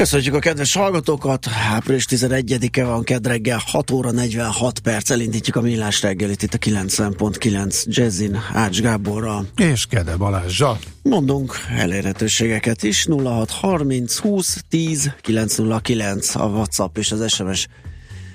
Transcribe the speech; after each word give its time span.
Köszönjük 0.00 0.34
a 0.34 0.38
kedves 0.38 0.74
hallgatókat! 0.74 1.46
Április 1.70 2.04
11-e 2.08 2.84
van, 2.84 3.02
kedd 3.02 3.26
reggel 3.26 3.62
6 3.66 3.90
óra 3.90 4.10
46 4.10 4.78
perc, 4.78 5.10
elindítjuk 5.10 5.56
a 5.56 5.60
millás 5.60 6.02
reggelit 6.02 6.42
itt 6.42 6.54
a 6.54 6.58
90.9 6.58 7.84
Jazzin 7.84 8.38
Ács 8.52 8.80
Gáborral. 8.80 9.46
És 9.56 9.86
Kede 9.86 10.16
Balázsa. 10.16 10.78
Mondunk 11.02 11.54
elérhetőségeket 11.76 12.82
is, 12.82 13.06
0630 13.06 14.16
20 14.16 14.64
10 14.68 15.12
909 15.20 16.34
a 16.34 16.44
WhatsApp 16.44 16.98
és 16.98 17.12
az 17.12 17.32
SMS 17.32 17.66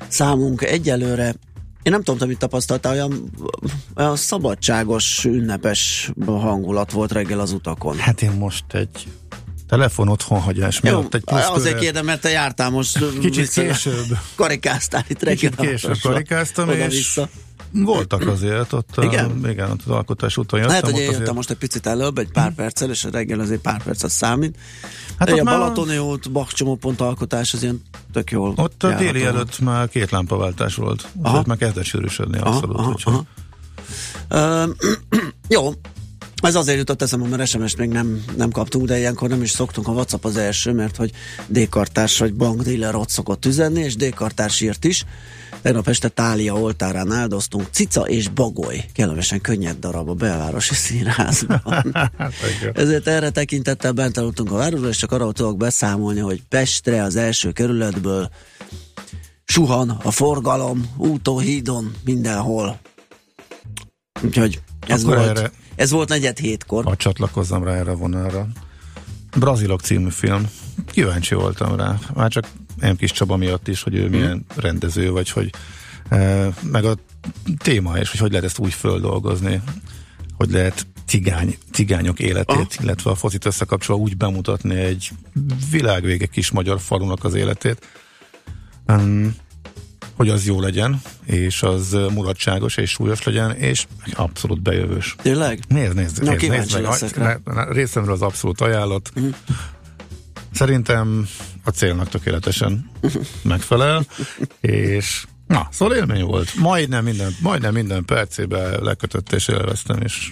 számunk 0.08 0.62
egyelőre. 0.62 1.26
Én 1.84 1.92
nem 1.92 2.00
tudom, 2.00 2.18
te 2.18 2.26
mit 2.26 2.38
tapasztaltál, 2.38 2.94
olyan, 2.94 3.32
olyan 3.96 4.16
szabadságos, 4.16 5.26
ünnepes 5.26 6.12
hangulat 6.26 6.92
volt 6.92 7.12
reggel 7.12 7.40
az 7.40 7.52
utakon. 7.52 7.98
Hát 7.98 8.22
én 8.22 8.32
most 8.32 8.64
egy 8.74 9.08
telefon 9.68 10.08
otthonhagyás 10.08 10.80
miatt 10.80 11.14
egy 11.14 11.24
plusz 11.24 11.50
azért 11.50 11.80
kérdem, 11.80 12.06
mert 12.06 12.22
te 12.22 12.30
jártál 12.30 12.70
most. 12.70 13.20
Kicsit 13.20 13.50
később. 13.50 14.18
Karikáztál 14.36 15.06
itt 15.08 15.24
reggel. 15.24 15.36
Kicsit 15.52 15.56
később 15.56 15.98
karikáztam, 16.02 16.70
és 16.70 16.76
Oda-vissza. 16.76 17.30
voltak 17.72 18.28
azért 18.28 18.74
ott, 18.74 18.90
Igen? 19.02 19.42
A, 19.44 19.48
igen, 19.48 19.72
ott 19.72 19.80
az 19.86 19.92
alkotás 19.92 20.38
után 20.38 20.60
jöttem. 20.60 20.76
Lehet, 20.76 20.86
hogy 20.86 20.94
én 21.00 21.06
jöttem 21.06 21.22
azért- 21.22 21.36
most 21.36 21.50
egy 21.50 21.58
picit 21.58 21.86
előbb, 21.88 22.18
egy 22.18 22.32
pár 22.32 22.54
perccel, 22.54 22.90
és 22.90 23.04
a 23.06 23.10
reggel 23.12 23.40
azért 23.40 23.62
pár 23.62 23.84
perc 23.84 24.04
az 24.04 24.12
számít. 24.12 24.58
Hát 25.20 25.32
ott 25.32 25.40
a 25.40 25.44
már- 25.44 25.58
Balatoni 25.58 25.98
út, 25.98 26.32
Bach 26.32 26.54
csomópont 26.54 27.02
alkotás, 27.02 27.54
az 27.54 27.64
ilyen 27.64 27.82
tök 28.14 28.32
jól 28.32 28.54
Ott 28.58 28.84
a 28.84 28.96
déli 28.96 29.24
előtt 29.26 29.60
már 29.60 29.90
két 29.90 30.12
lámpaváltás 30.12 30.76
volt. 30.76 31.08
Aha. 31.22 31.44
Már 31.46 31.58
kezdett 31.58 31.84
sűrűsödni 31.84 32.38
Aha, 32.40 32.50
abszolút. 32.56 32.78
aha, 32.78 32.90
úgyhogy- 32.90 33.14
aha. 33.14 33.26
Ö, 34.28 34.70
jó, 35.48 35.74
ez 36.42 36.56
azért 36.56 36.78
jutott 36.78 37.02
eszembe, 37.02 37.28
mert 37.28 37.50
SMS-t 37.50 37.78
még 37.78 37.90
nem, 37.90 38.24
nem 38.38 38.52
kaptunk, 38.52 38.86
de 38.86 38.98
ilyenkor 38.98 39.30
nem 39.30 39.42
is 39.42 39.50
szoktunk. 39.50 39.88
A 39.88 39.92
WhatsApp 39.92 40.26
az 40.26 40.38
első, 40.38 40.72
mert 40.72 40.96
hogy 40.96 41.12
D-kartárs 41.48 42.18
vagy 42.18 42.34
bankdíler 42.34 42.96
ott 42.96 43.10
szokott 43.10 43.46
üzenni, 43.46 43.82
és 43.82 43.96
D-kartárs 43.96 44.62
írt 44.62 44.86
is. 44.86 45.06
Tegnap 45.62 45.88
este 45.88 46.10
Tália 46.10 46.54
oltárán 46.54 47.12
áldoztunk 47.12 47.68
cica 47.72 48.02
és 48.02 48.28
bagoly. 48.28 48.86
Kellemesen 48.94 49.42
könnyed 49.42 49.78
darab 49.80 50.10
a 50.10 50.14
belvárosi 50.14 50.74
színházban. 50.76 51.84
Hát. 52.18 52.34
Ezért 52.74 53.08
erre 53.08 53.30
tekintettel 53.30 53.92
bent 53.92 54.18
aludtunk 54.18 54.52
a 54.52 54.56
városban, 54.56 54.90
és 54.90 54.98
csak 54.98 55.12
arról 55.12 55.34
tudok 55.34 55.58
beszámolni, 55.58 56.20
hogy 56.20 56.42
Pestre 56.50 57.04
az 57.04 57.16
első 57.16 57.52
kerületből 57.52 58.30
suhan 59.46 59.90
a 59.90 60.12
forgalom, 60.12 60.94
úton, 60.98 61.40
hídon, 61.40 61.94
mindenhol. 62.04 62.80
Úgyhogy 64.24 64.62
ez 64.88 65.04
Akkor 65.04 65.16
volt, 65.16 65.38
erre- 65.38 65.52
ez 65.76 65.92
volt 65.92 66.10
negyed 66.10 66.38
hétkor. 66.38 66.84
Ha 66.84 66.96
csatlakozzam 66.96 67.64
rá 67.64 67.74
erre 67.74 67.92
a 67.92 67.96
vonalra. 67.96 68.48
Brazilok 69.38 69.82
című 69.82 70.10
film. 70.10 70.50
Kíváncsi 70.86 71.36
voltam 71.36 71.76
rá. 71.76 72.00
Már 72.14 72.30
csak 72.30 72.48
M. 72.82 72.96
Kis 72.98 73.12
Csaba 73.12 73.36
miatt 73.36 73.68
is, 73.68 73.84
hogy 73.84 73.96
ő 73.96 74.10
milyen 74.10 74.46
rendező, 74.56 75.12
vagy 75.12 75.30
hogy 75.30 75.50
e, 76.10 76.50
meg 76.62 76.86
a 76.86 76.96
téma 77.58 77.98
is, 77.98 78.10
hogy 78.10 78.20
hogy 78.20 78.30
lehet 78.30 78.46
ezt 78.46 78.60
úgy 78.60 78.74
földolgozni, 78.74 79.62
hogy 80.38 80.52
lehet 80.52 80.88
cigány, 81.06 81.58
cigányok 81.72 82.20
életét, 82.20 82.56
Aha. 82.56 82.68
illetve 82.82 83.10
a 83.10 83.16
focit 83.16 83.46
összekapcsolva 83.46 84.02
úgy 84.02 84.18
bemutatni 84.18 84.76
egy 84.76 85.10
világvége 85.72 86.26
kis 86.26 86.52
magyar 86.52 86.80
falunak 86.80 87.24
az 87.24 87.34
életét, 87.34 87.88
um, 88.88 89.36
hogy 90.16 90.30
az 90.30 90.46
jó 90.46 90.60
legyen, 90.62 91.02
és 91.26 91.64
az 91.64 91.92
mulatságos 92.14 92.78
és 92.78 92.90
súlyos 92.90 93.24
legyen, 93.24 93.52
és 93.56 93.88
abszolút 94.14 94.62
bejövős. 94.62 95.16
Tényleg? 95.22 95.60
Nézd, 95.68 95.96
nézd, 95.96 96.24
Na, 96.24 96.32
nézd, 96.32 96.50
nézd 96.50 97.18
meg. 97.18 97.42
rá. 97.46 97.68
Részemről 97.70 98.14
az 98.14 98.22
abszolút 98.22 98.62
ajánlott. 98.62 99.12
Mhm. 99.16 99.28
Szerintem 100.52 101.28
a 101.64 101.70
célnak 101.70 102.10
tökéletesen 102.10 102.90
megfelel, 103.42 104.06
és 104.62 105.26
na, 105.48 105.68
szóval 105.72 105.96
élmény 105.96 106.24
volt. 106.24 106.56
Majdnem 106.56 107.04
minden, 107.04 107.36
majdnem 107.42 107.74
minden 107.74 108.06
percében 108.06 108.84
lekötött 108.84 109.32
és 109.32 109.48
élveztem, 109.48 110.02
és, 110.02 110.32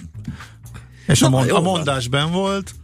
és 1.06 1.22
a, 1.22 1.28
Na, 1.28 1.36
mond, 1.36 1.48
jó 1.48 1.56
a 1.56 1.60
van. 1.60 1.72
mondásban 1.74 2.30
volt. 2.32 2.74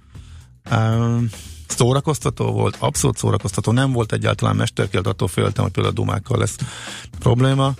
Um, 0.71 1.29
szórakoztató 1.71 2.53
volt, 2.53 2.77
abszolút 2.79 3.17
szórakoztató, 3.17 3.73
nem 3.73 3.93
volt 3.93 4.13
egyáltalán 4.13 4.57
mesterkélt, 4.57 5.07
attól 5.07 5.29
féltem, 5.29 5.63
hogy 5.63 5.73
például 5.73 5.95
a 5.95 6.01
dumákkal 6.01 6.39
lesz 6.39 6.57
probléma. 7.19 7.75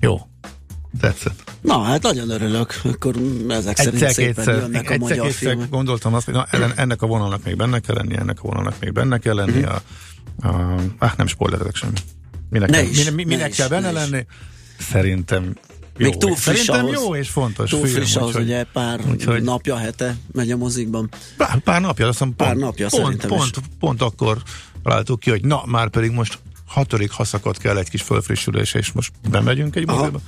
Jó, 0.00 0.20
tetszett. 1.00 1.52
Na, 1.60 1.82
hát 1.82 2.02
nagyon 2.02 2.30
örülök. 2.30 2.80
Akkor 2.84 3.14
ezek 3.48 3.76
szerint 3.76 3.98
szépen 3.98 4.08
Egyszer-kétszer 4.08 4.54
jönnek 4.54 4.90
a 4.90 4.96
magyar 4.98 5.26
egyszer, 5.26 5.48
filmek. 5.48 5.68
gondoltam 5.68 6.14
azt, 6.14 6.24
hogy 6.24 6.34
na, 6.34 6.46
ennek 6.76 7.02
a 7.02 7.06
vonalnak 7.06 7.44
még 7.44 7.56
benne 7.56 7.78
kell 7.78 7.94
lennie, 7.94 8.18
ennek 8.18 8.38
a 8.38 8.42
vonalnak 8.42 8.74
még 8.80 8.92
benne 8.92 9.18
kell 9.18 9.34
lennie. 9.34 9.66
Mhm. 9.66 10.48
A, 10.48 10.48
a, 10.48 10.86
ah, 10.98 11.16
nem 11.16 11.26
spoilerezek 11.26 11.74
semmi. 11.74 11.98
Minek, 12.50 12.70
Ne 12.70 12.76
kell, 12.76 12.86
is, 12.86 12.96
minek, 12.98 13.14
ne 13.14 13.24
minek 13.24 13.48
is, 13.50 13.56
kell 13.56 13.68
benne 13.68 13.90
ne 13.90 14.02
is. 14.02 14.10
lenni? 14.10 14.26
Szerintem 14.78 15.54
jó. 16.00 16.08
Még 16.10 16.16
túl 16.18 16.36
friss 16.36 16.64
Szerintem 16.64 16.84
ahhoz. 16.84 17.02
jó 17.02 17.14
és 17.16 17.28
fontos 17.28 17.70
Túl 17.70 17.80
film. 17.86 17.94
friss 17.94 18.16
ahhoz, 18.16 18.28
úgyhogy- 18.28 18.44
ugye 18.44 18.64
pár 18.64 19.00
úgyhogy- 19.10 19.42
napja, 19.42 19.76
hete 19.76 20.16
megy 20.32 20.50
a 20.50 20.56
mozikban. 20.56 21.08
Pár, 21.36 21.58
pár 21.58 21.80
napja, 21.80 22.06
azt 22.06 22.18
hiszem, 22.18 22.34
Pár 22.36 22.48
pont, 22.48 22.60
napja 22.60 22.86
pont, 22.90 23.02
szerintem 23.04 23.30
is. 23.30 23.36
pont, 23.36 23.60
pont 23.78 24.02
akkor 24.02 24.42
találtuk 24.82 25.20
ki, 25.20 25.30
hogy 25.30 25.44
na, 25.44 25.62
már 25.66 25.88
pedig 25.88 26.10
most 26.10 26.38
hatodik 26.66 27.10
haszakot 27.10 27.58
kell 27.58 27.76
egy 27.76 27.88
kis 27.90 28.02
fölfrissülés, 28.02 28.74
és 28.74 28.92
most 28.92 29.12
bemegyünk 29.30 29.76
egy 29.76 29.84
Aha. 29.88 29.98
moziba. 29.98 30.20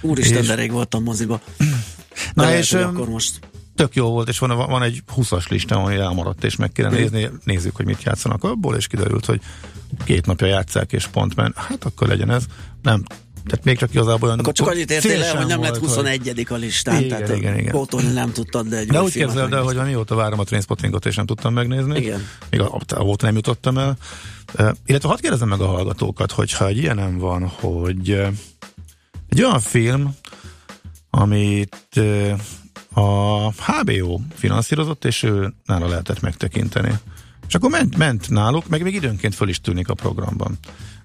Úristen, 0.00 0.38
És- 0.42 0.46
de 0.46 0.54
rég 0.54 0.70
voltam 0.72 1.02
moziba. 1.02 1.40
Na, 2.34 2.42
lehet, 2.42 2.58
és, 2.58 2.72
öm, 2.72 2.88
akkor 2.88 3.08
most 3.08 3.38
tök 3.74 3.94
jó 3.94 4.08
volt, 4.10 4.28
és 4.28 4.38
van, 4.38 4.56
van 4.56 4.82
egy 4.82 5.02
20-as 5.16 5.48
listám, 5.48 5.78
ami 5.84 5.94
elmaradt, 5.94 6.44
és 6.44 6.56
meg 6.56 6.72
kéne 6.72 6.88
nézni, 6.88 7.30
nézzük, 7.44 7.76
hogy 7.76 7.86
mit 7.86 8.02
játszanak 8.02 8.44
abból, 8.44 8.76
és 8.76 8.86
kiderült, 8.86 9.24
hogy 9.24 9.40
két 10.04 10.26
napja 10.26 10.46
játszák, 10.46 10.92
és 10.92 11.06
pont 11.06 11.34
men, 11.36 11.52
hát 11.56 11.84
akkor 11.84 12.08
legyen 12.08 12.30
ez. 12.30 12.44
Nem, 12.82 13.02
tehát 13.46 13.64
még 13.64 13.76
csak 13.76 13.94
igazából 13.94 14.28
olyan... 14.28 14.38
Akkor 14.38 14.52
csak 14.52 14.68
annyit 14.68 14.90
értél 14.90 15.22
el, 15.22 15.36
hogy 15.36 15.46
nem 15.46 15.60
lett 15.60 15.76
volt, 15.76 15.90
21 15.90 16.46
a 16.48 16.54
listán, 16.54 17.02
Igen, 17.02 17.08
tehát 17.08 17.36
igen, 17.36 17.58
igen. 17.58 17.72
pótolni 17.72 18.12
nem 18.12 18.32
tudtad, 18.32 18.66
de 18.66 18.76
egy 18.76 18.86
De 18.86 19.02
úgy 19.02 19.12
képzeld 19.12 19.52
el, 19.52 19.62
hogy 19.62 19.76
mióta 19.76 20.14
várom 20.14 20.38
a 20.38 20.44
Trainspottingot, 20.44 21.06
és 21.06 21.14
nem 21.14 21.26
tudtam 21.26 21.52
megnézni. 21.52 21.98
Igen. 21.98 22.26
Még 22.50 22.60
a, 22.60 22.80
óta 23.02 23.26
nem 23.26 23.34
jutottam 23.34 23.78
el. 23.78 23.96
Uh, 24.58 24.70
illetve 24.86 25.08
hadd 25.08 25.20
kérdezem 25.20 25.48
meg 25.48 25.60
a 25.60 25.66
hallgatókat, 25.66 26.32
hogyha 26.32 26.66
egy 26.66 26.76
ilyenem 26.76 27.18
van, 27.18 27.46
hogy 27.46 28.10
uh, 28.10 28.28
egy 29.28 29.42
olyan 29.42 29.60
film, 29.60 30.14
amit 31.10 31.86
uh, 31.96 32.38
a 32.94 33.50
HBO 33.50 34.20
finanszírozott, 34.34 35.04
és 35.04 35.22
ő 35.22 35.54
nála 35.66 35.88
lehetett 35.88 36.20
megtekinteni. 36.20 36.92
És 37.48 37.54
akkor 37.54 37.70
ment, 37.70 37.96
ment 37.96 38.30
náluk, 38.30 38.68
meg 38.68 38.82
még 38.82 38.94
időnként 38.94 39.34
föl 39.34 39.48
is 39.48 39.60
tűnik 39.60 39.88
a 39.88 39.94
programban. 39.94 40.58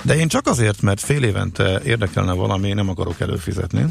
De 0.04 0.16
én 0.16 0.28
csak 0.28 0.48
azért, 0.48 0.82
mert 0.82 1.00
fél 1.00 1.24
évente 1.24 1.82
érdekelne 1.84 2.34
valami, 2.34 2.74
nem 2.74 2.90
akarok 2.90 3.20
előfizetni. 3.20 3.86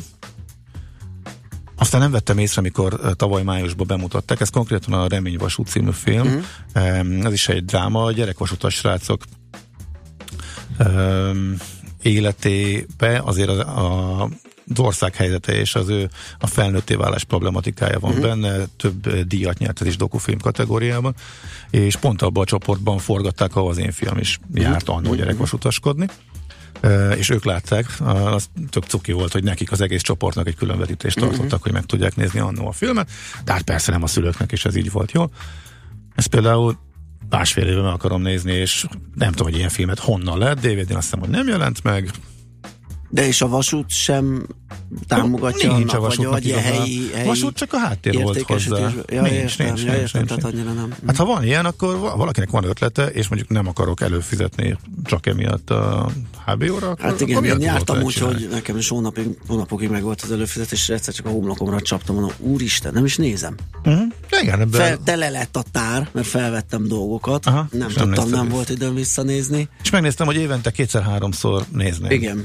Aztán 1.79 2.01
nem 2.01 2.11
vettem 2.11 2.39
észre, 2.39 2.61
amikor 2.61 3.01
eh, 3.03 3.13
tavaly 3.13 3.43
májusban 3.43 3.87
bemutatták, 3.87 4.41
ez 4.41 4.51
konkrétan 4.51 4.95
a 4.95 5.09
Reményvasút 5.09 5.69
című 5.69 5.91
film, 5.91 6.29
mm. 6.29 7.21
ez 7.25 7.33
is 7.33 7.49
egy 7.49 7.65
dráma, 7.65 8.05
a 8.05 8.13
gyerekvasutas 8.13 8.75
srácok 8.75 9.23
életébe 12.03 13.21
azért 13.25 13.49
az, 13.49 13.59
a, 13.59 14.29
az 14.71 14.79
ország 14.79 15.15
helyzete 15.15 15.53
és 15.53 15.75
az 15.75 15.89
ő 15.89 16.11
a 16.39 16.47
felnőtté 16.47 16.95
válás 16.95 17.25
problematikája 17.25 17.99
van 18.01 18.11
uh-huh. 18.11 18.27
benne, 18.27 18.65
több 18.77 19.07
eh, 19.07 19.21
díjat 19.21 19.59
nyert 19.59 19.81
ez 19.81 19.87
is 19.87 19.97
dokufilm 19.97 20.39
kategóriában, 20.39 21.15
és 21.71 21.97
pont 21.97 22.23
abban 22.23 22.43
a 22.43 22.47
csoportban 22.47 22.99
forgatták, 22.99 23.57
ahol 23.57 23.71
az 23.71 23.79
én 23.79 23.93
fiam 23.93 24.19
is 24.19 24.39
uh-huh. 24.49 24.63
járt 24.63 24.89
annó 24.89 25.15
gyerekvasutaskodni. 25.15 26.07
Uh, 26.83 27.15
és 27.19 27.29
ők 27.29 27.45
látták, 27.45 27.87
uh, 28.01 28.35
az 28.35 28.49
tök 28.71 28.85
cuki 28.85 29.13
volt, 29.13 29.33
hogy 29.33 29.45
nekik 29.45 29.73
az 29.73 29.81
egész 29.81 30.03
csoportnak 30.03 30.47
egy 30.47 30.55
különvetítést 30.55 31.19
tartottak, 31.19 31.45
uh-huh. 31.45 31.61
hogy 31.61 31.73
meg 31.73 31.85
tudják 31.85 32.17
nézni 32.17 32.41
annó 32.41 32.67
a 32.69 32.73
filmet, 32.73 33.11
de 33.45 33.53
hát 33.53 33.63
persze 33.63 33.93
nem 33.93 34.03
a 34.03 34.07
szülőknek 34.07 34.53
is 34.53 34.65
ez 34.65 34.77
így 34.77 34.91
volt 34.91 35.13
jó. 35.13 35.25
Ez 36.15 36.27
például 36.27 36.79
másfél 37.29 37.67
éve 37.67 37.83
meg 37.83 37.93
akarom 37.93 38.23
nézni, 38.23 38.53
és 38.53 38.87
nem 39.15 39.31
tudom, 39.31 39.47
hogy 39.47 39.57
ilyen 39.57 39.69
filmet 39.69 39.99
honnan 39.99 40.39
lehet, 40.39 40.59
DVD-n 40.59 40.95
azt 40.95 41.05
hiszem, 41.05 41.19
hogy 41.19 41.29
nem 41.29 41.49
jelent 41.49 41.83
meg, 41.83 42.11
De 43.09 43.27
és 43.27 43.41
a 43.41 43.49
vasút 43.49 43.91
sem 43.91 44.47
támogatja 45.07 45.77
nincs 45.77 45.93
annak, 45.93 46.05
a 46.05 46.17
vagy, 46.17 46.27
vagy 46.27 46.47
igazán. 46.47 46.65
helyi, 46.65 47.11
helyi 47.15 47.27
Vasút 47.27 47.55
csak 47.57 47.73
a 47.73 47.79
háttér 47.79 48.23
volt 48.23 48.43
hozzá. 48.43 48.79
Ja, 49.07 49.27
értem, 49.27 49.77
ja, 49.77 49.95
értem, 49.95 50.27
annyira 50.43 50.73
nem. 50.73 50.95
Hát 51.07 51.17
ha 51.17 51.25
van 51.25 51.45
ilyen, 51.45 51.65
akkor 51.65 51.99
va- 51.99 52.17
valakinek 52.17 52.51
van 52.51 52.65
ötlete, 52.65 53.07
és 53.07 53.29
mondjuk 53.29 53.51
nem 53.51 53.67
akarok 53.67 54.01
előfizetni 54.01 54.79
csak 55.05 55.27
emiatt 55.27 55.71
a 55.71 56.11
HBO-ra, 56.47 56.91
akkor, 56.91 57.05
Hát 57.05 57.21
igen, 57.21 57.45
én 57.45 57.61
jártam 57.61 58.03
úgy, 58.03 58.15
hogy 58.19 58.49
nekem 58.51 58.77
is 58.77 58.89
hónapig, 58.89 59.39
hónapokig 59.49 59.89
meg 59.89 60.03
volt 60.03 60.21
az 60.21 60.33
előfizetés, 60.33 60.81
és 60.81 60.89
egyszer 60.89 61.15
csak 61.15 61.27
a 61.27 61.31
homlokomra 61.31 61.81
csaptam, 61.81 62.15
mondom, 62.15 62.33
úristen, 62.39 62.93
nem 62.93 63.05
is 63.05 63.17
nézem. 63.17 63.55
Uh-huh. 63.85 64.03
Igen, 64.41 64.61
ebben 64.61 64.81
Fel, 64.81 64.99
tele 65.05 65.29
lett 65.29 65.57
a 65.57 65.63
tár, 65.73 66.09
mert 66.13 66.27
felvettem 66.27 66.89
dolgokat, 66.89 67.47
Aha, 67.47 67.67
nem 67.71 67.79
nem 67.79 67.89
tudtam, 67.89 68.29
nem 68.29 68.43
vissza. 68.43 68.55
volt 68.55 68.69
időm 68.69 68.95
visszanézni. 68.95 69.69
És 69.83 69.91
megnéztem, 69.91 70.27
hogy 70.27 70.37
évente 70.37 70.71
kétszer-háromszor 70.71 71.65
nézném. 71.73 72.11
Igen. 72.11 72.45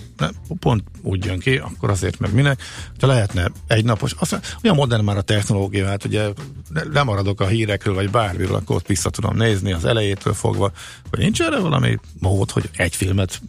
Pont 0.60 0.84
úgy 1.02 1.26
jön 1.26 1.40
ki, 1.40 1.56
akkor 1.58 1.90
azért 1.90 2.11
meg 2.20 2.34
minek. 2.34 2.62
Ha 3.00 3.08
lehetne 3.08 3.52
egy 3.68 3.86
napos, 3.86 4.14
aztán 4.20 4.42
olyan 4.64 4.76
modern 4.76 5.04
már 5.04 5.18
a 5.18 5.22
technológia, 5.22 5.88
hát 5.88 6.06
ugye 6.06 6.28
ne- 6.70 6.84
lemaradok 6.84 7.42
a 7.42 7.48
hírekről, 7.48 7.94
vagy 7.94 8.10
bármiről, 8.10 8.56
akkor 8.56 8.76
ott 8.76 8.88
vissza 8.88 9.10
tudom 9.10 9.38
nézni 9.38 9.74
az 9.74 9.86
elejétől 9.86 10.34
fogva, 10.34 10.72
hogy 11.10 11.20
nincs 11.20 11.42
erre 11.42 11.60
valami 11.60 12.00
mód, 12.20 12.52
hogy 12.52 12.70
egy 12.76 12.96
filmet 12.96 13.42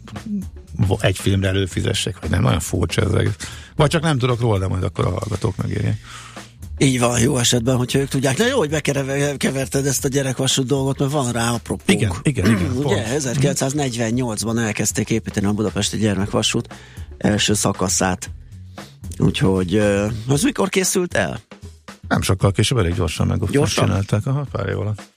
egy 0.99 1.17
filmre 1.17 1.47
előfizessek, 1.47 2.19
vagy 2.21 2.29
nem, 2.29 2.41
nagyon 2.41 2.59
furcsa 2.59 3.01
ez. 3.01 3.11
egész. 3.11 3.35
Vagy 3.75 3.89
csak 3.89 4.01
nem 4.01 4.17
tudok 4.17 4.39
róla, 4.39 4.59
de 4.59 4.67
majd 4.67 4.83
akkor 4.83 5.05
a 5.05 5.09
hallgatók 5.09 5.55
megírják. 5.55 5.97
Így 6.77 6.99
van, 6.99 7.19
jó 7.19 7.37
esetben, 7.37 7.75
hogyha 7.75 7.99
ők 7.99 8.07
tudják. 8.07 8.37
Na 8.37 8.47
jó, 8.47 8.57
hogy 8.57 8.69
bekeverted 8.69 9.85
ezt 9.85 10.05
a 10.05 10.07
gyerekvasút 10.07 10.65
dolgot, 10.65 10.99
mert 10.99 11.11
van 11.11 11.31
rá 11.31 11.51
apropónk. 11.51 11.89
Igen, 12.01 12.11
igen, 12.21 12.45
igen. 12.45 12.71
Ugye 12.71 13.05
1948-ban 13.19 14.59
elkezdték 14.59 15.09
építeni 15.09 15.45
a 15.45 15.51
Budapesti 15.51 15.97
Gyermekvasút 15.97 16.73
első 17.17 17.53
szakaszát. 17.53 18.31
Úgyhogy 19.17 19.77
az 20.27 20.43
mikor 20.43 20.69
készült 20.69 21.13
el? 21.13 21.39
Nem 22.07 22.21
sokkal 22.21 22.51
később, 22.51 22.77
elég 22.77 22.93
gyorsan 22.95 23.27
meg 23.27 23.49
Gyorsan? 23.51 23.85
csinálták, 23.85 24.25
aha, 24.25 24.45
pár 24.51 24.67
év 24.69 24.79
alatt. 24.79 25.11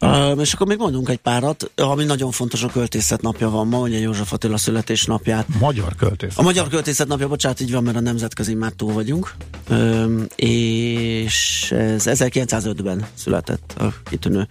Uh, 0.00 0.40
és 0.40 0.52
akkor 0.52 0.66
még 0.66 0.78
mondunk 0.78 1.08
egy 1.08 1.18
párat, 1.18 1.70
ami 1.76 2.04
nagyon 2.04 2.30
fontos, 2.30 2.62
a 2.62 2.66
költészet 2.68 3.22
napja 3.22 3.50
van 3.50 3.66
ma, 3.68 3.78
ugye 3.78 3.98
József 3.98 4.32
Attila 4.32 4.56
születésnapját. 4.56 5.46
Magyar 5.60 5.94
költész. 5.94 6.38
A 6.38 6.42
Magyar 6.42 6.68
Költészet 6.68 7.08
napja, 7.08 7.28
bocsánat, 7.28 7.60
így 7.60 7.72
van, 7.72 7.82
mert 7.82 7.96
a 7.96 8.00
nemzetközi 8.00 8.54
már 8.54 8.72
túl 8.72 8.92
vagyunk. 8.92 9.34
Üm, 9.70 10.26
és 10.36 11.70
ez 11.72 12.04
1905-ben 12.06 13.06
született 13.14 13.74
a 13.78 13.92
kitűnő 14.10 14.48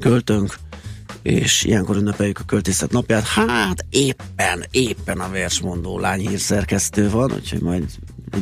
költőnk, 0.00 0.58
és 1.24 1.64
ilyenkor 1.64 1.96
ünnepeljük 1.96 2.38
a 2.38 2.44
költészet 2.44 2.90
napját. 2.90 3.24
Hát 3.26 3.86
éppen, 3.90 4.64
éppen 4.70 5.20
a 5.20 5.28
versmondó 5.28 5.98
lány 5.98 6.28
hírszerkesztő 6.28 7.10
van, 7.10 7.32
úgyhogy 7.32 7.60
majd 7.60 7.84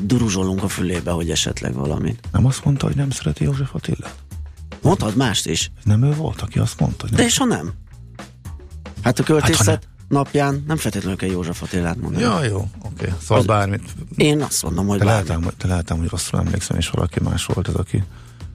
duruzsolunk 0.03 0.63
a 0.63 0.69
fülébe, 0.69 1.11
hogy 1.11 1.31
esetleg 1.31 1.75
valamit. 1.75 2.21
Nem 2.33 2.47
azt 2.47 2.65
mondta, 2.65 2.87
hogy 2.87 2.97
nem 2.97 3.11
szereti 3.11 3.45
József 3.45 3.75
Attilát? 3.75 4.15
Mondhatod 4.83 5.17
mást 5.17 5.47
is, 5.47 5.71
nem 5.85 6.03
ő 6.03 6.15
volt, 6.15 6.41
aki 6.41 6.59
azt 6.59 6.81
mondta, 6.81 7.03
hogy 7.03 7.11
de 7.11 7.17
nem. 7.17 7.27
és 7.27 7.37
ha 7.39 7.45
nem? 7.45 7.73
Hát 9.03 9.19
a 9.19 9.23
költészet 9.23 9.67
Hát, 9.67 9.89
napján 10.09 10.65
nem 10.67 10.77
feltétlenül 10.77 11.17
kell 11.19 11.29
József 11.31 11.63
Attilát 11.63 11.97
mondani. 12.01 12.25
Ja, 12.25 12.45
jó, 12.45 12.69
oké. 12.83 13.13
Szóval 13.21 13.39
Az- 13.39 13.47
bármit. 13.47 13.83
Én 14.17 14.43
azt 14.43 14.63
mondom, 14.63 14.87
hogy 14.87 14.99
Te 14.99 15.05
bármi. 15.05 15.29
lehetem, 15.29 15.51
te 15.59 15.67
lehetem, 15.67 15.99
hogy 15.99 16.09
rosszul 16.09 16.39
emlékszem, 16.39 16.77
és 16.77 16.89
valaki 16.89 17.21
más 17.21 17.45
volt 17.45 17.69
az, 17.69 17.75
aki... 17.75 18.03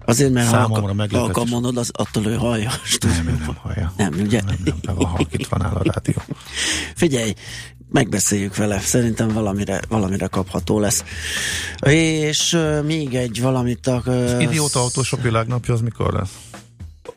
Azért, 0.07 0.31
mert 0.31 0.49
Számomra 0.49 1.05
ha 1.11 1.17
halkan 1.17 1.47
mondod, 1.47 1.77
az 1.77 1.89
attól 1.93 2.25
ő 2.25 2.35
hallja. 2.35 2.71
Nem, 2.99 3.27
ő 3.27 3.37
nem 3.39 3.55
hallja. 3.61 3.93
Nem, 3.97 4.13
ugye? 4.13 4.41
Nem, 4.45 4.55
nem, 4.65 4.77
nem, 4.81 4.95
van 4.95 5.05
halkítva 5.05 5.57
nála 5.57 5.79
a 5.79 5.83
rádió. 5.83 6.21
Figyelj, 6.95 7.33
megbeszéljük 7.91 8.55
vele, 8.55 8.79
szerintem 8.79 9.27
valamire, 9.27 9.81
valamire 9.87 10.27
kapható 10.27 10.79
lesz. 10.79 11.03
És 11.89 12.53
uh, 12.53 12.83
még 12.83 13.15
egy 13.15 13.41
valamit 13.41 13.87
a... 13.87 14.01
Uh, 14.05 14.41
Idióta 14.41 14.79
autósok 14.79 15.21
világnapja 15.21 15.73
az 15.73 15.81
mikor 15.81 16.13
lesz? 16.13 16.37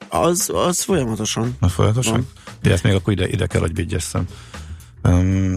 Az, 0.08 0.50
az 0.54 0.80
folyamatosan. 0.82 1.56
Na 1.60 1.68
folyamatosan? 1.68 2.12
Van. 2.12 2.26
Ja, 2.62 2.72
ezt 2.72 2.82
még 2.82 2.94
akkor 2.94 3.12
ide, 3.12 3.28
ide 3.28 3.46
kell, 3.46 3.60
hogy 3.60 3.74
vigyesszem. 3.74 4.26
Um, 5.02 5.54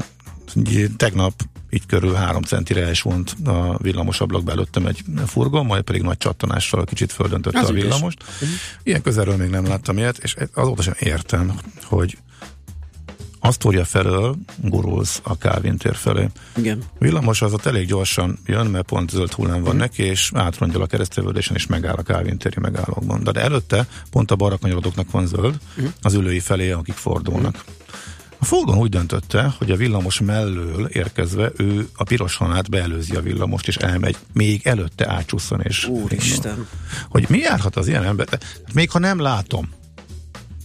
tegnap 0.97 1.33
így 1.69 1.85
körül 1.85 2.13
három 2.13 2.41
centire 2.41 2.85
elsvont 2.85 3.35
a 3.45 3.77
villamos 3.81 4.21
ablakba 4.21 4.51
előttem 4.51 4.85
egy 4.85 5.03
furgon, 5.25 5.65
majd 5.65 5.83
pedig 5.83 6.01
nagy 6.01 6.17
csattanással 6.17 6.85
kicsit 6.85 7.11
földöntötte 7.11 7.59
Az 7.59 7.69
a 7.69 7.73
villamost. 7.73 8.23
Ilyen 8.83 9.01
közelről 9.01 9.35
még 9.35 9.49
nem 9.49 9.65
láttam 9.65 9.97
ilyet, 9.97 10.17
és 10.17 10.35
azóta 10.53 10.81
sem 10.81 10.93
értem, 10.99 11.59
hogy 11.83 12.17
Asztória 13.45 13.85
felől 13.85 14.35
gurulsz 14.57 15.19
a 15.23 15.37
Kálvin 15.37 15.77
tér 15.77 15.95
felé. 15.95 16.27
Igen. 16.55 16.83
Villamos 16.99 17.41
az 17.41 17.53
ott 17.53 17.65
elég 17.65 17.87
gyorsan 17.87 18.39
jön, 18.45 18.65
mert 18.65 18.85
pont 18.85 19.09
zöld 19.09 19.31
hullám 19.31 19.63
van 19.63 19.75
neki, 19.75 20.03
és 20.03 20.31
átrongyol 20.33 20.81
a 20.81 20.85
keresztülődésen, 20.85 21.55
és 21.55 21.67
megáll 21.67 21.95
a 21.95 22.01
Kálvin 22.01 22.37
téri 22.37 22.59
megállókban. 22.59 23.23
De, 23.23 23.31
de 23.31 23.41
előtte 23.41 23.87
pont 24.09 24.31
a 24.31 24.35
balra 24.35 24.57
kanyarodóknak 24.57 25.11
van 25.11 25.27
zöld, 25.27 25.57
az 26.01 26.13
ülői 26.13 26.39
felé, 26.39 26.71
akik 26.71 26.95
fordulnak. 26.95 27.63
A 28.43 28.45
furgon 28.45 28.77
úgy 28.77 28.89
döntötte, 28.89 29.53
hogy 29.57 29.71
a 29.71 29.75
villamos 29.75 30.19
mellől 30.19 30.85
érkezve 30.85 31.51
ő 31.57 31.87
a 31.95 32.03
piroson 32.03 32.51
át 32.51 32.69
beelőzi 32.69 33.15
a 33.15 33.21
villamost, 33.21 33.67
és 33.67 33.75
elmegy, 33.75 34.15
még 34.33 34.67
előtte 34.67 35.09
átcsusszon, 35.11 35.61
és 35.61 35.85
Úristen. 35.85 36.67
hogy 37.09 37.25
mi 37.29 37.37
járhat 37.37 37.75
az 37.75 37.87
ilyen 37.87 38.03
ember? 38.03 38.27
Még 38.73 38.89
ha 38.91 38.99
nem 38.99 39.19
látom, 39.19 39.69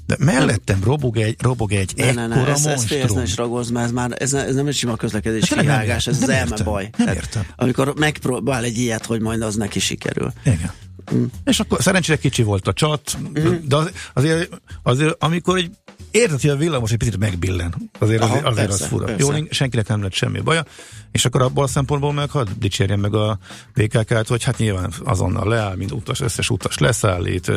de 0.07 0.17
mellettem 0.19 0.85
robog 0.85 1.17
egy, 1.17 1.37
robog 1.43 1.73
egy 1.73 1.93
Ne, 1.97 2.13
ne, 2.13 2.27
ne, 2.27 2.35
ekkora 2.35 2.51
ez, 2.53 2.67
ez 2.67 2.85
fél, 2.85 3.03
ez 3.03 3.11
ne 3.11 3.15
monstrum. 3.17 3.25
is 3.25 3.37
ragozz, 3.37 3.71
mert 3.71 3.87
ez 3.87 3.93
már 3.93 4.11
ez, 4.19 4.31
ne- 4.31 4.45
ez 4.47 4.55
nem 4.55 4.67
egy 4.67 4.75
sima 4.75 4.97
közlekedés 4.97 5.49
Hát 5.49 5.57
nem 5.57 5.65
kihágás, 5.65 6.07
ez 6.07 6.21
értem, 6.21 6.29
az 6.29 6.49
nem 6.49 6.53
elme 6.53 6.65
baj. 6.65 6.91
nem 6.97 7.15
értem. 7.15 7.47
Amikor 7.57 7.95
megpróbál 7.97 8.65
egy 8.65 8.79
ilyet, 8.79 9.07
hogy 9.07 9.21
majd 9.21 9.43
az 9.43 9.55
neki 9.55 9.79
sikerül. 9.79 10.33
Igen. 10.45 10.71
Mm. 11.15 11.25
És 11.45 11.61
akkor 11.61 11.83
szerencsére 11.83 12.19
kicsi 12.19 12.43
volt 12.43 12.69
a 12.69 12.73
csat, 12.73 13.19
mm. 13.39 13.55
de 13.65 13.77
az, 13.77 13.91
azért, 14.15 14.61
azért, 14.83 15.25
amikor 15.25 15.57
egy 15.59 15.71
érted, 16.11 16.41
hogy 16.41 16.51
a 16.51 16.57
villamos 16.57 16.91
egy 16.93 16.99
picit 16.99 17.19
megbillen, 17.19 17.75
azért, 17.99 18.23
Aha, 18.23 18.33
azért, 18.33 18.47
azért 18.47 18.69
persze, 18.69 18.85
az 18.85 18.91
fura. 18.91 19.05
persze. 19.05 19.37
Jó, 19.37 19.45
senkinek 19.51 19.89
nem 19.89 20.03
lett 20.03 20.13
semmi 20.13 20.41
baja, 20.41 20.65
és 21.13 21.25
akkor 21.25 21.43
abból 21.43 21.65
a 21.65 21.67
szempontból 21.67 22.13
meg 22.13 22.31
hadd 22.31 22.49
dicsérjem 22.59 23.01
meg 23.01 23.15
a 23.15 23.39
BKK-t, 23.75 24.29
hogy 24.29 24.45
hát 24.45 24.59
nyilván 24.59 24.93
azonnal 25.05 25.49
leáll, 25.49 25.77
mint 25.77 25.93
utas, 25.93 26.21
összes 26.21 26.51
utas 26.51 26.79
leszállít, 26.79 27.53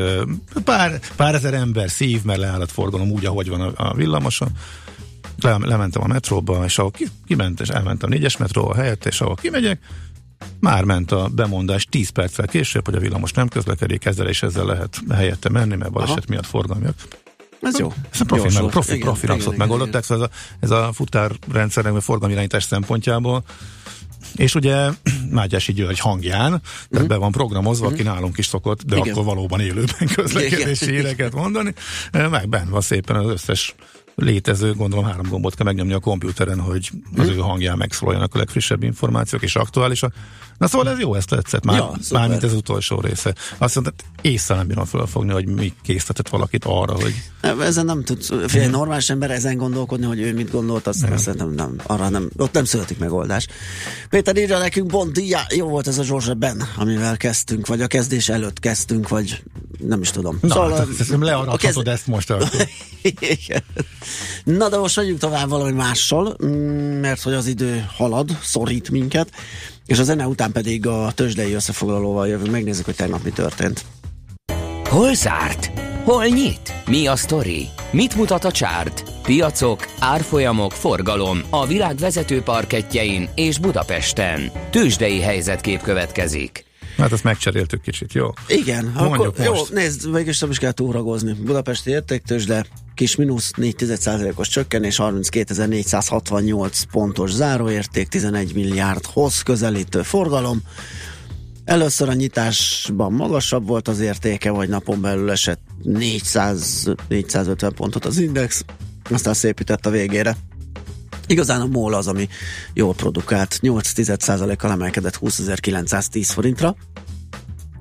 pár, 0.64 1.00
pár 1.16 1.36
ezer 1.36 1.54
ember 1.54 1.90
szív, 1.90 2.24
mert 2.24 2.40
leáll 2.40 2.62
a 2.62 2.68
forgalom 2.68 3.12
úgy, 3.12 3.26
ahogy 3.26 3.50
van 3.50 3.62
a, 3.62 3.90
a 3.90 3.94
villamoson. 3.94 4.50
Le, 5.42 5.58
lementem 5.58 6.04
a 6.04 6.08
metróba, 6.08 6.64
és 6.66 6.78
ahol 6.78 6.92
ki, 6.92 7.08
kiment, 7.28 7.60
és 7.60 7.68
elmentem 7.68 8.10
a 8.12 8.14
négyes 8.14 8.38
metróba 8.38 8.76
helyett, 8.76 9.06
és 9.06 9.22
ahol 9.22 9.36
kimegyek, 9.36 9.80
már 10.60 10.84
ment 10.84 11.12
a 11.12 11.28
bemondás 11.28 11.86
10 11.86 12.10
perccel 12.10 12.48
később, 12.48 12.86
hogy 12.86 12.96
a 12.96 13.00
villamos 13.00 13.32
nem 13.32 13.48
közlekedik, 13.48 14.06
ezzel 14.06 14.28
és 14.28 14.44
ezzel 14.44 14.66
lehet 14.66 15.00
helyette 15.10 15.50
menni, 15.50 15.76
mert 15.76 15.92
baleset 15.92 16.18
Aha. 16.18 16.26
miatt 16.28 16.46
forgalmi. 16.46 16.88
Ez 17.62 17.80
jó. 17.80 17.94
Ezt 18.12 18.22
a 18.22 18.26
profi, 18.26 18.54
meg, 18.54 18.70
profi, 18.72 18.94
Igen, 18.94 19.00
profi 19.06 19.26
igen, 19.26 19.40
igen, 19.40 19.54
megoldották, 19.58 20.04
szóval 20.04 20.30
ez 20.60 20.70
a, 20.70 20.76
ez 20.76 20.84
a 20.84 20.92
futárrendszernek, 20.94 21.92
vagy 21.94 22.04
forgalmirányítás 22.04 22.64
szempontjából. 22.64 23.44
És 24.36 24.56
ugye 24.56 24.90
Mátyási 25.32 25.74
György 25.74 26.00
hangján, 26.00 26.62
tehát 26.90 27.08
be 27.08 27.16
van 27.16 27.32
programozva, 27.32 27.88
aki 27.88 28.04
nálunk 28.04 28.38
is 28.38 28.46
szokott, 28.46 28.84
de 28.84 28.96
Mhm. 28.96 29.04
Igen. 29.04 29.14
akkor 29.14 29.26
valóban 29.34 29.60
élőben 29.60 30.08
közlekedési 30.16 30.84
Igen. 30.86 30.96
híreket 30.96 31.34
mondani, 31.34 31.74
meg 32.12 32.50
benne 32.50 32.70
van 32.70 32.82
szépen 32.82 33.16
az 33.16 33.30
összes 33.30 33.76
létező, 34.16 34.74
gondolom 34.74 35.06
három 35.06 35.28
gombot 35.30 35.56
kell 35.56 35.66
megnyomni 35.66 35.94
a 35.94 36.00
komputeren, 36.00 36.60
hogy 36.60 36.90
az 37.18 37.28
Mhm. 37.28 37.38
ő 37.38 37.40
hangján 37.40 37.78
megszólaljanak 37.78 38.36
a 38.36 38.38
legfrissebb 38.38 38.84
információk 38.84 39.42
és 39.42 39.56
aktuálisak. 39.56 40.14
Na 40.62 40.68
szóval 40.68 40.90
ez 40.90 41.00
jó, 41.00 41.16
ezt 41.16 41.28
tetszett, 41.30 41.64
már, 41.64 41.78
Ja, 41.78 41.92
szuper. 42.02 42.20
mármint 42.20 42.44
ez 42.44 42.52
az 42.52 42.58
utolsó 42.58 43.00
része. 43.00 43.36
Azt 43.58 43.76
mondta, 43.76 43.94
észre 44.22 44.56
nem 44.56 44.68
bírom 44.68 44.86
fölfogni, 44.86 45.32
hogy 45.32 45.48
mi 45.48 45.74
késztetett 45.84 46.30
valakit 46.30 46.66
arra, 46.66 46.94
hogy 46.94 47.14
Nem, 47.42 47.62
Ezen 47.62 47.86
nem 47.86 48.04
tudsz, 48.04 48.30
fél 48.48 48.70
normális 48.70 49.10
ember 49.10 49.32
ezen 49.32 49.58
gondolkodni, 49.58 50.06
hogy 50.06 50.20
ő 50.20 50.34
mit 50.34 50.52
gondolt, 50.52 50.88
azt 50.88 51.02
nem. 51.02 51.18
szerintem 51.18 51.52
nem, 51.54 51.76
arra 51.84 52.10
nem, 52.10 52.30
ott 52.38 52.52
nem 52.54 52.66
születik 52.66 52.98
megoldás. 52.98 53.48
Péter 54.10 54.38
írja 54.38 54.58
nekünk, 54.58 54.92
já, 55.14 55.42
jó 55.56 55.68
volt 55.68 55.88
ez 55.88 55.98
a 55.98 56.04
Zsorzsa 56.04 56.34
Ben, 56.34 56.64
amivel 56.78 57.18
kezdtünk, 57.18 57.68
vagy 57.68 57.82
a 57.82 57.88
kezdés 57.88 58.30
előtt 58.30 58.60
kezdtünk, 58.60 59.08
vagy 59.10 59.44
nem 59.80 60.02
is 60.02 60.10
tudom. 60.12 60.38
Na, 60.42 60.50
Szóval 60.50 60.72
hát, 60.72 60.80
a- 60.88 60.92
szerintem 60.92 61.24
learadhatod 61.24 61.60
kezd- 61.60 61.88
ezt 61.88 62.08
most. 62.08 62.30
Akkor. 62.30 62.50
Igen. 63.20 63.64
Na 64.44 64.70
de 64.70 64.78
most 64.78 64.96
megyünk 64.96 65.20
tovább 65.20 65.50
valami 65.50 65.72
mással, 65.72 66.38
mm, 66.46 66.50
mert 67.00 67.22
hogy 67.22 67.34
az 67.34 67.48
idő 67.48 67.86
halad, 67.98 68.38
szorít 68.44 68.90
minket, 68.90 69.30
és 69.86 70.00
a 70.00 70.04
zene 70.04 70.28
után 70.28 70.51
pedig 70.52 70.88
a 70.88 71.12
tőzsdei 71.16 71.54
összefoglalóval 71.54 72.28
jövünk, 72.28 72.52
megnézzük, 72.52 72.86
hogy 72.86 72.96
tegnap 72.96 73.24
mi 73.24 73.30
történt. 73.30 73.86
Hol 74.90 75.14
zárt? 75.14 75.72
Hol 76.04 76.26
nyit? 76.26 76.74
Mi 76.86 77.08
a 77.08 77.16
sztori? 77.16 77.68
Mit 77.92 78.16
mutat 78.16 78.44
a 78.44 78.52
csárt? 78.52 79.04
Piacok, 79.24 79.88
árfolyamok, 80.00 80.72
forgalom 80.72 81.42
a 81.50 81.66
világ 81.68 81.96
vezető 81.96 82.42
parketjein 82.42 83.30
és 83.36 83.60
Budapesten. 83.60 84.52
Tőzsdei 84.70 85.20
helyzetkép 85.20 85.82
következik. 85.82 86.66
Hát 86.98 87.12
ezt 87.12 87.24
megcseréltük 87.24 87.82
kicsit, 87.82 88.14
jó? 88.14 88.28
Igen, 88.48 88.92
Mondjuk 88.96 89.28
akkor, 89.28 89.46
jó, 89.46 89.54
most. 89.54 89.72
nézd, 89.72 90.12
mégis 90.12 90.40
nem 90.40 90.50
is 90.50 90.58
kell 90.58 90.72
túragozni. 90.72 91.34
Budapesti 91.34 91.90
értéktős, 91.90 92.46
de 92.46 92.66
kis 92.94 93.16
mínusz 93.16 93.52
4,1%-os 93.56 94.48
csökkenés, 94.48 94.96
32.468 95.00 96.82
pontos 96.92 97.32
záróérték, 97.32 98.08
11 98.08 98.54
milliárdhoz 98.54 99.42
közelítő 99.42 100.02
forgalom. 100.02 100.62
Először 101.66 102.10
a 102.10 102.14
nyitásban 102.14 103.14
magasabb 103.14 103.68
volt 103.68 103.88
az 103.88 104.00
értéke, 104.00 104.52
vagy 104.52 104.70
napon 104.70 105.02
belül 105.02 105.32
esett 105.32 105.62
400, 105.84 106.94
450 107.08 107.74
pontot 107.74 108.06
az 108.06 108.18
index, 108.18 108.66
aztán 109.10 109.34
szépített 109.34 109.86
a 109.86 109.90
végére. 109.90 110.36
Igazán 111.28 111.62
a 111.62 111.66
MOL 111.66 111.94
az, 111.94 112.08
ami 112.08 112.28
jól 112.74 112.94
produkált, 112.94 113.60
8,1%-kal 113.62 114.72
emelkedett 114.72 115.18
20.910 115.22 116.30
forintra, 116.34 116.76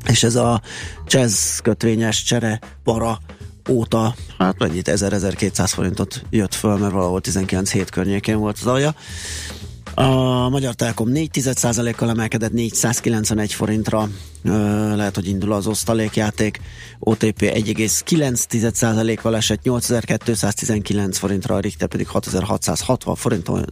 és 0.09 0.23
ez 0.23 0.35
a 0.35 0.63
jazz 1.07 1.59
kötvényes 1.59 2.23
csere 2.23 2.61
para 2.85 3.21
óta, 3.71 4.15
hát 4.39 4.59
mennyit, 4.59 4.91
1000-1200 4.95 5.71
forintot 5.75 6.23
jött 6.31 6.55
föl, 6.55 6.77
mert 6.77 6.93
valahol 6.93 7.21
19 7.21 7.71
hét 7.71 7.91
környékén 7.91 8.39
volt 8.39 8.59
az 8.61 8.67
alja. 8.67 8.95
A 9.95 10.49
Magyar 10.49 10.75
Telekom 10.75 11.09
4,1%-kal 11.13 12.09
emelkedett 12.09 12.53
491 12.53 13.53
forintra, 13.53 14.09
lehet, 14.95 15.15
hogy 15.15 15.29
indul 15.29 15.53
az 15.53 15.67
osztalékjáték. 15.67 16.61
OTP 16.99 17.41
1,9%-kal 17.41 19.37
esett 19.37 19.63
8219 19.63 21.19
forintra, 21.19 21.55
a 21.55 21.61
Richter 21.61 21.89
pedig 21.89 22.09
6660 22.09 23.15
forinton 23.15 23.65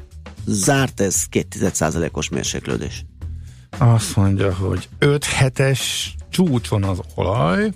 zárt, 0.46 1.00
ez 1.00 1.24
2,1%-os 1.30 2.28
mérséklődés. 2.28 3.04
Azt 3.78 4.16
mondja, 4.16 4.54
hogy 4.54 4.88
5 4.98 5.24
hetes 5.24 6.14
csúcson 6.30 6.84
az 6.84 6.98
olaj, 7.14 7.70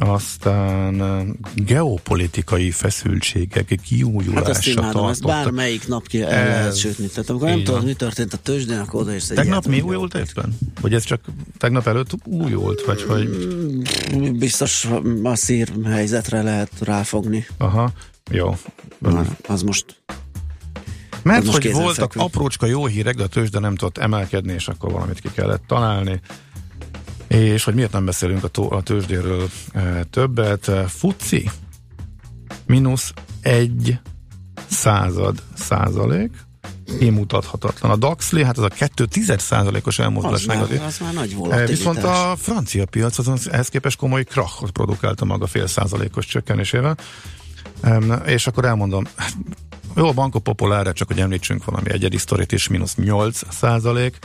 aztán 0.00 1.26
geopolitikai 1.54 2.70
feszültségek 2.70 3.68
Hát 3.68 3.78
ezt 3.78 3.80
kiújulása 3.88 4.70
imádom, 4.70 5.08
ezt 5.08 5.20
tartottak. 5.20 5.26
bármelyik 5.44 5.88
nap 5.88 6.06
ki 6.06 6.22
el 6.22 6.44
lehet 6.46 6.76
sütni. 6.76 7.06
Tehát 7.06 7.30
amikor 7.30 7.48
nem 7.48 7.62
tudod, 7.64 7.84
mi 7.84 7.92
történt 7.92 8.32
a 8.32 8.36
tőzsdén, 8.36 8.78
akkor 8.78 9.00
oda 9.00 9.14
is 9.14 9.26
Tegnap 9.26 9.66
mi 9.66 9.80
újult 9.80 10.14
éppen? 10.14 10.58
Vagy 10.80 10.94
ez 10.94 11.04
csak 11.04 11.20
tegnap 11.58 11.86
előtt 11.86 12.10
újult? 12.24 12.82
Vagy 12.84 13.02
hogy... 13.02 13.48
hogy 14.12 14.32
Biztos 14.38 14.88
a 15.22 15.34
szír 15.34 15.72
helyzetre 15.84 16.42
lehet 16.42 16.70
ráfogni. 16.80 17.46
Aha, 17.58 17.92
jó. 18.30 18.56
Na, 18.98 19.24
az 19.48 19.62
most 19.62 19.84
Mert 21.22 21.46
hogy 21.46 21.52
voltak 21.52 21.82
kézenfekvő. 21.82 22.20
aprócska 22.20 22.66
jó 22.66 22.86
hírek, 22.86 23.14
de 23.16 23.22
a 23.22 23.26
tőzsde 23.26 23.58
nem 23.58 23.74
tudott 23.76 23.98
emelkedni, 23.98 24.52
és 24.52 24.68
akkor 24.68 24.92
valamit 24.92 25.20
ki 25.20 25.28
kellett 25.34 25.62
találni. 25.66 26.20
És 27.38 27.64
hogy 27.64 27.74
miért 27.74 27.92
nem 27.92 28.04
beszélünk 28.04 28.44
a, 28.44 28.48
tó- 28.48 28.72
a 28.72 28.82
tőzsdéről 28.82 29.48
e, 29.72 30.04
többet. 30.04 30.70
Fuci 30.88 31.50
mínusz 32.66 33.12
egy 33.40 33.98
század 34.68 35.42
százalék, 35.54 36.30
kimutathatatlan. 36.98 37.90
A 37.90 37.96
Daxli, 37.96 38.44
hát 38.44 38.58
az 38.58 38.64
a 38.64 38.68
2 38.68 39.06
tized 39.06 39.40
százalékos 39.40 39.98
elmozdulás 39.98 40.44
negatív. 40.44 40.82
az 40.82 40.98
már 40.98 41.12
nagy 41.12 41.32
E, 41.32 41.36
volatilitás. 41.36 41.76
Viszont 41.76 42.02
a 42.02 42.34
francia 42.38 42.86
piac 42.86 43.18
azon 43.18 43.38
ehhez 43.50 43.68
képest 43.68 43.98
komoly 43.98 44.24
krachot 44.24 44.70
produkálta 44.70 45.24
maga 45.24 45.46
fél 45.46 45.66
százalékos 45.66 46.26
csökkenésével. 46.26 46.96
És 48.26 48.46
akkor 48.46 48.64
elmondom, 48.64 49.04
jó, 49.96 50.06
a 50.08 50.12
Banco 50.12 50.38
Populára, 50.38 50.92
csak 50.92 51.08
hogy 51.08 51.20
említsünk 51.20 51.64
valami 51.64 51.90
egyedi 51.90 52.16
sztorit 52.16 52.52
is, 52.52 52.68
mínusz 52.68 52.94
8 52.94 53.40
százalék. 53.54 54.18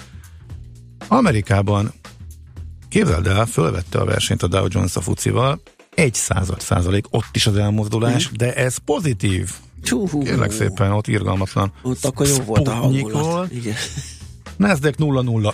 Amerikában 1.07 1.93
képzeld 2.95 3.27
el, 3.27 3.45
fölvette 3.45 3.99
a 3.99 4.05
versenyt 4.05 4.43
a 4.43 4.47
Dow 4.47 4.65
Jones 4.69 4.95
a 4.95 5.01
fucival, 5.01 5.61
egy 5.95 6.13
század 6.13 6.61
százalék, 6.61 7.05
ott 7.09 7.29
is 7.31 7.47
az 7.47 7.55
elmozdulás, 7.55 8.29
de 8.31 8.53
ez 8.53 8.77
pozitív. 8.77 9.51
Hú, 9.89 10.07
hú, 10.09 10.23
Kérlek 10.23 10.51
szépen, 10.51 10.91
ott 10.91 11.07
irgalmatlan. 11.07 11.71
Ott 11.81 12.05
akkor 12.05 12.27
jó 12.27 12.35
volt 12.35 12.67
a 12.67 12.73
hangulat. 12.73 13.51
Igen. 13.51 13.75
Nasdaq 14.57 14.95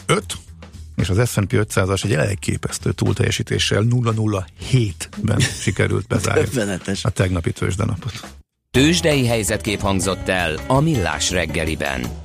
005, 0.05 0.24
és 0.95 1.10
az 1.10 1.29
S&P 1.29 1.51
500-as 1.51 2.03
egy 2.03 2.13
elképesztő 2.13 2.91
túlteljesítéssel 2.91 3.83
007-ben 3.89 5.39
sikerült 5.63 6.07
bezárni 6.07 6.62
a 7.01 7.10
tegnapi 7.10 7.51
tőzsdenapot. 7.51 8.13
Tőzsdei 8.71 9.27
helyzetkép 9.27 9.79
hangzott 9.79 10.29
el 10.29 10.60
a 10.67 10.79
Millás 10.79 11.31
reggeliben. 11.31 12.20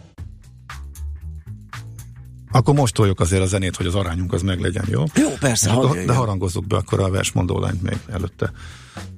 Akkor 2.57 2.75
most 2.75 2.95
toljuk 2.95 3.21
azért 3.21 3.43
a 3.43 3.47
zenét, 3.47 3.77
hogy 3.77 3.87
az 3.87 3.95
arányunk 3.95 4.33
az 4.33 4.43
meglegyen, 4.43 4.85
jó? 4.91 5.05
Jó, 5.15 5.29
persze, 5.41 5.71
hadd 5.71 6.07
de, 6.07 6.13
harangozzuk 6.13 6.67
be 6.67 6.77
akkor 6.77 7.01
a 7.01 7.11
versmondó 7.11 7.59
lányt 7.59 7.83
még 7.83 7.99
előtte, 8.13 8.53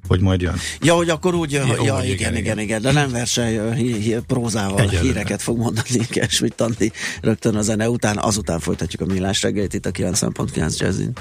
hogy 0.09 0.21
majd 0.21 0.41
jön. 0.41 0.55
Ja, 0.81 0.95
hogy 0.95 1.09
akkor 1.09 1.35
úgy, 1.35 1.53
ja, 1.53 1.67
Jó, 1.67 1.85
ja 1.85 1.95
hogy 1.95 2.05
igen, 2.05 2.15
igen, 2.15 2.37
igen, 2.37 2.37
igen, 2.37 2.59
igen, 2.59 2.83
de 2.83 2.93
nem 2.93 3.11
verseny, 3.11 3.75
hí, 3.75 3.93
hí, 3.93 4.17
prózával 4.27 4.81
Egyelőre. 4.81 5.01
híreket 5.01 5.43
fog 5.43 5.59
mondani 5.59 6.07
Kesmit 6.11 6.61
Andi 6.61 6.93
rögtön 7.21 7.57
a 7.57 7.63
zene 7.63 7.89
után, 7.89 8.19
azután 8.19 8.61
folytatjuk 8.61 9.03
a 9.11 9.13
millás 9.13 9.43
reggelit 9.43 9.75
itt 9.75 9.87
a 9.87 9.91
90.9 9.91 10.79
Jazzin. 10.79 11.13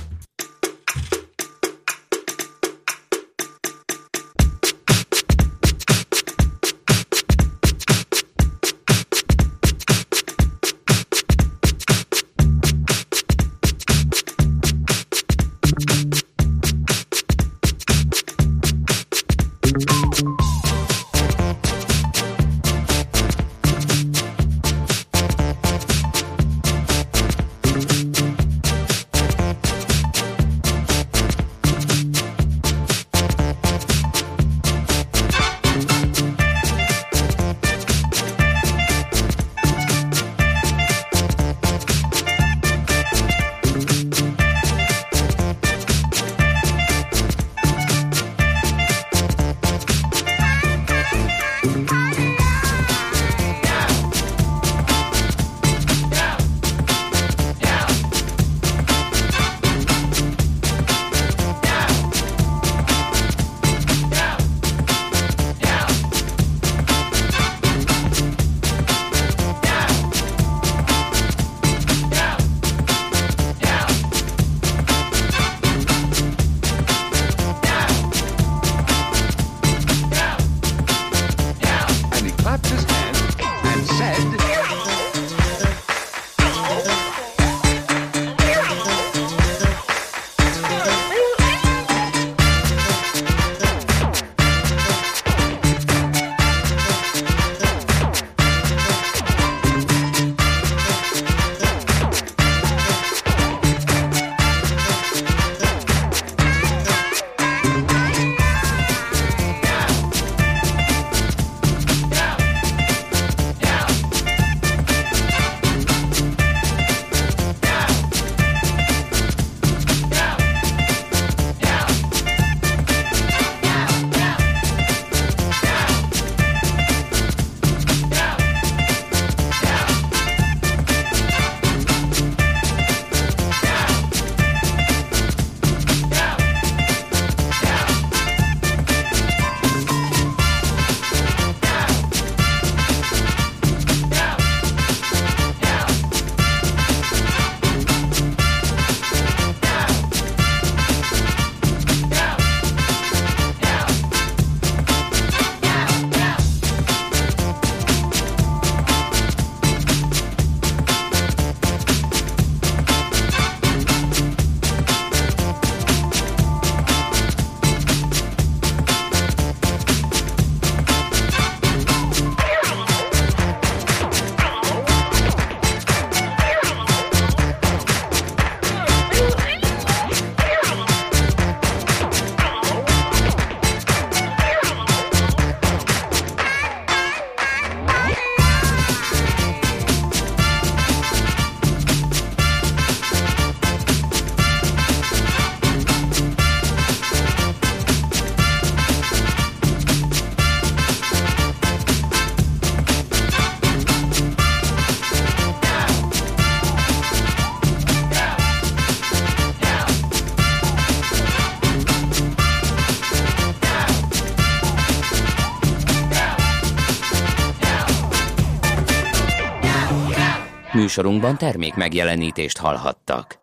Műsorunkban 220.98 221.38
termék 221.38 221.76
megjelenítést 221.76 222.58
hallhattak. 222.58 223.40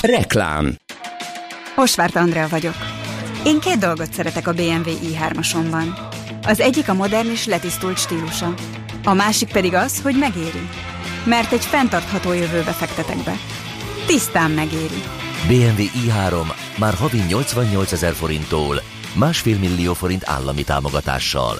Reklám 0.00 0.76
Osvárt 1.76 2.16
Andrea 2.16 2.48
vagyok. 2.48 2.74
Én 3.44 3.60
két 3.60 3.78
dolgot 3.78 4.12
szeretek 4.12 4.46
a 4.46 4.52
BMW 4.52 4.90
i3-asomban. 5.02 5.98
Az 6.42 6.60
egyik 6.60 6.88
a 6.88 6.94
modern 6.94 7.30
és 7.30 7.46
letisztult 7.46 7.98
stílusa. 7.98 8.54
A 9.04 9.12
másik 9.12 9.52
pedig 9.52 9.74
az, 9.74 10.02
hogy 10.02 10.18
megéri. 10.18 10.68
Mert 11.24 11.52
egy 11.52 11.64
fenntartható 11.64 12.32
jövőbe 12.32 12.72
fektetek 12.72 13.24
be. 13.24 13.34
Tisztán 14.06 14.50
megéri. 14.50 15.02
BMW 15.46 15.84
i3 16.06 16.52
már 16.78 16.94
havi 16.94 17.22
88 17.28 17.92
ezer 17.92 18.12
forinttól, 18.12 18.82
másfél 19.14 19.58
millió 19.58 19.94
forint 19.94 20.28
állami 20.28 20.64
támogatással. 20.64 21.56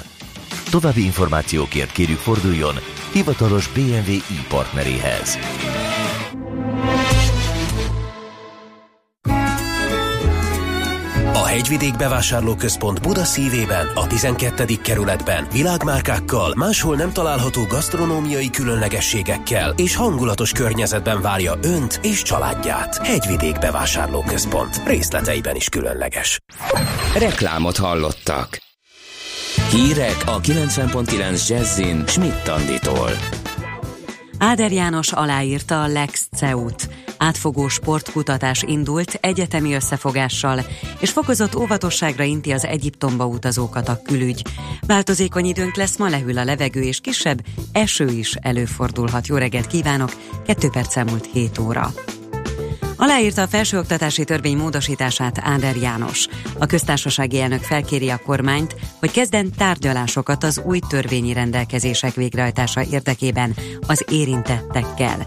További 0.70 1.04
információkért 1.04 1.92
kérjük 1.92 2.18
forduljon 2.18 2.74
hivatalos 3.18 3.68
BMW 3.68 4.10
i 4.10 4.44
partneréhez. 4.48 5.38
A 11.32 11.44
Hegyvidék 11.46 11.96
Bevásárlóközpont 11.96 13.02
Buda 13.02 13.24
szívében, 13.24 13.86
a 13.94 14.06
12. 14.06 14.64
kerületben 14.82 15.46
világmárkákkal, 15.52 16.54
máshol 16.56 16.96
nem 16.96 17.12
található 17.12 17.64
gasztronómiai 17.64 18.50
különlegességekkel 18.50 19.74
és 19.76 19.96
hangulatos 19.96 20.52
környezetben 20.52 21.22
várja 21.22 21.58
Önt 21.62 22.00
és 22.02 22.22
családját. 22.22 23.06
Hegyvidék 23.06 23.58
Bevásárlóközpont. 23.58 24.82
Részleteiben 24.86 25.56
is 25.56 25.68
különleges. 25.68 26.40
Reklámot 27.14 27.76
hallottak. 27.76 28.67
Hírek 29.70 30.22
a 30.26 30.40
90.9 30.40 31.48
Jazzin 31.48 32.06
Schmidt 32.06 32.48
Anditól. 32.48 33.10
Áder 34.38 34.72
János 34.72 35.12
aláírta 35.12 35.82
a 35.82 35.86
Lex 35.86 36.28
CEUT. 36.36 36.88
Átfogó 37.18 37.68
sportkutatás 37.68 38.62
indult 38.62 39.18
egyetemi 39.20 39.74
összefogással, 39.74 40.60
és 41.00 41.10
fokozott 41.10 41.56
óvatosságra 41.56 42.24
inti 42.24 42.52
az 42.52 42.64
Egyiptomba 42.64 43.26
utazókat 43.26 43.88
a 43.88 44.02
külügy. 44.02 44.42
Változékony 44.86 45.44
időnk 45.44 45.76
lesz, 45.76 45.96
ma 45.96 46.08
lehűl 46.08 46.38
a 46.38 46.44
levegő, 46.44 46.82
és 46.82 47.00
kisebb 47.00 47.44
eső 47.72 48.06
is 48.06 48.34
előfordulhat. 48.34 49.26
Jó 49.26 49.36
reggelt 49.36 49.66
kívánok! 49.66 50.12
2 50.46 50.68
perc 50.70 50.96
elmúlt 50.96 51.28
7 51.32 51.58
óra. 51.58 51.92
Aláírta 53.00 53.42
a 53.42 53.46
felsőoktatási 53.46 54.24
törvény 54.24 54.56
módosítását 54.56 55.38
Áder 55.42 55.76
János. 55.76 56.26
A 56.58 56.66
köztársasági 56.66 57.40
elnök 57.40 57.62
felkéri 57.62 58.10
a 58.10 58.20
kormányt, 58.26 58.76
hogy 59.00 59.10
kezden 59.10 59.52
tárgyalásokat 59.56 60.44
az 60.44 60.60
új 60.64 60.78
törvényi 60.88 61.32
rendelkezések 61.32 62.14
végrehajtása 62.14 62.82
érdekében 62.90 63.54
az 63.86 64.04
érintettekkel. 64.10 65.26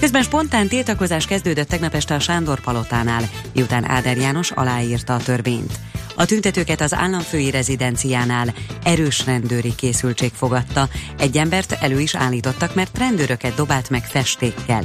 Közben 0.00 0.22
spontán 0.22 0.68
tiltakozás 0.68 1.26
kezdődött 1.26 1.68
tegnap 1.68 1.94
este 1.94 2.14
a 2.14 2.20
Sándor 2.20 2.60
Palotánál, 2.60 3.28
miután 3.54 3.90
Áder 3.90 4.16
János 4.16 4.50
aláírta 4.50 5.14
a 5.14 5.22
törvényt. 5.22 5.78
A 6.16 6.24
tüntetőket 6.24 6.80
az 6.80 6.94
államfői 6.94 7.50
rezidenciánál 7.50 8.54
erős 8.84 9.26
rendőri 9.26 9.74
készültség 9.74 10.32
fogadta. 10.32 10.88
Egy 11.18 11.36
embert 11.36 11.72
elő 11.72 12.00
is 12.00 12.14
állítottak, 12.14 12.74
mert 12.74 12.98
rendőröket 12.98 13.54
dobált 13.54 13.90
meg 13.90 14.04
festékkel. 14.04 14.84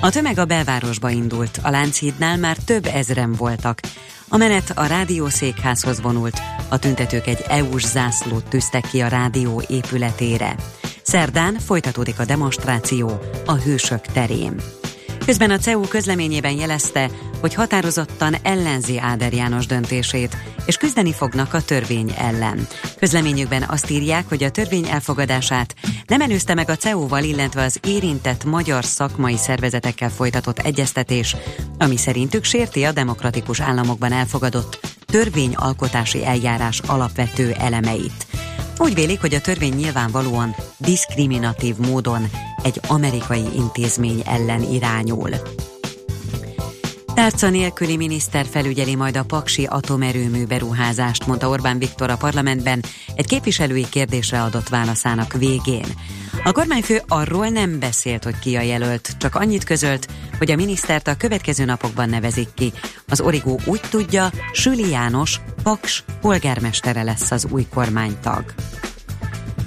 A 0.00 0.10
tömeg 0.10 0.38
a 0.38 0.44
belvárosba 0.44 1.10
indult, 1.10 1.58
a 1.62 1.70
Lánchídnál 1.70 2.36
már 2.36 2.56
több 2.56 2.86
ezren 2.86 3.32
voltak. 3.32 3.80
A 4.28 4.36
menet 4.36 4.72
a 4.74 4.86
rádiószékházhoz 4.86 6.00
vonult, 6.00 6.40
a 6.68 6.78
tüntetők 6.78 7.26
egy 7.26 7.44
EU-s 7.48 7.86
zászlót 7.86 8.48
tűztek 8.48 8.88
ki 8.90 9.00
a 9.00 9.08
rádió 9.08 9.62
épületére. 9.68 10.56
Szerdán 11.04 11.58
folytatódik 11.58 12.18
a 12.18 12.24
demonstráció 12.24 13.20
a 13.46 13.52
Hősök 13.52 14.00
terén. 14.00 14.60
Közben 15.24 15.50
a 15.50 15.58
CEU 15.58 15.80
közleményében 15.80 16.52
jelezte, 16.52 17.10
hogy 17.40 17.54
határozottan 17.54 18.34
ellenzi 18.42 18.98
Áder 18.98 19.32
János 19.32 19.66
döntését, 19.66 20.36
és 20.66 20.76
küzdeni 20.76 21.12
fognak 21.12 21.54
a 21.54 21.62
törvény 21.62 22.14
ellen. 22.18 22.66
Közleményükben 22.98 23.62
azt 23.62 23.90
írják, 23.90 24.28
hogy 24.28 24.42
a 24.42 24.50
törvény 24.50 24.88
elfogadását 24.88 25.74
nem 26.06 26.20
előzte 26.20 26.54
meg 26.54 26.70
a 26.70 26.76
CEU-val, 26.76 27.22
illetve 27.22 27.62
az 27.62 27.80
érintett 27.86 28.44
magyar 28.44 28.84
szakmai 28.84 29.36
szervezetekkel 29.36 30.10
folytatott 30.10 30.58
egyeztetés, 30.58 31.36
ami 31.78 31.96
szerintük 31.96 32.44
sérti 32.44 32.84
a 32.84 32.92
demokratikus 32.92 33.60
államokban 33.60 34.12
elfogadott 34.12 34.78
törvényalkotási 35.06 36.26
eljárás 36.26 36.80
alapvető 36.86 37.52
elemeit. 37.52 38.26
Úgy 38.78 38.94
vélik, 38.94 39.20
hogy 39.20 39.34
a 39.34 39.40
törvény 39.40 39.74
nyilvánvalóan 39.74 40.54
diszkriminatív 40.78 41.76
módon 41.76 42.30
egy 42.62 42.80
amerikai 42.86 43.44
intézmény 43.56 44.22
ellen 44.26 44.62
irányul. 44.72 45.30
Tárca 47.14 47.50
nélküli 47.50 47.96
miniszter 47.96 48.46
felügyeli 48.50 48.94
majd 48.94 49.16
a 49.16 49.24
Paksi 49.24 49.64
atomerőmű 49.64 50.46
beruházást, 50.46 51.26
mondta 51.26 51.48
Orbán 51.48 51.78
Viktor 51.78 52.10
a 52.10 52.16
parlamentben 52.16 52.82
egy 53.14 53.26
képviselői 53.26 53.88
kérdésre 53.88 54.42
adott 54.42 54.68
válaszának 54.68 55.32
végén. 55.32 55.86
A 56.46 56.52
kormányfő 56.52 57.02
arról 57.08 57.48
nem 57.48 57.78
beszélt, 57.78 58.24
hogy 58.24 58.38
ki 58.38 58.56
a 58.56 58.60
jelölt, 58.60 59.16
csak 59.18 59.34
annyit 59.34 59.64
közölt, 59.64 60.06
hogy 60.38 60.50
a 60.50 60.56
minisztert 60.56 61.08
a 61.08 61.16
következő 61.16 61.64
napokban 61.64 62.08
nevezik 62.08 62.48
ki. 62.54 62.72
Az 63.08 63.20
Origó 63.20 63.60
úgy 63.66 63.80
tudja, 63.90 64.30
Süli 64.52 64.90
János, 64.90 65.40
Paks 65.62 66.04
polgármestere 66.20 67.02
lesz 67.02 67.30
az 67.30 67.46
új 67.50 67.66
kormánytag. 67.74 68.44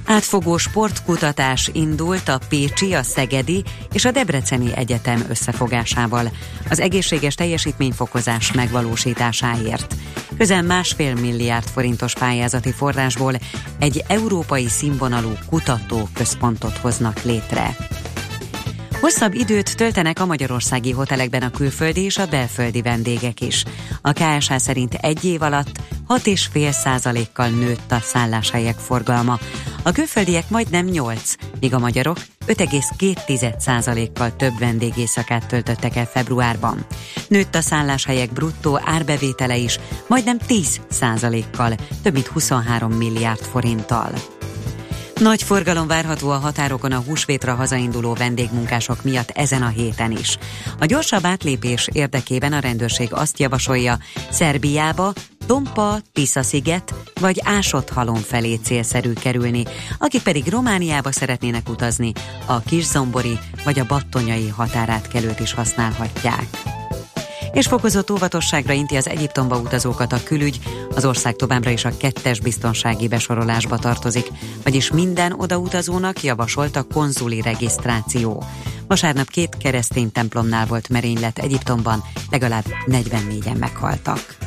Átfogó 0.10 0.58
sportkutatás 0.58 1.70
indult 1.74 2.30
a 2.30 2.40
Pécsi, 2.50 2.94
a 2.94 3.04
Szegedi 3.04 3.64
és 3.92 4.06
a 4.06 4.12
Debreceni 4.12 4.76
Egyetem 4.76 5.26
összefogásával 5.30 6.32
az 6.70 6.80
egészséges 6.80 7.36
teljesítményfokozás 7.36 8.52
megvalósításáért. 8.52 9.96
Közel 10.38 10.62
másfél 10.62 11.16
milliárd 11.16 11.68
forintos 11.68 12.14
pályázati 12.14 12.72
forrásból 12.72 13.34
egy 13.80 14.04
európai 14.08 14.68
színvonalú 14.68 15.32
kutatóközpontot 15.50 16.78
hoznak 16.78 17.24
létre. 17.24 17.76
Hosszabb 19.00 19.34
időt 19.34 19.76
töltenek 19.76 20.20
a 20.20 20.26
magyarországi 20.26 20.92
hotelekben 20.92 21.42
a 21.42 21.52
külföldi 21.52 22.02
és 22.02 22.18
a 22.18 22.26
belföldi 22.26 22.82
vendégek 22.82 23.42
is. 23.42 23.64
A 24.02 24.12
KSH 24.12 24.56
szerint 24.56 24.94
egy 24.94 25.26
év 25.26 25.42
alatt 25.42 25.80
6,5 26.08 26.72
százalékkal 26.72 27.48
nőtt 27.48 27.92
a 27.92 28.00
szálláshelyek 28.00 28.78
forgalma. 28.78 29.40
A 29.88 29.92
külföldiek 29.92 30.50
majdnem 30.50 30.86
8, 30.86 31.34
míg 31.60 31.74
a 31.74 31.80
magyarok 31.80 32.18
5,2 32.48 33.60
százalékkal 33.60 34.36
több 34.36 34.60
vendégészakát 34.60 35.48
töltöttek 35.48 35.96
el 35.96 36.06
februárban. 36.06 36.86
Nőtt 37.28 37.56
a 37.56 37.62
szálláshelyek 37.62 38.34
bruttó 38.34 38.80
árbevétele 38.84 39.56
is 39.56 39.80
majdnem 40.08 40.38
10 40.38 40.82
százalékkal, 40.90 41.76
több 42.04 42.14
mint 42.14 42.28
23 42.28 42.92
milliárd 42.92 43.40
forinttal. 43.40 44.12
Nagy 45.16 45.44
forgalom 45.44 45.88
várható 45.88 46.30
a 46.30 46.38
határokon 46.38 46.92
a 46.92 47.04
húsvétra 47.08 47.56
hazainduló 47.56 48.14
vendégmunkások 48.14 49.04
miatt 49.04 49.30
ezen 49.30 49.62
a 49.62 49.68
héten 49.68 50.12
is. 50.12 50.38
A 50.80 50.86
gyorsabb 50.86 51.26
átlépés 51.26 51.90
érdekében 51.92 52.54
a 52.54 52.60
rendőrség 52.60 53.14
azt 53.14 53.40
javasolja, 53.40 53.98
Szerbiába, 54.30 55.14
Tompa, 55.48 55.98
Tisza-sziget 56.14 56.94
vagy 57.20 57.42
Ásott 57.44 57.90
halom 57.90 58.16
felé 58.16 58.56
célszerű 58.56 59.14
kerülni, 59.14 59.64
akik 59.98 60.22
pedig 60.24 60.50
Romániába 60.50 61.12
szeretnének 61.12 61.70
utazni, 61.70 62.12
a 62.46 62.60
Kiszombori 62.60 63.40
vagy 63.64 63.80
a 63.80 63.86
Battonyai 63.86 64.48
határátkelőt 64.48 65.40
is 65.40 65.54
használhatják 65.54 66.48
és 67.58 67.68
fokozott 67.68 68.12
óvatosságra 68.12 68.74
inti 68.74 68.96
az 68.96 69.08
Egyiptomba 69.08 69.58
utazókat 69.58 70.14
a 70.14 70.24
külügy, 70.24 70.60
az 70.96 71.06
ország 71.06 71.36
továbbra 71.36 71.70
is 71.70 71.86
a 71.86 71.98
kettes 71.98 72.40
biztonsági 72.40 73.08
besorolásba 73.08 73.78
tartozik, 73.78 74.32
vagyis 74.64 74.92
minden 74.92 75.32
odautazónak 75.32 76.24
javasolt 76.24 76.76
a 76.76 76.84
konzuli 76.84 77.42
regisztráció. 77.42 78.44
Vasárnap 78.88 79.28
két 79.28 79.58
keresztény 79.58 80.12
templomnál 80.12 80.66
volt 80.66 80.90
merénylet 80.90 81.40
Egyiptomban, 81.40 82.04
legalább 82.30 82.66
44-en 82.86 83.58
meghaltak. 83.58 84.38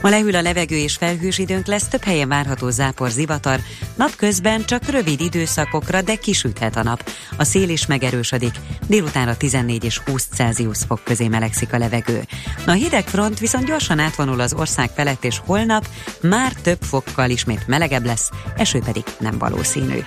Ma 0.00 0.08
lehűl 0.08 0.34
a 0.34 0.42
levegő 0.42 0.76
és 0.76 0.96
felhős 0.96 1.38
időnk 1.38 1.66
lesz, 1.66 1.88
több 1.88 2.02
helyen 2.02 2.28
várható 2.28 2.70
zápor 2.70 3.10
zivatar, 3.10 3.60
napközben 3.94 4.64
csak 4.64 4.90
rövid 4.90 5.20
időszakokra, 5.20 6.02
de 6.02 6.14
kisüthet 6.14 6.76
a 6.76 6.82
nap. 6.82 7.10
A 7.36 7.44
szél 7.44 7.68
is 7.68 7.86
megerősödik, 7.86 8.54
délutánra 8.86 9.36
14 9.36 9.84
és 9.84 9.98
20 9.98 10.28
Celsius 10.34 10.78
fok 10.86 11.00
közé 11.04 11.28
melegszik 11.28 11.72
a 11.72 11.78
levegő. 11.78 12.22
A 12.66 12.70
hideg 12.70 13.04
front 13.04 13.38
viszont 13.38 13.64
gyorsan 13.64 13.98
átvonul 13.98 14.40
az 14.40 14.54
ország 14.54 14.90
felett, 14.94 15.24
és 15.24 15.40
holnap 15.44 15.88
már 16.20 16.52
több 16.52 16.82
fokkal 16.82 17.30
ismét 17.30 17.66
melegebb 17.66 18.04
lesz, 18.04 18.30
eső 18.56 18.78
pedig 18.78 19.02
nem 19.18 19.38
valószínű. 19.38 19.98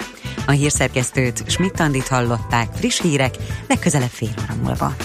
A 0.46 0.52
hírszerkesztőt 0.52 1.44
Schmidt-Tandit 1.48 2.08
hallották, 2.08 2.68
friss 2.76 3.02
hírek, 3.02 3.36
legközelebb 3.68 4.10
fél 4.10 4.34
óra 4.44 4.56
múlva. 4.64 4.96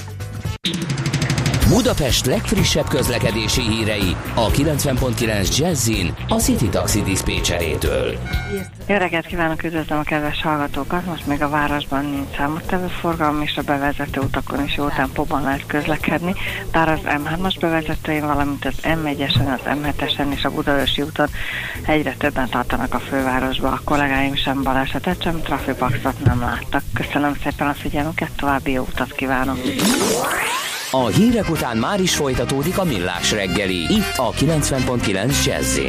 Budapest 1.68 2.26
legfrissebb 2.26 2.88
közlekedési 2.88 3.60
hírei 3.60 4.16
a 4.34 4.50
90.9 4.50 5.56
Jazzin 5.58 6.14
a 6.28 6.34
City 6.34 6.68
Taxi 6.68 7.02
Dispécsejétől. 7.02 8.18
Jó 8.86 8.96
reggelt 8.96 9.26
kívánok, 9.26 9.62
üdvözlöm 9.62 9.98
a 9.98 10.02
kedves 10.02 10.42
hallgatókat! 10.42 11.06
Most 11.06 11.26
még 11.26 11.42
a 11.42 11.48
városban 11.48 12.04
nincs 12.04 12.36
számottevő 12.36 12.86
forgalom, 12.86 13.42
és 13.42 13.56
a 13.56 13.62
bevezető 13.62 14.20
utakon 14.20 14.64
is 14.64 14.76
jó 14.76 14.88
tempóban 14.88 15.42
lehet 15.42 15.66
közlekedni, 15.66 16.34
bár 16.72 16.88
az 16.88 17.00
M3-as 17.04 17.54
bevezetőjén, 17.60 18.26
valamint 18.26 18.64
az 18.64 18.74
M1-esen, 18.82 19.54
az 19.54 19.60
M7-esen 19.64 20.34
és 20.34 20.44
a 20.44 20.50
Budaörsi 20.50 21.02
úton 21.02 21.28
egyre 21.86 22.14
többen 22.18 22.48
tartanak 22.48 22.94
a 22.94 22.98
fővárosba. 22.98 23.68
A 23.68 23.80
kollégáim 23.84 24.34
sem 24.34 24.62
balesetet, 24.62 25.22
sem 25.22 25.42
trafipaxot 25.42 26.24
nem 26.24 26.40
láttak. 26.40 26.82
Köszönöm 26.94 27.36
szépen 27.42 27.66
a 27.66 27.74
figyelmüket, 27.74 28.30
további 28.36 28.72
jó 28.72 28.86
utat 28.92 29.12
kívánok! 29.12 29.58
A 30.96 31.06
hírek 31.06 31.50
után 31.50 31.76
már 31.76 32.00
is 32.00 32.16
folytatódik 32.16 32.78
a 32.78 32.84
millás 32.84 33.32
reggeli, 33.32 33.76
itt 33.76 34.12
a 34.16 34.30
90.9 34.30 35.44
jazz 35.44 35.80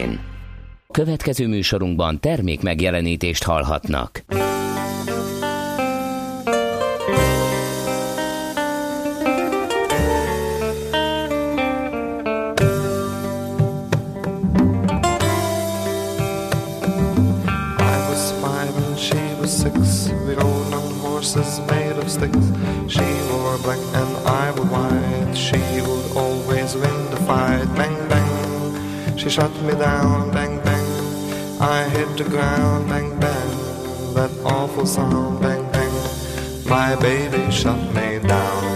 Következő 0.91 1.47
műsorunkban 1.47 2.19
termék 2.19 2.61
megjelenítést 2.61 3.43
hallhatnak. 3.43 4.23
Six. 19.47 20.09
We 20.25 20.33
rode 20.33 20.73
on 20.73 20.99
horses 20.99 21.59
made 21.69 21.97
of 21.97 22.09
sticks. 22.09 22.47
She 22.93 23.05
wore 23.29 23.57
black 23.63 23.79
and. 23.93 24.26
She 25.47 25.79
would 25.79 26.11
always 26.17 26.75
win 26.75 27.09
the 27.09 27.15
fight. 27.25 27.67
Bang 27.77 27.97
bang, 28.09 29.17
she 29.17 29.29
shot 29.29 29.53
me 29.61 29.75
down. 29.75 30.29
Bang 30.31 30.59
bang, 30.61 30.87
I 31.61 31.87
hit 31.87 32.17
the 32.17 32.25
ground. 32.25 32.89
Bang 32.89 33.17
bang, 33.17 34.13
that 34.13 34.31
awful 34.43 34.85
sound. 34.85 35.39
Bang 35.41 35.63
bang, 35.71 35.93
my 36.67 36.97
baby 36.97 37.49
shot 37.49 37.79
me 37.95 38.19
down. 38.27 38.75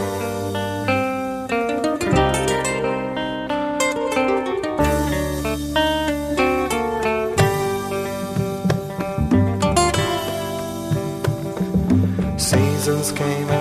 Seasons 12.38 13.12
came 13.12 13.61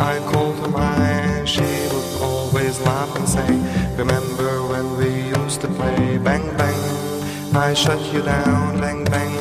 I 0.00 0.18
called 0.32 0.56
her 0.60 0.70
mine. 0.70 1.46
She 1.46 1.60
would 1.92 2.22
always 2.22 2.80
laugh 2.80 3.14
and 3.16 3.28
say, 3.28 3.52
"Remember 3.98 4.50
when 4.72 4.86
we 4.96 5.10
used 5.40 5.60
to 5.60 5.68
play? 5.68 6.16
Bang 6.16 6.46
bang, 6.56 6.82
I 7.54 7.74
shut 7.74 8.00
you 8.12 8.22
down. 8.22 8.80
Bang 8.80 9.04
bang, 9.04 9.36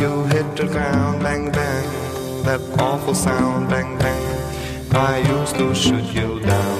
you 0.00 0.24
hit 0.32 0.48
the 0.56 0.66
ground. 0.74 1.22
Bang 1.22 1.52
bang, 1.52 1.88
that 2.46 2.62
awful 2.78 3.14
sound. 3.14 3.68
Bang 3.68 3.98
bang, 3.98 4.26
I 5.10 5.18
used 5.36 5.56
to 5.56 5.74
shoot 5.74 6.06
you 6.18 6.40
down." 6.40 6.79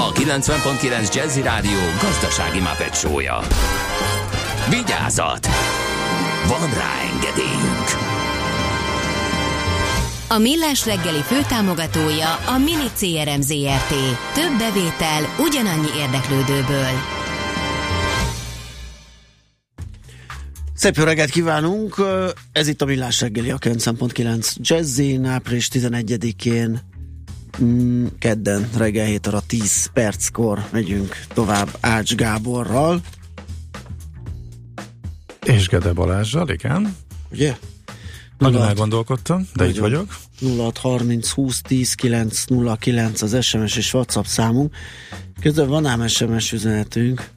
a 0.00 0.12
90.9 0.12 1.14
Jazzy 1.14 1.42
Rádió 1.42 1.78
gazdasági 2.02 2.60
mapetsója. 2.60 3.38
Vigyázat! 4.70 5.46
Van 6.46 6.74
rá 6.74 6.92
engedélyünk! 7.12 7.88
A 10.28 10.38
Millás 10.38 10.86
reggeli 10.86 11.22
főtámogatója 11.22 12.34
a 12.34 12.58
Mini 12.58 12.90
CRM 12.96 13.40
Zrt. 13.40 13.88
Több 14.34 14.58
bevétel 14.58 15.34
ugyanannyi 15.38 15.88
érdeklődőből. 15.96 16.88
Szép 20.74 20.96
jó 20.96 21.04
reggelt 21.04 21.30
kívánunk! 21.30 21.96
Ez 22.52 22.68
itt 22.68 22.82
a 22.82 22.84
Millás 22.84 23.20
reggeli, 23.20 23.50
a 23.50 23.58
9.9 23.58 24.54
Jazzin, 24.56 25.24
április 25.24 25.68
11-én 25.72 26.80
mm, 27.62 28.06
kedden 28.18 28.68
reggel 28.76 29.06
7 29.06 29.26
óra 29.26 29.40
10 29.46 29.86
perckor 29.92 30.64
megyünk 30.70 31.16
tovább 31.34 31.76
Ács 31.80 32.14
Gáborral. 32.14 33.00
És 35.44 35.68
Gede 35.68 35.92
Balázsral, 35.92 36.48
igen. 36.48 36.96
Ugye? 37.32 37.56
Nagyon 38.38 38.54
Nulla- 38.54 38.68
elgondolkodtam, 38.68 39.48
de 39.54 39.64
Nagyon. 39.64 39.80
vagyok. 39.80 40.16
0630 40.40 41.30
20 41.30 41.60
10 41.62 41.94
9 41.94 42.44
09 42.80 43.22
az 43.22 43.44
SMS 43.44 43.76
és 43.76 43.94
WhatsApp 43.94 44.24
számunk. 44.24 44.74
Közben 45.40 45.68
van 45.68 45.86
ám 45.86 46.06
SMS 46.06 46.52
üzenetünk. 46.52 47.30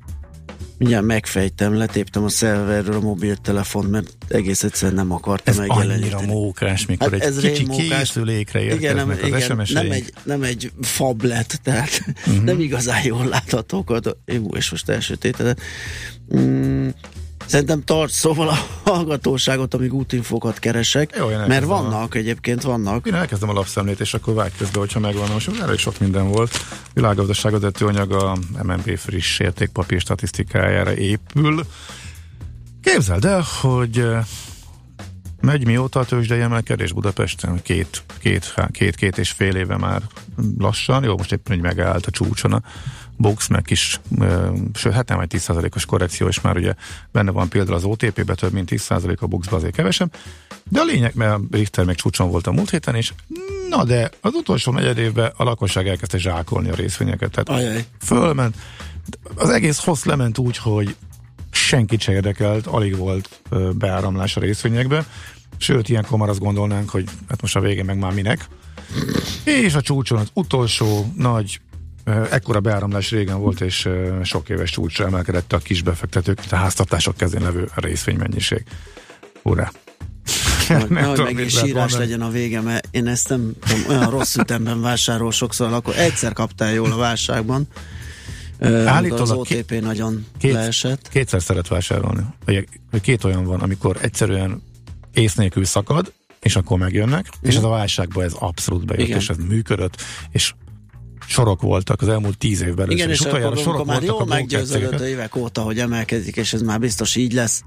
Mindjárt 0.81 1.05
megfejtem, 1.05 1.77
letéptem 1.77 2.23
a 2.23 2.29
szerverről 2.29 2.95
a 2.95 2.99
mobiltelefon, 2.99 3.85
mert 3.85 4.15
egész 4.27 4.63
egyszerűen 4.63 4.95
nem 4.95 5.11
akartam 5.11 5.53
Ez 5.53 5.59
annyira 5.59 5.75
megjeleníteni. 5.75 6.25
mókás, 6.25 6.85
mikor 6.85 7.11
Hát 7.11 7.21
egy 7.21 7.27
ez 7.27 7.35
kicsi 7.37 7.63
rémmókás. 7.63 7.87
készülékre 7.87 8.73
Igen, 8.73 8.95
nem, 8.95 9.09
az 9.09 9.17
igen, 9.27 9.39
sms 9.39 9.71
nem, 9.71 9.91
egy, 9.91 10.13
nem 10.23 10.43
egy 10.43 10.71
fablet, 10.81 11.59
tehát 11.63 12.01
uh-huh. 12.27 12.43
nem 12.43 12.59
igazán 12.59 13.03
jól 13.03 13.25
láthatók. 13.27 13.99
és 14.51 14.71
most 14.71 14.89
elsötétedett. 14.89 15.61
Mm, 16.37 16.87
szerintem 17.51 17.83
tarts 17.83 18.11
szóval 18.11 18.47
a 18.47 18.55
hallgatóságot, 18.83 19.73
amíg 19.73 19.93
útinfokat 19.93 20.59
keresek, 20.59 21.15
Jó, 21.17 21.27
mert 21.27 21.39
elkezdem 21.39 21.71
a- 21.71 21.81
vannak, 21.81 22.15
egyébként 22.15 22.61
vannak. 22.61 23.07
Én 23.07 23.13
elkezdem 23.13 23.49
a 23.49 23.53
lapszemlét, 23.53 23.99
és 23.99 24.13
akkor 24.13 24.33
vágy 24.33 24.51
közbe, 24.57 24.79
hogyha 24.79 24.99
megvan. 24.99 25.29
Most 25.31 25.61
elég 25.61 25.77
sok 25.77 25.99
minden 25.99 26.27
volt. 26.27 26.57
Világgazdaság 26.93 27.51
vezető 27.51 27.85
anyag 27.85 28.11
a 28.11 28.37
MNB 28.63 28.97
friss 28.97 29.39
értékpapír 29.39 29.99
statisztikájára 29.99 30.95
épül. 30.95 31.65
Képzeld 32.81 33.25
el, 33.25 33.45
hogy 33.61 34.05
megy 35.41 35.65
mióta 35.65 35.99
a 35.99 36.05
tőzsdei 36.05 36.39
emelkedés 36.39 36.91
Budapesten? 36.93 37.61
Két, 37.61 38.03
két, 38.19 38.53
két, 38.71 38.95
két 38.95 39.17
és 39.17 39.31
fél 39.31 39.55
éve 39.55 39.77
már 39.77 40.01
lassan. 40.57 41.03
Jó, 41.03 41.17
most 41.17 41.31
éppen 41.31 41.55
hogy 41.55 41.65
megállt 41.65 42.05
a 42.05 42.11
csúcson 42.11 42.53
a 42.53 42.61
Bux, 43.21 43.47
meg 43.47 43.65
is, 43.69 43.99
sőt, 44.73 44.93
hát 44.93 45.09
nem 45.09 45.19
egy 45.19 45.33
10%-os 45.37 45.85
korrekció, 45.85 46.27
és 46.27 46.41
már 46.41 46.55
ugye 46.55 46.73
benne 47.11 47.31
van 47.31 47.49
például 47.49 47.75
az 47.75 47.83
OTP-be 47.83 48.35
több 48.35 48.51
mint 48.51 48.69
10% 48.71 49.17
a 49.17 49.27
Buxba 49.27 49.55
azért 49.55 49.75
kevesebb, 49.75 50.15
de 50.69 50.79
a 50.79 50.83
lényeg, 50.83 51.15
mert 51.15 51.39
Richter 51.51 51.85
még 51.85 51.95
csúcson 51.95 52.29
volt 52.29 52.47
a 52.47 52.51
múlt 52.51 52.69
héten, 52.69 52.95
és 52.95 53.13
na 53.69 53.83
de 53.83 54.11
az 54.21 54.33
utolsó 54.33 54.71
negyed 54.71 54.97
évben 54.97 55.31
a 55.35 55.43
lakosság 55.43 55.87
elkezdte 55.87 56.17
zsákolni 56.17 56.69
a 56.69 56.75
részvényeket, 56.75 57.31
tehát 57.31 57.61
Ajaj. 57.61 57.85
fölment, 58.01 58.55
az 59.35 59.49
egész 59.49 59.83
hossz 59.83 60.03
lement 60.03 60.37
úgy, 60.37 60.57
hogy 60.57 60.95
senkit 61.51 62.01
se 62.01 62.11
érdekelt, 62.11 62.67
alig 62.67 62.97
volt 62.97 63.41
beáramlás 63.73 64.37
a 64.37 64.39
részvényekbe, 64.39 65.05
sőt, 65.57 65.89
ilyenkor 65.89 66.17
már 66.17 66.29
azt 66.29 66.39
gondolnánk, 66.39 66.89
hogy 66.89 67.09
hát 67.29 67.41
most 67.41 67.55
a 67.55 67.59
végén 67.59 67.85
meg 67.85 67.97
már 67.97 68.13
minek. 68.13 68.47
És 69.43 69.75
a 69.75 69.81
csúcson 69.81 70.17
az 70.17 70.29
utolsó 70.33 71.11
nagy 71.17 71.61
ekkora 72.05 72.59
beáramlás 72.59 73.11
régen 73.11 73.39
volt, 73.39 73.61
és 73.61 73.89
sok 74.23 74.49
éves 74.49 74.69
csúcsra 74.69 75.05
emelkedett 75.05 75.53
a 75.53 75.57
kis 75.57 75.81
befektetők, 75.81 76.39
a 76.49 76.55
háztartások 76.55 77.17
kezén 77.17 77.41
levő 77.41 77.69
részvénymennyiség. 77.75 78.63
Urá! 79.41 79.71
Nehogy 80.69 80.89
Nem 80.89 80.97
nehogy 81.01 81.15
tudom, 81.15 81.33
meg 81.33 81.45
is 81.45 81.53
mit 81.53 81.53
lehet 81.53 81.67
sírás 81.67 81.93
legyen 81.93 82.21
a 82.21 82.29
vége, 82.29 82.61
mert 82.61 82.87
én 82.91 83.07
ezt 83.07 83.29
nem 83.29 83.53
tudom, 83.59 83.83
olyan 83.89 84.09
rossz 84.09 84.35
ütemben 84.35 84.81
vásárol 84.81 85.31
sokszor, 85.31 85.73
akkor 85.73 85.97
egyszer 85.97 86.33
kaptál 86.33 86.73
jól 86.73 86.91
a 86.91 86.95
válságban. 86.95 87.67
Állítólag 88.85 89.21
az 89.21 89.31
OTP 89.31 89.81
nagyon 89.81 90.25
Két, 90.37 90.53
leesett. 90.53 91.09
kétszer 91.09 91.41
szeret 91.41 91.67
vásárolni. 91.67 92.21
Két 93.01 93.23
olyan 93.23 93.43
van, 93.43 93.59
amikor 93.59 93.97
egyszerűen 94.01 94.61
ész 95.13 95.35
nélkül 95.35 95.65
szakad, 95.65 96.13
és 96.39 96.55
akkor 96.55 96.77
megjönnek, 96.77 97.29
és 97.41 97.55
ez 97.55 97.63
a 97.63 97.69
válságban 97.69 98.23
ez 98.23 98.33
abszolút 98.33 98.85
bejött, 98.85 99.05
Igen. 99.05 99.17
és 99.17 99.29
ez 99.29 99.37
működött, 99.37 100.01
és 100.31 100.53
sorok 101.31 101.61
voltak 101.61 102.01
az 102.01 102.07
elmúlt 102.07 102.37
tíz 102.37 102.61
évben. 102.61 102.91
Igen, 102.91 103.09
és, 103.09 103.19
akkor, 103.19 103.29
utoljára 103.29 103.51
amikor 103.51 103.73
sorok 103.73 103.85
már 103.85 104.03
jól 104.03 104.25
meggyőződött 104.25 104.99
évek 104.99 105.35
óta, 105.35 105.61
hogy 105.61 105.79
emelkedik, 105.79 106.35
és 106.35 106.53
ez 106.53 106.61
már 106.61 106.79
biztos 106.79 107.15
így 107.15 107.33
lesz, 107.33 107.63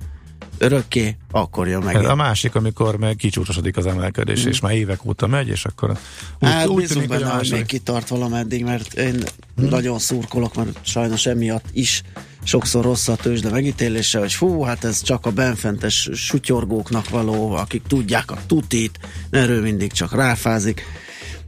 örökké, 0.59 1.16
akkor 1.31 1.68
jön 1.68 1.83
meg. 1.83 1.94
Ez 1.94 2.05
a 2.05 2.14
másik, 2.14 2.55
amikor 2.55 2.96
meg 2.96 3.16
kicsúcsosodik 3.16 3.77
az 3.77 3.87
emelkedés, 3.87 4.44
Mm. 4.44 4.48
és 4.48 4.61
már 4.61 4.72
évek 4.72 5.05
óta 5.05 5.27
megy, 5.27 5.48
és 5.48 5.64
akkor 5.64 5.90
úgy, 5.90 6.48
Hát 6.48 6.66
úgy 6.66 6.87
tűnik, 6.87 7.09
benne, 7.09 7.31
hogy 7.31 7.48
még 7.50 7.66
kitart 7.66 8.09
valameddig, 8.09 8.64
mert 8.64 8.94
én 8.94 9.22
nagyon 9.55 9.98
szurkolok, 9.98 10.55
mert 10.55 10.79
sajnos 10.83 11.27
emiatt 11.27 11.64
is 11.72 12.03
sokszor 12.42 12.85
rossz 12.85 13.09
a 13.09 13.16
tőzsde 13.16 13.50
megítélése, 13.50 14.18
hogy 14.18 14.33
fú, 14.33 14.62
hát 14.62 14.85
ez 14.85 15.03
csak 15.03 15.27
a 15.27 15.31
benfentes 15.31 16.09
sutyorgóknak 16.12 17.09
való, 17.09 17.53
akik 17.53 17.83
tudják 17.87 18.31
a 18.31 18.38
tutit, 18.46 18.98
erről 19.31 19.62
mindig 19.62 19.92
csak 19.92 20.14
ráfázik. 20.14 20.83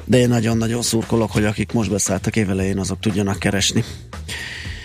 De 0.06 0.18
én 0.18 0.28
nagyon-nagyon 0.28 0.82
szurkolok, 0.82 1.30
hogy 1.30 1.44
akik 1.44 1.72
most 1.72 1.90
beszálltak 1.90 2.36
évelején, 2.36 2.78
azok 2.78 3.00
tudjanak 3.00 3.38
keresni. 3.38 3.84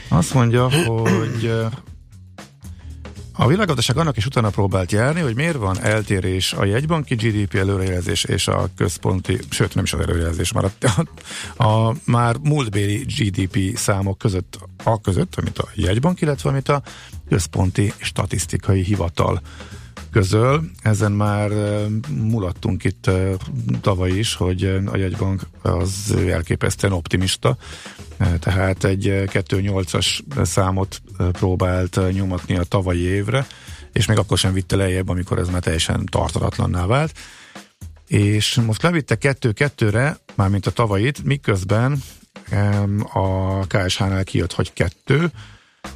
Azt 0.07 0.33
mondja, 0.33 0.69
hogy 0.71 1.51
a 3.33 3.47
világgazdaság 3.47 3.97
annak 3.97 4.17
is 4.17 4.25
utána 4.25 4.49
próbált 4.49 4.91
járni, 4.91 5.19
hogy 5.19 5.35
miért 5.35 5.55
van 5.55 5.83
eltérés 5.83 6.53
a 6.53 6.65
jegybanki 6.65 7.15
GDP 7.15 7.55
előrejelzés 7.55 8.23
és 8.23 8.47
a 8.47 8.69
központi, 8.75 9.39
sőt 9.49 9.75
nem 9.75 9.83
is 9.83 9.93
az 9.93 9.99
előrejelzés, 9.99 10.51
már 10.51 10.63
a, 10.63 11.03
a, 11.63 11.63
a 11.63 11.95
már 12.05 12.35
múltbéli 12.43 13.05
GDP 13.17 13.77
számok 13.77 14.17
között, 14.17 14.59
a 14.83 15.01
között, 15.01 15.35
amit 15.35 15.57
a 15.57 15.67
jegybank, 15.75 16.21
illetve 16.21 16.49
amit 16.49 16.69
a 16.69 16.81
központi 17.29 17.93
statisztikai 17.97 18.83
hivatal 18.83 19.41
közöl. 20.11 20.63
Ezen 20.81 21.11
már 21.11 21.51
mulattunk 22.09 22.83
itt 22.83 23.09
tavaly 23.81 24.11
is, 24.11 24.35
hogy 24.35 24.63
a 24.85 24.97
jegybank 24.97 25.41
az 25.61 26.15
elképesztően 26.27 26.93
optimista, 26.93 27.57
tehát 28.39 28.83
egy 28.83 29.07
ö, 29.07 29.23
2.8-as 29.25 30.19
számot 30.45 31.01
próbált 31.31 31.99
nyomatni 32.11 32.57
a 32.57 32.63
tavalyi 32.63 33.01
évre, 33.01 33.47
és 33.91 34.05
még 34.05 34.17
akkor 34.17 34.37
sem 34.37 34.53
vitte 34.53 34.75
lejjebb, 34.75 35.09
amikor 35.09 35.39
ez 35.39 35.49
már 35.49 35.61
teljesen 35.61 36.05
tartalatlanná 36.05 36.85
vált. 36.85 37.13
És 38.07 38.55
most 38.55 38.81
levitte 38.81 39.17
2-2-re, 39.21 40.17
mármint 40.35 40.65
a 40.65 40.71
tavalyit, 40.71 41.23
miközben 41.23 42.01
a 43.13 43.59
KSH-nál 43.67 44.23
kijött, 44.23 44.53
hogy 44.53 44.73
kettő, 44.73 45.31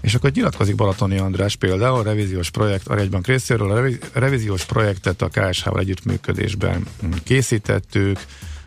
és 0.01 0.15
akkor 0.15 0.31
nyilatkozik 0.31 0.75
Balatoni 0.75 1.17
András 1.17 1.55
például 1.55 1.99
a 1.99 2.03
revíziós 2.03 2.49
projekt 2.49 2.87
a 2.87 2.97
jegybank 2.97 3.27
részéről. 3.27 3.71
A 3.71 4.19
revíziós 4.19 4.65
projektet 4.65 5.21
a 5.21 5.29
KSH-val 5.29 5.79
együttműködésben 5.79 6.87
készítettük, 7.23 8.19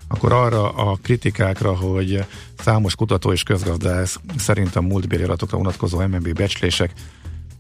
akkor 0.09 0.33
arra 0.33 0.71
a 0.71 0.99
kritikákra, 1.03 1.77
hogy 1.77 2.25
számos 2.59 2.95
kutató 2.95 3.33
és 3.33 3.43
közgazdász 3.43 4.21
szerint 4.37 4.77
a 4.77 4.81
múltbéli 4.81 5.23
adatokra 5.23 5.57
vonatkozó 5.57 6.01
MNB 6.01 6.33
becslések 6.33 6.93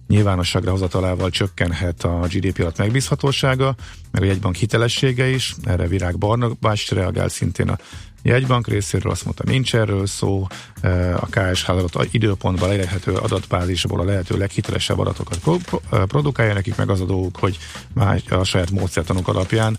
nyilvánosságra 0.08 0.70
hozatalával 0.70 1.30
csökkenhet 1.30 2.04
a 2.04 2.26
GDP 2.30 2.58
alatt 2.58 2.78
megbízhatósága, 2.78 3.74
meg 4.10 4.22
a 4.22 4.26
jegybank 4.26 4.54
hitelessége 4.54 5.28
is. 5.28 5.54
Erre 5.64 5.86
Virág 5.86 6.18
Barnabás 6.18 6.90
reagált 6.90 7.32
szintén 7.32 7.68
a 7.68 7.78
jegybank 8.22 8.66
részéről, 8.66 9.12
azt 9.12 9.24
mondta, 9.24 9.44
nincs 9.46 9.74
erről 9.74 10.06
szó, 10.06 10.46
e, 10.80 11.14
a 11.14 11.26
KSH 11.30 11.70
adat 11.70 12.08
időpontban 12.10 12.70
elérhető 12.70 13.14
adatbázisból 13.14 14.00
a 14.00 14.04
lehető 14.04 14.36
leghitelesebb 14.36 14.98
adatokat 14.98 15.38
pro- 15.38 15.82
produkálja 16.06 16.52
nekik, 16.52 16.76
meg 16.76 16.90
az 16.90 17.00
a 17.00 17.04
dolguk, 17.04 17.36
hogy 17.36 17.58
más, 17.94 18.22
a 18.30 18.44
saját 18.44 18.70
módszertanuk 18.70 19.28
alapján 19.28 19.78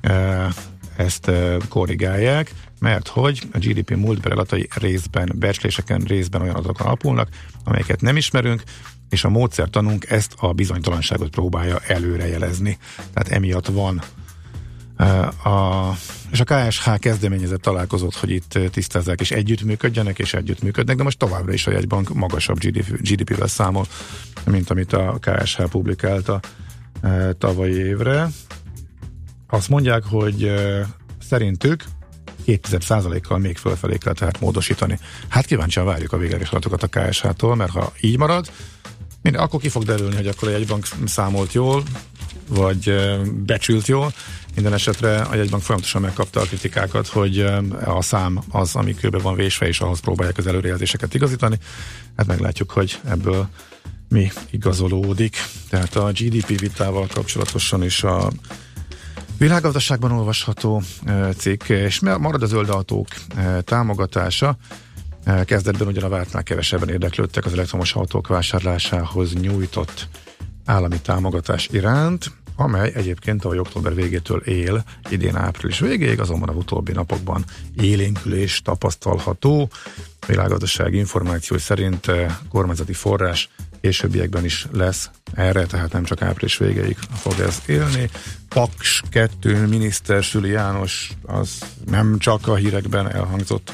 e, 0.00 0.48
ezt 0.96 1.28
e, 1.28 1.56
korrigálják, 1.68 2.52
mert 2.80 3.08
hogy 3.08 3.42
a 3.52 3.58
GDP 3.58 3.96
múltbeli 3.96 4.34
adatai 4.34 4.68
részben, 4.74 5.32
becsléseken 5.34 6.00
részben 6.00 6.40
olyan 6.40 6.54
adatokon 6.54 6.86
alapulnak, 6.86 7.28
amelyeket 7.64 8.00
nem 8.00 8.16
ismerünk, 8.16 8.62
és 9.10 9.24
a 9.24 9.28
módszertanunk 9.28 10.10
ezt 10.10 10.34
a 10.36 10.52
bizonytalanságot 10.52 11.30
próbálja 11.30 11.78
előrejelezni. 11.86 12.78
Tehát 12.96 13.28
emiatt 13.28 13.66
van 13.66 14.02
a, 15.44 15.90
és 16.30 16.40
a 16.40 16.44
KSH 16.44 16.98
kezdeményezett 16.98 17.60
találkozót, 17.60 18.14
hogy 18.14 18.30
itt 18.30 18.58
tisztázzák 18.70 19.20
és 19.20 19.30
együttműködjenek, 19.30 20.18
és 20.18 20.34
együttműködnek, 20.34 20.96
de 20.96 21.02
most 21.02 21.18
továbbra 21.18 21.52
is 21.52 21.66
a 21.66 21.70
jegybank 21.70 22.14
magasabb 22.14 22.58
GDP, 22.58 23.00
GDP-vel 23.00 23.46
számol, 23.46 23.86
mint 24.46 24.70
amit 24.70 24.92
a 24.92 25.18
KSH 25.20 25.62
publikálta 25.62 26.40
tavalyi 27.38 27.74
évre. 27.74 28.28
Azt 29.48 29.68
mondják, 29.68 30.04
hogy 30.04 30.52
szerintük 31.28 31.84
2,1%-kal 32.46 33.38
még 33.38 33.56
fölfelé 33.56 33.96
kell 33.96 34.12
tehát 34.12 34.40
módosítani. 34.40 34.98
Hát 35.28 35.46
kíváncsian 35.46 35.84
várjuk 35.84 36.12
a 36.12 36.16
végleges 36.16 36.50
a 36.50 36.88
KSH-tól, 36.90 37.54
mert 37.54 37.70
ha 37.70 37.92
így 38.00 38.18
marad, 38.18 38.50
minden, 39.22 39.42
akkor 39.42 39.60
ki 39.60 39.68
fog 39.68 39.84
derülni, 39.84 40.16
hogy 40.16 40.26
akkor 40.26 40.48
a 40.48 40.50
jegybank 40.50 40.86
számolt 41.04 41.52
jól, 41.52 41.82
vagy 42.50 42.94
becsült 43.46 43.86
jól. 43.86 44.12
Minden 44.54 44.72
esetre 44.72 45.20
a 45.20 45.34
jegybank 45.34 45.62
folyamatosan 45.62 46.02
megkapta 46.02 46.40
a 46.40 46.44
kritikákat, 46.44 47.06
hogy 47.06 47.38
a 47.84 48.02
szám 48.02 48.40
az, 48.50 48.74
ami 48.74 48.94
kőbe 48.94 49.18
van 49.18 49.34
vésve, 49.34 49.66
és 49.66 49.80
ahhoz 49.80 50.00
próbálják 50.00 50.38
az 50.38 50.46
előrejelzéseket 50.46 51.14
igazítani. 51.14 51.58
Hát 52.16 52.26
meglátjuk, 52.26 52.70
hogy 52.70 53.00
ebből 53.08 53.48
mi 54.08 54.30
igazolódik. 54.50 55.36
Tehát 55.68 55.96
a 55.96 56.10
GDP 56.12 56.58
vitával 56.60 57.06
kapcsolatosan 57.12 57.82
is 57.82 58.02
a 58.02 58.30
világgazdaságban 59.38 60.12
olvasható 60.12 60.82
cikk, 61.36 61.68
és 61.68 62.00
marad 62.00 62.42
a 62.42 62.46
zöld 62.46 62.68
autók 62.68 63.08
e, 63.36 63.60
támogatása. 63.60 64.56
Kezdetben 65.44 65.86
ugyan 65.86 66.04
a 66.04 66.08
vártnál 66.08 66.42
kevesebben 66.42 66.88
érdeklődtek 66.88 67.44
az 67.44 67.52
elektromos 67.52 67.94
autók 67.94 68.28
vásárlásához 68.28 69.32
nyújtott 69.34 70.08
állami 70.64 71.00
támogatás 71.00 71.68
iránt, 71.72 72.32
amely 72.60 72.92
egyébként 72.94 73.44
ahogy 73.44 73.58
október 73.58 73.94
végétől 73.94 74.40
él, 74.40 74.84
idén 75.08 75.36
április 75.36 75.78
végéig, 75.78 76.20
azonban 76.20 76.48
a 76.48 76.52
utóbbi 76.52 76.92
napokban 76.92 77.44
élénkülés 77.80 78.62
tapasztalható. 78.62 79.68
A 80.20 80.26
világgazdasági 80.26 80.96
információ 80.98 81.58
szerint 81.58 82.06
eh, 82.06 82.36
kormányzati 82.48 82.92
forrás 82.92 83.48
későbbiekben 83.80 84.44
is 84.44 84.66
lesz 84.72 85.10
erre, 85.34 85.66
tehát 85.66 85.92
nem 85.92 86.04
csak 86.04 86.22
április 86.22 86.56
végéig 86.56 86.96
fog 87.14 87.38
ez 87.38 87.62
élni. 87.66 88.10
Paks 88.48 89.02
2 89.10 89.66
miniszter 89.66 90.22
Süli 90.22 90.50
János 90.50 91.10
az 91.26 91.58
nem 91.86 92.18
csak 92.18 92.48
a 92.48 92.54
hírekben 92.54 93.12
elhangzott 93.12 93.72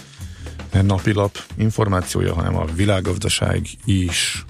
napilap 0.82 1.38
információja, 1.56 2.34
hanem 2.34 2.56
a 2.56 2.64
világgazdaság 2.64 3.66
is 3.84 4.44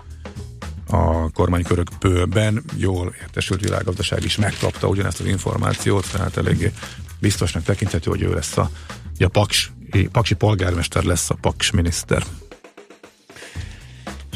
a 0.86 1.30
kormánykörökben 1.30 2.64
jól 2.76 3.14
értesült 3.20 3.60
világgazdaság 3.60 4.24
is 4.24 4.36
megkapta 4.36 4.88
ugyanezt 4.88 5.20
az 5.20 5.26
információt, 5.26 6.10
tehát 6.12 6.36
eléggé 6.36 6.72
biztosnak 7.20 7.62
tekinthető, 7.62 8.10
hogy 8.10 8.22
ő 8.22 8.34
lesz 8.34 8.56
a, 8.56 8.70
a 9.18 9.28
Paks, 9.28 9.70
Paksi 10.12 10.34
polgármester 10.34 11.02
lesz 11.02 11.30
a 11.30 11.34
Paks 11.34 11.70
miniszter. 11.70 12.22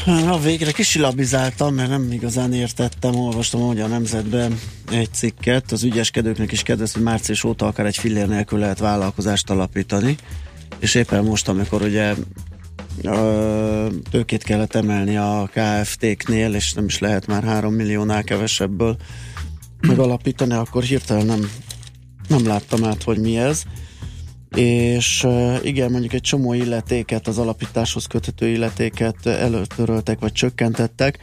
Na, 0.04 0.38
végre 0.38 0.72
kisilabizáltam, 0.72 1.74
mert 1.74 1.88
nem 1.88 2.12
igazán 2.12 2.52
értettem, 2.52 3.14
olvastam 3.14 3.60
hogy 3.60 3.80
a 3.80 3.86
nemzetben 3.86 4.58
egy 4.90 5.12
cikket, 5.12 5.72
az 5.72 5.82
ügyeskedőknek 5.82 6.52
is 6.52 6.62
kedves, 6.62 6.92
hogy 6.92 7.02
március 7.02 7.44
óta 7.44 7.66
akár 7.66 7.86
egy 7.86 7.96
fillér 7.96 8.28
nélkül 8.28 8.58
lehet 8.58 8.78
vállalkozást 8.78 9.50
alapítani, 9.50 10.16
és 10.78 10.94
éppen 10.94 11.24
most, 11.24 11.48
amikor 11.48 11.82
ugye 11.82 12.14
tőkét 14.10 14.42
kellett 14.42 14.74
emelni 14.74 15.16
a 15.16 15.50
KFT-knél, 15.52 16.54
és 16.54 16.72
nem 16.72 16.84
is 16.84 16.98
lehet 16.98 17.26
már 17.26 17.42
3 17.42 17.74
milliónál 17.74 18.22
kevesebből 18.22 18.96
megalapítani, 19.80 20.52
akkor 20.52 20.82
hirtelen 20.82 21.26
nem, 21.26 21.50
nem 22.28 22.46
láttam 22.46 22.84
át, 22.84 23.02
hogy 23.02 23.18
mi 23.18 23.38
ez. 23.38 23.62
És 24.54 25.26
igen, 25.62 25.90
mondjuk 25.90 26.12
egy 26.12 26.20
csomó 26.20 26.52
illetéket, 26.52 27.26
az 27.26 27.38
alapításhoz 27.38 28.06
köthető 28.06 28.48
illetéket 28.48 29.26
előtöröltek, 29.26 30.18
vagy 30.18 30.32
csökkentettek, 30.32 31.18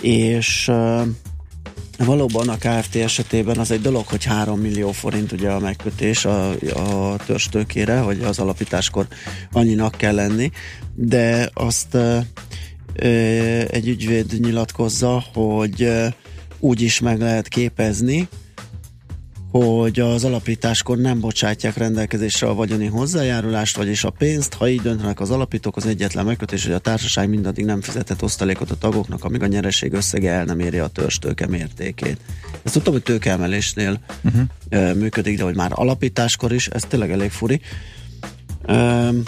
és 0.00 0.70
valóban 2.04 2.48
a 2.48 2.56
KFT 2.56 2.96
esetében 2.96 3.58
az 3.58 3.70
egy 3.70 3.80
dolog, 3.80 4.06
hogy 4.06 4.24
3 4.24 4.60
millió 4.60 4.92
forint 4.92 5.32
ugye 5.32 5.50
a 5.50 5.58
megkötés 5.58 6.24
a, 6.24 6.50
a 6.74 7.16
törstőkére, 7.26 7.98
hogy 7.98 8.22
az 8.22 8.38
alapításkor 8.38 9.06
annyinak 9.52 9.94
kell 9.94 10.14
lenni, 10.14 10.50
de 10.94 11.50
azt 11.54 11.96
egy 13.70 13.88
ügyvéd 13.88 14.40
nyilatkozza, 14.40 15.24
hogy 15.32 15.90
úgy 16.58 16.80
is 16.80 17.00
meg 17.00 17.20
lehet 17.20 17.48
képezni, 17.48 18.28
hogy 19.50 20.00
az 20.00 20.24
alapításkor 20.24 20.98
nem 20.98 21.20
bocsátják 21.20 21.76
rendelkezésre 21.76 22.46
a 22.46 22.54
vagyoni 22.54 22.86
hozzájárulást, 22.86 23.76
vagyis 23.76 24.04
a 24.04 24.10
pénzt, 24.10 24.54
ha 24.54 24.68
így 24.68 24.80
döntenek 24.80 25.20
az 25.20 25.30
alapítók, 25.30 25.76
az 25.76 25.86
egyetlen 25.86 26.24
megkötés, 26.24 26.64
hogy 26.64 26.72
a 26.72 26.78
társaság 26.78 27.28
mindaddig 27.28 27.64
nem 27.64 27.80
fizetett 27.80 28.22
osztalékot 28.22 28.70
a 28.70 28.78
tagoknak, 28.78 29.24
amíg 29.24 29.42
a 29.42 29.46
nyereség 29.46 29.92
összege 29.92 30.30
el 30.30 30.44
nem 30.44 30.60
éri 30.60 30.78
a 30.78 30.86
törstőke 30.86 31.46
mértékét. 31.46 32.20
Ezt 32.62 32.74
tudtam, 32.74 32.92
hogy 32.92 33.02
tőkeemelésnél 33.02 34.00
uh-huh. 34.24 34.94
működik, 34.94 35.36
de 35.36 35.42
hogy 35.42 35.56
már 35.56 35.70
alapításkor 35.74 36.52
is, 36.52 36.68
ez 36.68 36.82
tényleg 36.88 37.10
elég 37.10 37.30
furi. 37.30 37.60
Um, 38.68 39.22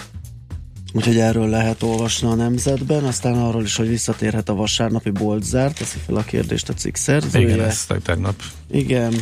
Úgyhogy 0.92 1.18
erről 1.18 1.48
lehet 1.48 1.82
olvasni 1.82 2.28
a 2.28 2.34
nemzetben, 2.34 3.04
aztán 3.04 3.34
arról 3.34 3.62
is, 3.62 3.76
hogy 3.76 3.88
visszatérhet 3.88 4.48
a 4.48 4.54
vasárnapi 4.54 5.10
boltzár, 5.10 5.72
teszi 5.72 5.98
fel 6.06 6.16
a 6.16 6.22
kérdést 6.22 6.68
a 6.68 6.72
cikk 6.72 6.94
szerzője. 6.94 7.46
Igen, 7.46 7.64
ezt 7.64 7.94
tegnap. 8.02 8.42
Igen, 8.70 9.14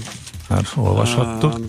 már 0.49 0.65
olvashattuk. 0.77 1.61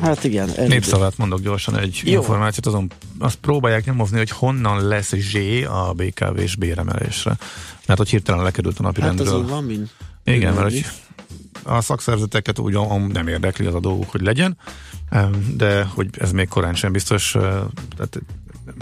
Hát 0.00 0.24
igen. 0.24 0.50
Népszavát 0.56 1.18
mondok 1.18 1.40
gyorsan 1.40 1.78
egy 1.78 2.00
Jó. 2.04 2.12
információt, 2.12 2.66
azon 2.66 2.90
azt 3.18 3.36
próbálják 3.36 3.84
nyomozni, 3.84 4.18
hogy 4.18 4.30
honnan 4.30 4.88
lesz 4.88 5.14
zsé 5.14 5.64
a 5.64 5.92
BKV-s 5.96 6.56
béremelésre. 6.56 7.36
Mert 7.86 7.98
hogy 7.98 8.08
hirtelen 8.08 8.42
lekerült 8.42 8.78
a 8.78 8.82
napi 8.82 9.00
hát 9.00 9.08
rendről. 9.08 9.46
van 9.46 9.64
mind. 9.64 9.90
Igen, 10.24 10.54
mert 10.54 10.70
hogy 10.70 10.84
a 11.62 11.80
szakszervezeteket 11.80 12.58
úgy 12.58 12.78
nem 13.12 13.28
érdekli 13.28 13.66
az 13.66 13.74
a 13.74 13.80
dolguk, 13.80 14.10
hogy 14.10 14.20
legyen, 14.20 14.56
de 15.56 15.84
hogy 15.84 16.08
ez 16.18 16.32
még 16.32 16.48
korán 16.48 16.74
sem 16.74 16.92
biztos, 16.92 17.30
tehát 17.96 18.20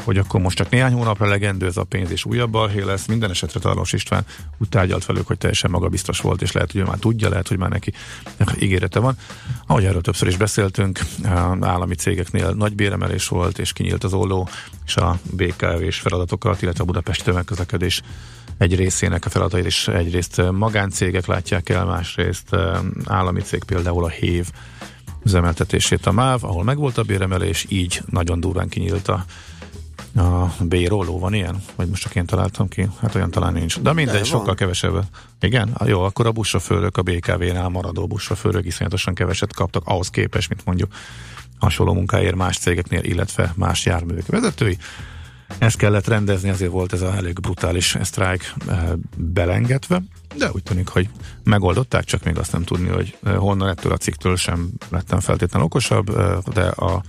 hogy 0.04 0.18
akkor 0.18 0.40
most 0.40 0.56
csak 0.56 0.70
néhány 0.70 0.92
hónapra 0.92 1.28
legendő 1.28 1.66
ez 1.66 1.76
a 1.76 1.84
pénz, 1.84 2.10
és 2.10 2.24
újabb 2.24 2.50
balhé 2.50 2.82
lesz. 2.82 3.06
Minden 3.06 3.30
esetre 3.30 3.60
Talos 3.60 3.92
István 3.92 4.24
úgy 4.58 4.68
tárgyalt 4.68 5.06
velük, 5.06 5.26
hogy 5.26 5.38
teljesen 5.38 5.70
magabiztos 5.70 6.20
volt, 6.20 6.42
és 6.42 6.52
lehet, 6.52 6.72
hogy 6.72 6.80
ő 6.80 6.84
már 6.84 6.98
tudja, 6.98 7.28
lehet, 7.28 7.48
hogy 7.48 7.58
már 7.58 7.70
neki 7.70 7.92
ígérete 8.60 8.98
van. 8.98 9.16
Ahogy 9.66 9.84
erről 9.84 10.00
többször 10.00 10.28
is 10.28 10.36
beszéltünk, 10.36 11.00
állami 11.60 11.94
cégeknél 11.94 12.50
nagy 12.50 12.74
béremelés 12.74 13.28
volt, 13.28 13.58
és 13.58 13.72
kinyílt 13.72 14.04
az 14.04 14.12
olló, 14.12 14.48
és 14.86 14.96
a 14.96 15.18
BKV 15.30 15.80
és 15.80 15.98
feladatokat, 15.98 16.62
illetve 16.62 16.82
a 16.82 16.86
Budapesti 16.86 17.22
tömegközlekedés 17.22 18.02
egy 18.58 18.76
részének 18.76 19.24
a 19.26 19.30
feladatait 19.30 19.66
is 19.66 19.88
egyrészt 19.88 20.42
magáncégek 20.50 21.26
látják 21.26 21.68
el, 21.68 21.84
másrészt 21.84 22.56
állami 23.04 23.40
cég 23.40 23.64
például 23.64 24.04
a 24.04 24.08
HÉV 24.08 24.50
üzemeltetését 25.24 26.06
a 26.06 26.12
MÁV, 26.12 26.44
ahol 26.44 26.64
megvolt 26.64 26.98
a 26.98 27.02
béremelés, 27.02 27.66
így 27.68 28.02
nagyon 28.10 28.40
durván 28.40 28.68
kinyílt 28.68 29.08
a 29.08 29.24
a 30.14 30.55
B 30.61 30.75
róló 30.87 31.18
van 31.18 31.35
ilyen? 31.35 31.62
Vagy 31.75 31.88
most 31.88 32.03
csak 32.03 32.14
én 32.14 32.27
találtam 32.27 32.68
ki? 32.68 32.88
Hát 33.01 33.14
olyan 33.14 33.31
talán 33.31 33.53
nincs. 33.53 33.81
De 33.81 33.92
mindegy, 33.92 34.18
De 34.18 34.25
sokkal 34.25 34.55
kevesebb. 34.55 35.05
Igen? 35.40 35.70
Ah, 35.72 35.88
jó, 35.88 36.03
akkor 36.03 36.27
a 36.27 36.33
buszsofőrök, 36.33 36.96
a 36.96 37.03
BKV-nál 37.03 37.68
maradó 37.68 38.07
buszsofőrök 38.07 38.66
iszonyatosan 38.66 39.14
keveset 39.14 39.55
kaptak 39.55 39.83
ahhoz 39.87 40.11
képest, 40.11 40.48
mint 40.48 40.64
mondjuk 40.64 40.92
hasonló 41.59 41.92
munkáért 41.92 42.35
más 42.35 42.59
cégeknél, 42.59 43.03
illetve 43.03 43.53
más 43.57 43.87
járművek 43.87 44.27
vezetői. 44.27 44.79
Ezt 45.59 45.77
kellett 45.77 46.07
rendezni, 46.07 46.51
azért 46.51 46.70
volt 46.70 46.92
ez 46.92 47.03
a 47.03 47.14
elég 47.14 47.40
brutális 47.40 47.96
sztrájk 48.03 48.55
e, 48.68 48.96
belengetve, 49.16 50.03
de 50.37 50.51
úgy 50.53 50.62
tűnik, 50.62 50.88
hogy 50.88 51.09
megoldották, 51.44 52.05
csak 52.05 52.25
még 52.25 52.38
azt 52.38 52.53
nem 52.53 52.62
tudni, 52.62 52.88
hogy 52.88 53.16
eh, 53.22 53.37
honnan 53.37 53.68
ettől 53.68 53.92
a 53.92 53.96
cikktől 53.96 54.37
sem 54.37 54.71
lettem 54.90 55.21
feltétlenül 55.21 55.67
okosabb, 55.67 56.17
e, 56.17 56.38
de 56.52 56.67
a 56.67 57.02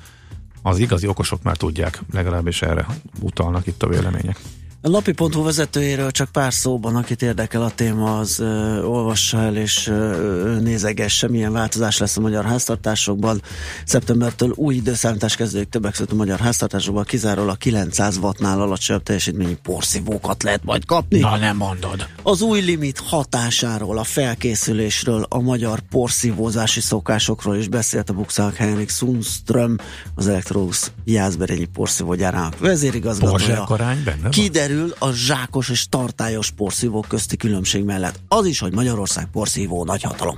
az 0.63 0.79
igazi 0.79 1.07
okosok 1.07 1.43
már 1.43 1.57
tudják, 1.57 2.01
legalábbis 2.11 2.61
erre 2.61 2.85
utalnak 3.19 3.67
itt 3.67 3.83
a 3.83 3.87
vélemények. 3.87 4.37
A 4.85 4.89
napi.hu 4.89 5.43
vezetőjéről 5.43 6.11
csak 6.11 6.31
pár 6.31 6.53
szóban, 6.53 6.95
akit 6.95 7.21
érdekel 7.21 7.61
a 7.61 7.71
téma, 7.75 8.17
az 8.17 8.39
ö, 8.39 8.81
olvassa 8.81 9.41
el 9.41 9.55
és 9.55 9.87
ö, 9.87 10.57
nézegesse, 10.61 11.29
milyen 11.29 11.51
változás 11.51 11.97
lesz 11.97 12.17
a 12.17 12.21
magyar 12.21 12.45
háztartásokban. 12.45 13.41
Szeptembertől 13.85 14.53
új 14.55 14.75
időszámítás 14.75 15.35
kezdődik 15.35 15.69
többek 15.69 15.91
között 15.91 16.11
a 16.11 16.15
magyar 16.15 16.39
háztartásokban, 16.39 17.03
kizárólag 17.03 17.57
900 17.57 18.17
wattnál 18.17 18.61
alacsonyabb 18.61 19.03
teljesítményű 19.03 19.55
porszívókat 19.63 20.43
lehet 20.43 20.63
majd 20.63 20.85
kapni. 20.85 21.19
Na 21.19 21.37
nem 21.37 21.57
mondod. 21.57 22.07
Az 22.23 22.41
új 22.41 22.61
limit 22.61 22.99
hatásáról, 22.99 23.97
a 23.97 24.03
felkészülésről, 24.03 25.25
a 25.29 25.39
magyar 25.39 25.79
porszívózási 25.79 26.81
szokásokról 26.81 27.55
is 27.55 27.67
beszélt 27.67 28.09
a 28.09 28.13
Buxák 28.13 28.55
Henrik 28.55 28.89
Sundström, 28.89 29.77
az 30.15 30.27
Electrolux 30.27 30.91
Jászberényi 31.05 31.65
porszívógyárának 31.65 32.59
vezérigazgatója. 32.59 33.65
benne 34.05 34.29
Kiderül 34.29 34.71
kiderül 34.73 34.95
a 34.99 35.11
zsákos 35.11 35.69
és 35.69 35.89
tartályos 35.89 36.51
porszívók 36.51 37.07
közti 37.07 37.37
különbség 37.37 37.83
mellett. 37.83 38.19
Az 38.27 38.45
is, 38.45 38.59
hogy 38.59 38.73
Magyarország 38.73 39.27
porszívó 39.31 39.83
nagyhatalom. 39.83 40.37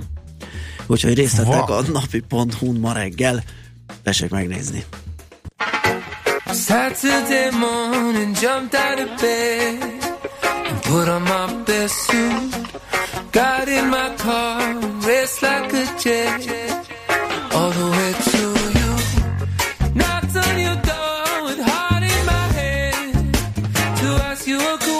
Úgyhogy 0.87 1.13
részletek 1.13 1.69
a 1.69 1.81
napi.hu 1.81 2.79
ma 2.79 2.93
reggel. 2.93 3.43
Tessék 4.03 4.29
megnézni. 4.29 4.85
Saturday 6.45 7.49
morning, 7.51 8.35
jumped 8.41 8.79
out 8.79 8.99
of 8.99 9.21
bed 9.21 9.83
and 10.69 10.79
put 10.81 11.07
on 11.07 11.21
my 11.21 11.63
best 11.65 11.93
suit. 11.93 12.55
Got 13.31 13.67
in 13.67 13.87
my 13.89 14.13
car, 14.17 14.77
raced 15.05 15.41
like 15.41 15.73
a 15.73 15.85
jet 16.03 16.85
all 17.51 17.71
the 17.71 17.89
way 17.89 18.24
you 24.47 24.57
a 24.57 24.77
question. 24.77 24.94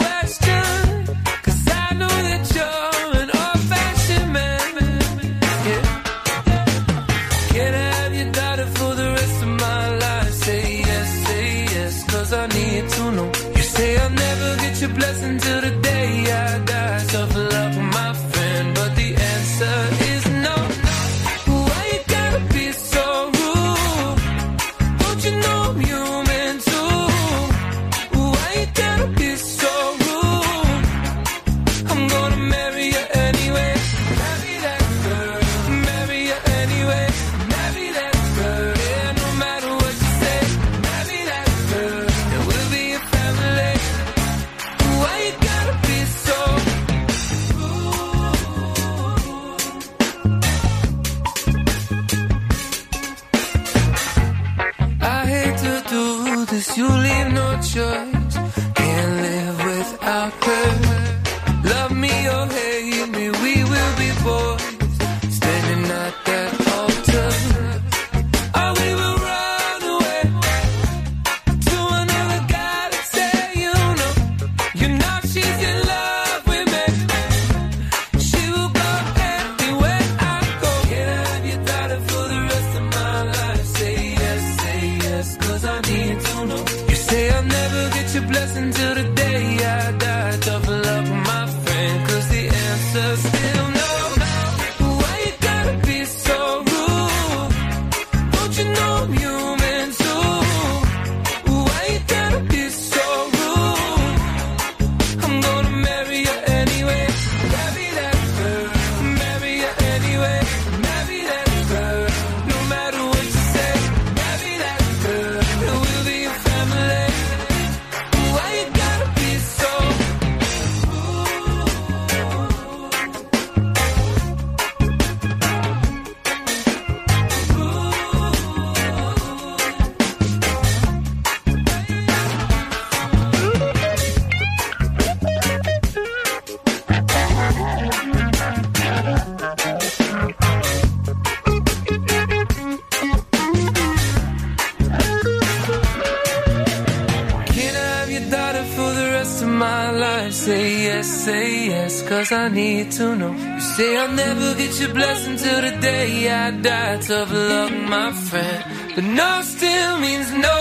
Cause 152.25 152.31
I 152.31 152.49
need 152.49 152.91
to 152.91 153.15
know. 153.15 153.31
You 153.31 153.61
say 153.61 153.97
I'll 153.97 154.11
never 154.11 154.55
get 154.55 154.79
your 154.79 154.93
blessing 154.93 155.37
till 155.37 155.61
the 155.61 155.77
day 155.79 156.29
I 156.29 156.51
die. 156.51 156.97
Tough 156.97 157.31
luck, 157.31 157.71
my 157.71 158.11
friend. 158.11 158.63
But 158.95 159.03
no 159.03 159.41
still 159.43 159.99
means 159.99 160.31
no. 160.31 160.57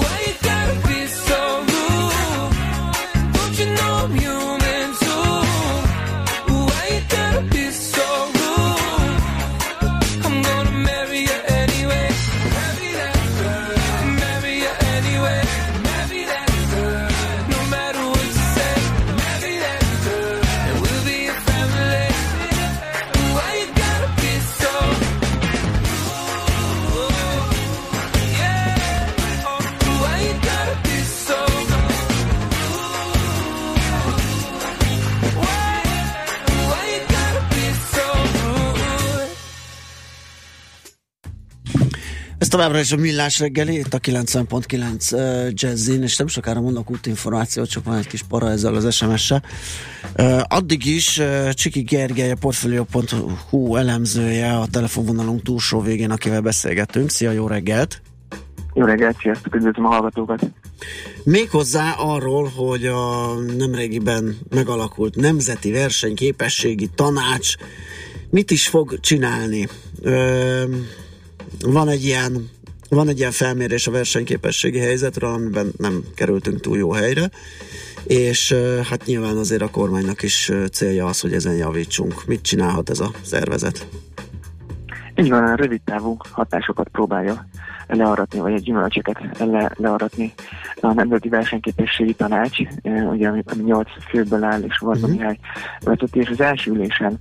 Why 0.00 0.16
you 0.26 0.34
gotta 0.50 0.76
be 0.88 1.00
so 1.26 1.40
rude? 1.70 2.52
Don't 3.34 3.58
you 3.60 3.66
know 3.76 3.92
I'm 4.04 4.12
human 4.22 4.49
továbbra 42.50 42.78
is 42.78 42.92
a 42.92 42.96
millás 42.96 43.38
reggeli, 43.38 43.78
itt 43.78 43.94
a 43.94 43.98
90.9 43.98 45.12
uh, 45.12 45.50
Jazzin, 45.52 46.02
és 46.02 46.16
nem 46.16 46.26
sokára 46.26 46.60
mondok 46.60 46.90
útinformációt, 46.90 47.68
csak 47.68 47.84
van 47.84 47.96
egy 47.96 48.06
kis 48.06 48.22
para 48.22 48.50
ezzel 48.50 48.74
az 48.74 48.94
SMS-sel. 48.94 49.42
Uh, 50.18 50.40
addig 50.48 50.86
is 50.86 51.18
uh, 51.18 51.48
Csiki 51.50 51.80
Gergely, 51.80 52.30
a 52.30 52.36
Portfolio.hu 52.40 53.76
elemzője 53.76 54.52
a 54.52 54.66
telefonvonalunk 54.66 55.42
túlsó 55.42 55.80
végén, 55.80 56.10
akivel 56.10 56.40
beszélgetünk. 56.40 57.10
Szia, 57.10 57.30
jó 57.30 57.46
reggelt! 57.46 58.02
Jó 58.74 58.84
reggelt, 58.84 59.16
sziasztok, 59.20 59.54
üdvözlöm 59.54 59.86
a 59.86 59.88
hallgatókat! 59.88 60.50
Méghozzá 61.24 61.94
arról, 61.98 62.50
hogy 62.56 62.86
a 62.86 63.34
nemrégiben 63.56 64.38
megalakult 64.50 65.16
Nemzeti 65.16 65.72
Versenyképességi 65.72 66.90
Tanács 66.94 67.54
mit 68.30 68.50
is 68.50 68.68
fog 68.68 69.00
csinálni. 69.00 69.68
Ö, 70.02 70.64
van 71.66 71.88
egy 71.88 72.04
ilyen 72.04 72.48
van 72.88 73.08
egy 73.08 73.18
ilyen 73.18 73.30
felmérés 73.30 73.86
a 73.86 73.90
versenyképességi 73.90 74.78
helyzetről, 74.78 75.32
amiben 75.32 75.72
nem 75.76 76.04
kerültünk 76.14 76.60
túl 76.60 76.78
jó 76.78 76.90
helyre, 76.90 77.30
és 78.04 78.54
hát 78.88 79.04
nyilván 79.04 79.36
azért 79.36 79.62
a 79.62 79.70
kormánynak 79.70 80.22
is 80.22 80.52
célja 80.72 81.06
az, 81.06 81.20
hogy 81.20 81.32
ezen 81.32 81.54
javítsunk. 81.54 82.26
Mit 82.26 82.42
csinálhat 82.42 82.90
ez 82.90 83.00
a 83.00 83.10
szervezet? 83.22 83.86
Így 85.14 85.30
van, 85.30 85.44
a 85.44 85.54
rövid 85.54 85.80
távú 85.80 86.16
hatásokat 86.30 86.88
próbálja 86.88 87.48
learatni, 87.86 88.38
vagy 88.38 88.52
a 88.52 88.58
gyümölcsöket 88.58 89.20
le, 89.38 89.72
learatni 89.76 90.32
a 90.80 90.92
Nemzeti 90.92 91.28
Versenyképességi 91.28 92.14
Tanács, 92.14 92.58
ugye 92.82 93.28
ami, 93.28 93.42
ami 93.46 93.62
8 93.62 93.88
főből 94.08 94.44
áll, 94.44 94.62
és 94.62 94.78
Varga 94.78 95.00
uh-huh. 95.00 95.16
Mihály 95.16 95.38
vezeti, 95.80 96.18
és 96.18 96.28
az 96.28 96.40
első 96.40 96.70
ülésen 96.70 97.18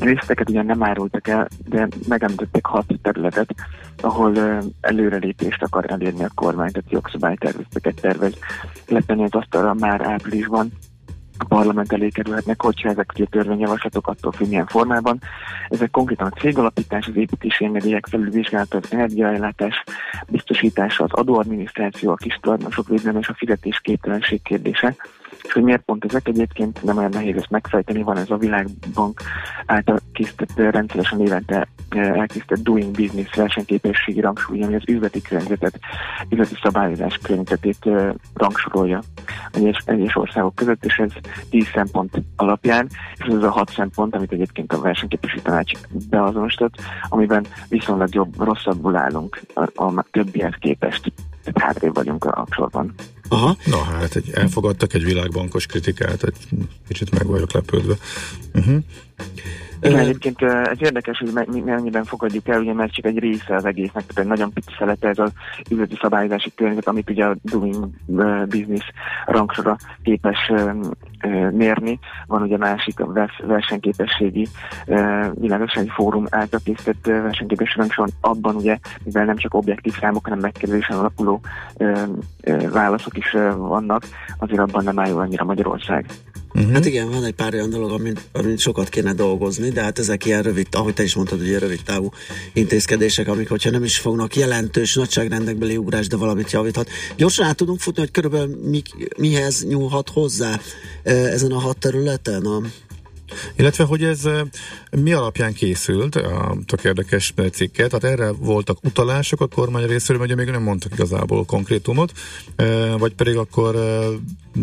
részleteket 0.00 0.50
ugyan 0.50 0.66
nem 0.66 0.82
árultak 0.82 1.28
el, 1.28 1.48
de 1.68 1.88
megemlítettek 2.08 2.66
hat 2.66 2.86
területet, 3.02 3.54
ahol 4.00 4.32
előrelépést 4.80 5.62
akar 5.62 5.84
elérni 5.90 6.24
a 6.24 6.30
kormány, 6.34 6.70
tehát 6.70 6.90
jogszabálytervezeteket 6.90 8.00
tervez 8.00 8.34
letenni 8.88 9.24
az 9.24 9.34
asztalra 9.34 9.74
már 9.74 10.00
áprilisban 10.00 10.72
a 11.38 11.44
parlament 11.44 11.92
elé 11.92 12.08
kerülhetnek, 12.08 12.62
hogyha 12.62 12.88
ezek 12.88 13.12
ugye 13.14 13.24
törvényjavaslatok 13.24 14.06
attól 14.06 14.32
függ 14.32 14.48
milyen 14.48 14.66
formában. 14.66 15.20
Ezek 15.68 15.90
konkrétan 15.90 16.26
a 16.26 16.38
cégalapítás, 16.40 17.06
az 17.06 17.16
építési 17.16 17.64
engedélyek 17.64 18.06
felülvizsgálata, 18.06 18.76
az 18.76 18.92
energiaellátás 18.92 19.84
biztosítása, 20.28 21.04
az 21.04 21.12
adóadminisztráció, 21.12 22.10
a 22.10 22.14
kis 22.14 22.38
tulajdonosok 22.42 22.88
védelme 22.88 23.18
és 23.18 23.28
a 23.28 23.34
fizetésképtelenség 23.34 24.42
kérdése. 24.42 24.94
És 25.42 25.52
hogy 25.52 25.62
miért 25.62 25.82
pont 25.82 26.04
ezek 26.04 26.28
egyébként 26.28 26.82
nem 26.82 26.96
olyan 26.96 27.10
nehéz 27.10 27.36
ezt 27.36 27.50
megfejteni, 27.50 28.02
van 28.02 28.16
ez 28.16 28.30
a 28.30 28.36
Világbank 28.36 29.20
által 29.66 29.98
készített 30.12 30.56
rendszeresen 30.56 31.20
évente 31.20 31.68
elkészített 31.90 32.62
Doing 32.62 32.90
Business 32.90 33.34
versenyképességi 33.34 34.20
rangsúly, 34.20 34.62
ami 34.62 34.74
az 34.74 34.82
üzleti 34.88 35.22
környezetet, 35.22 35.78
üzleti 36.28 36.54
szabályozás 36.62 37.18
környezetét 37.22 37.88
rangsorolja 38.34 39.02
egyes, 39.52 39.82
egyes 39.84 40.16
országok 40.16 40.54
között, 40.54 40.84
és 40.84 40.96
ez 40.96 41.12
10 41.50 41.66
szempont 41.74 42.22
alapján, 42.36 42.88
és 43.16 43.26
ez 43.26 43.42
a 43.42 43.50
6 43.50 43.70
szempont, 43.70 44.14
amit 44.14 44.32
egyébként 44.32 44.72
a 44.72 44.80
versenyképességi 44.80 45.42
tanács 45.42 45.72
beazonosított, 46.10 46.74
amiben 47.08 47.46
viszonylag 47.68 48.14
jobb, 48.14 48.42
rosszabbul 48.42 48.96
állunk 48.96 49.40
a, 49.54 49.84
a 49.84 50.04
többihez 50.10 50.54
képest. 50.58 51.12
Tehát 51.44 51.72
hátrébb 51.72 51.94
vagyunk 51.94 52.24
a 52.24 52.46
sorban. 52.50 52.94
Aha. 53.28 53.56
Na 53.64 53.82
hát, 53.82 54.16
egy, 54.16 54.30
elfogadtak 54.30 54.94
egy 54.94 55.04
világbankos 55.04 55.66
kritikát, 55.66 56.22
egy 56.22 56.36
kicsit 56.88 57.10
meg 57.10 57.26
vagyok 57.26 57.52
lepődve. 57.52 57.96
Uh-huh. 58.54 58.82
Igen, 59.80 59.98
egyébként 59.98 60.42
ez 60.42 60.76
érdekes, 60.78 61.18
hogy 61.18 61.46
mi 61.46 61.60
mennyiben 61.60 62.04
fogadjuk 62.04 62.48
el, 62.48 62.60
ugye 62.60 62.72
mert 62.72 62.92
csak 62.92 63.04
egy 63.04 63.18
része 63.18 63.54
az 63.54 63.64
egésznek, 63.64 64.06
tehát 64.06 64.22
egy 64.22 64.26
nagyon 64.26 64.52
pici 64.52 64.72
szelete 64.78 65.08
ez 65.08 65.18
az 65.18 65.30
üzleti 65.70 65.96
szabályozási 66.00 66.52
környezet, 66.54 66.88
amit 66.88 67.10
ugye 67.10 67.24
a 67.24 67.36
Doing 67.42 67.88
Business 68.48 68.84
rangsora 69.26 69.76
képes 70.02 70.52
mérni. 71.50 71.98
Van 72.26 72.42
ugye 72.42 72.56
másik 72.56 72.98
versenyképességi 73.46 74.48
világossági 75.34 75.88
fórum 75.88 76.26
által 76.30 76.60
készített 76.64 77.06
versenyképességi 77.06 77.78
rangsor, 77.78 78.08
abban 78.20 78.54
ugye, 78.54 78.78
mivel 79.04 79.24
nem 79.24 79.36
csak 79.36 79.54
objektív 79.54 79.92
számok, 80.00 80.24
hanem 80.24 80.38
megkérdésen 80.38 80.98
alapuló 80.98 81.40
válaszok 82.72 83.16
is 83.16 83.32
vannak, 83.56 84.02
azért 84.38 84.60
abban 84.60 84.84
nem 84.84 84.98
áll 84.98 85.12
annyira 85.12 85.44
Magyarország. 85.44 86.06
Uh-huh. 86.56 86.72
Hát 86.72 86.86
igen, 86.86 87.10
van 87.10 87.24
egy 87.24 87.34
pár 87.34 87.54
olyan 87.54 87.70
dolog, 87.70 87.90
amit, 87.90 88.20
amit 88.32 88.58
sokat 88.58 88.88
kéne 88.88 89.12
dolgozni, 89.12 89.68
de 89.68 89.82
hát 89.82 89.98
ezek 89.98 90.24
ilyen 90.24 90.42
rövid, 90.42 90.66
ahogy 90.70 90.94
te 90.94 91.02
is 91.02 91.14
mondtad, 91.14 91.40
ugye 91.40 91.58
rövid 91.58 91.82
távú 91.84 92.10
intézkedések, 92.52 93.28
amik, 93.28 93.48
hogyha 93.48 93.70
nem 93.70 93.84
is 93.84 93.98
fognak 93.98 94.36
jelentős 94.36 94.94
nagyságrendekbeli 94.94 95.76
ugrás, 95.76 96.06
de 96.06 96.16
valamit 96.16 96.50
javíthat. 96.50 96.88
Gyorsan 97.16 97.46
át 97.46 97.56
tudunk 97.56 97.80
futni, 97.80 98.00
hogy 98.00 98.10
körülbelül 98.10 98.58
mi, 98.62 98.82
mihez 99.16 99.66
nyúlhat 99.66 100.10
hozzá 100.10 100.60
ezen 101.02 101.52
a 101.52 101.58
hat 101.58 101.78
területen? 101.78 102.42
A... 102.42 102.60
Illetve, 103.56 103.84
hogy 103.84 104.02
ez 104.02 104.20
mi 105.02 105.12
alapján 105.12 105.52
készült 105.52 106.14
a 106.14 106.56
tök 106.66 106.84
érdekes 106.84 107.34
cikket? 107.52 107.90
Tehát 107.90 108.18
erre 108.18 108.32
voltak 108.32 108.78
utalások 108.84 109.40
a 109.40 109.46
kormány 109.46 109.86
részéről, 109.86 110.26
vagy 110.26 110.36
még 110.36 110.50
nem 110.50 110.62
mondtak 110.62 110.92
igazából 110.92 111.44
konkrétumot, 111.44 112.12
vagy 112.98 113.14
pedig 113.14 113.36
akkor 113.36 113.74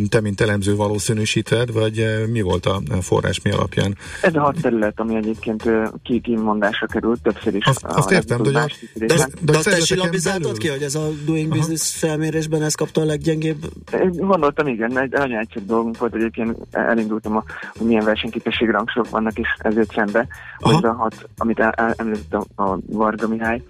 te, 0.09 0.21
mint 0.21 0.41
elemző 0.41 0.75
valószínűsíted, 0.75 1.73
vagy 1.73 2.25
mi 2.31 2.41
volt 2.41 2.65
a 2.65 2.81
forrás, 3.01 3.41
mi 3.41 3.51
alapján? 3.51 3.97
Ez 4.21 4.35
a 4.35 4.41
hat 4.41 4.61
terület, 4.61 4.99
ami 4.99 5.15
egyébként 5.15 5.69
ki 6.03 6.19
kimondásra 6.19 6.87
került, 6.87 7.21
többször 7.21 7.55
is. 7.55 7.65
Azt, 7.65 7.83
azt 7.83 8.11
értem, 8.11 8.41
de, 8.41 8.51
de, 8.51 8.67
de, 8.93 9.05
de, 9.05 9.25
de 9.41 9.59
te 9.59 9.79
silabizáltad 9.79 10.57
ki, 10.57 10.67
hogy 10.67 10.81
ez 10.81 10.95
a 10.95 11.09
Doing 11.25 11.51
Aha. 11.51 11.59
Business 11.59 11.95
felmérésben 11.95 12.61
ez 12.61 12.75
kapta 12.75 13.01
a 13.01 13.05
leggyengébb? 13.05 13.65
Én 13.91 14.11
gondoltam, 14.11 14.67
igen, 14.67 14.99
egy 14.99 15.11
nagyon 15.11 15.37
egyszerű 15.37 15.65
dolgunk 15.65 15.97
volt, 15.97 16.15
egyébként 16.15 16.57
elindultam, 16.71 17.35
a, 17.35 17.43
hogy 17.77 17.87
milyen 17.87 18.05
versenyképesség 18.05 18.69
rangsok 18.69 19.09
vannak, 19.09 19.37
és 19.37 19.47
ezért 19.57 19.93
szembe, 19.93 20.22
ez 20.59 20.83
a 20.83 20.93
hat, 20.93 21.29
amit 21.37 21.59
említett 21.95 22.33
a, 22.33 22.63
a 22.63 22.77
Varga 22.85 23.27
Mihály 23.27 23.61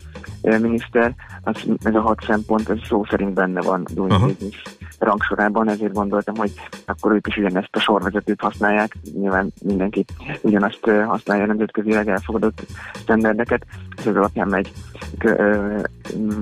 miniszter, 0.42 1.16
az, 1.44 1.56
ez 1.84 1.96
a 1.96 2.02
hat 2.02 2.24
szempont, 2.26 2.70
ez 2.70 2.78
szó 2.88 3.06
szerint 3.10 3.34
benne 3.34 3.62
van 3.62 3.88
Doing 3.94 4.12
Aha. 4.12 4.26
Business 4.26 4.62
rangsorában, 5.04 5.70
ezért 5.70 5.94
gondoltam, 5.94 6.36
hogy 6.36 6.52
akkor 6.86 7.12
ők 7.12 7.28
is 7.28 7.38
ugyanezt 7.38 7.76
a 7.76 7.80
sorvezetőt 7.80 8.42
használják, 8.42 8.98
nyilván 9.14 9.54
mindenki 9.62 10.06
ugyanazt 10.42 10.90
használja 11.06 11.46
nemzetközileg 11.46 12.10
elfogadott 12.10 12.66
standardeket, 12.94 13.66
és 13.98 14.06
ez 14.06 14.16
alapján 14.16 14.48
megy. 14.48 14.72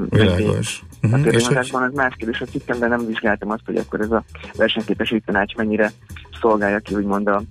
Világos. 0.09 0.83
A 1.01 1.07
mhm. 1.07 1.21
törvényhozásban 1.21 1.83
az 1.83 1.93
más 1.93 2.15
kérdés, 2.17 2.41
a 2.41 2.45
cikkemben 2.45 2.89
nem 2.89 3.05
vizsgáltam 3.05 3.49
azt, 3.49 3.65
hogy 3.65 3.75
akkor 3.75 4.01
ez 4.01 4.11
a 4.11 4.23
versenyképes 4.57 5.15
tanács 5.25 5.55
mennyire 5.55 5.91
szolgálja 6.41 6.79
ki, 6.79 6.95
úgymond 6.95 7.27
a 7.27 7.41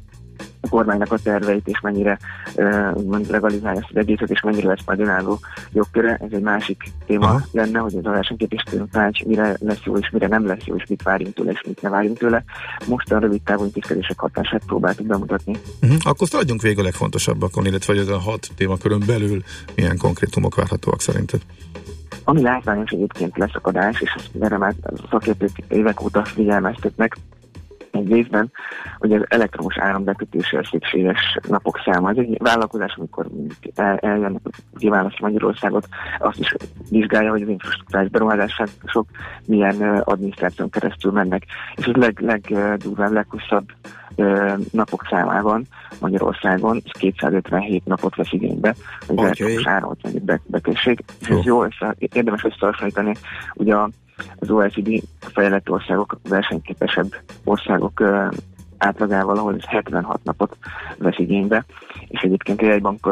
a 0.60 0.68
kormánynak 0.68 1.12
a 1.12 1.18
terveit, 1.18 1.68
és 1.68 1.80
mennyire 1.80 2.18
uh, 2.54 3.28
legalizálja 3.28 3.80
ezt 3.80 3.90
az 3.90 3.96
egészet, 3.96 4.30
és 4.30 4.40
mennyire 4.40 4.68
lesz 4.68 4.84
majd 4.86 5.00
önálló 5.00 5.38
jogköre. 5.72 6.14
Ez 6.14 6.28
egy 6.32 6.42
másik 6.42 6.82
téma 7.06 7.26
Aha. 7.26 7.40
lenne, 7.52 7.78
hogy 7.78 7.96
ez 7.96 8.04
a 8.04 8.10
versenyképés 8.10 8.62
tanács 8.90 9.24
mire 9.24 9.56
lesz 9.58 9.82
jó, 9.84 9.96
és 9.96 10.10
mire 10.10 10.26
nem 10.26 10.46
lesz 10.46 10.64
jó, 10.64 10.76
és 10.76 10.84
mit 10.88 11.02
várjunk 11.02 11.34
tőle, 11.34 11.50
és 11.50 11.62
mit 11.66 11.82
ne 11.82 11.88
várjunk 11.88 12.18
tőle. 12.18 12.44
Most 12.86 13.12
a 13.12 13.18
rövid 13.18 13.42
távú 13.42 13.64
intézkedések 13.64 14.18
hatását 14.18 14.62
próbáltuk 14.66 15.06
bemutatni. 15.06 15.56
Uh-huh. 15.82 15.98
Akkor 16.02 16.28
szaladjunk 16.28 16.62
végül 16.62 16.80
a 16.80 16.84
legfontosabbakon, 16.84 17.66
illetve 17.66 17.92
hogy 17.92 18.02
ez 18.02 18.08
a 18.08 18.18
hat 18.18 18.48
témakörön 18.56 19.02
belül 19.06 19.42
milyen 19.74 19.96
konkrétumok 19.96 20.54
várhatóak 20.54 21.00
szerinted? 21.00 21.40
Ami 22.24 22.42
látványos 22.42 22.90
egyébként 22.90 23.36
leszakadás, 23.36 24.00
és 24.00 24.14
erre 24.40 24.58
már 24.58 24.74
szakértők 25.10 25.50
évek 25.68 26.02
óta 26.02 26.24
figyelmeztetnek, 26.24 27.16
egy 27.90 28.12
részben, 28.12 28.52
hogy 28.98 29.12
az 29.12 29.24
elektromos 29.28 29.78
árambekötésre 29.78 30.64
szükséges 30.70 31.38
napok 31.48 31.80
száma. 31.84 32.10
Ez 32.10 32.16
egy 32.16 32.36
vállalkozás, 32.38 32.94
amikor 32.96 33.26
el, 33.74 33.96
eljön 33.96 34.40
kiválaszt 34.78 35.20
Magyarországot, 35.20 35.88
azt 36.18 36.38
is 36.38 36.54
vizsgálja, 36.90 37.30
hogy 37.30 37.42
az 37.42 37.48
infrastruktúrás 37.48 38.08
beruházások 38.08 39.06
milyen 39.46 39.80
adminisztráción 40.04 40.70
keresztül 40.70 41.12
mennek. 41.12 41.46
És 41.74 41.84
ez 41.84 41.94
leg, 41.94 42.20
legdurvább, 42.20 43.12
leghosszabb 43.12 43.64
napok 44.70 45.06
számában 45.10 45.66
Magyarországon, 46.00 46.82
ez 46.84 47.00
257 47.00 47.84
napot 47.84 48.16
vesz 48.16 48.32
igénybe, 48.32 48.74
hogy 49.06 49.16
okay. 49.16 49.24
elektromos 49.24 49.66
áramot 49.66 50.22
be, 50.22 50.40
bekössék. 50.46 51.04
Ez 51.28 51.44
jó, 51.44 51.64
össze, 51.64 51.94
érdemes 51.98 52.44
összehasonlítani. 52.44 53.14
Ugye 53.54 53.76
az 54.38 54.50
OECD 54.50 55.02
fejlett 55.18 55.70
országok, 55.70 56.20
versenyképesebb 56.28 57.14
országok 57.44 58.02
átlagával, 58.78 59.36
ahol 59.36 59.54
ez 59.54 59.64
76 59.64 60.20
napot 60.24 60.56
vesz 60.98 61.18
igénybe, 61.18 61.64
és 62.08 62.20
egyébként 62.20 62.62
a 62.62 62.64
jegybank 62.64 63.08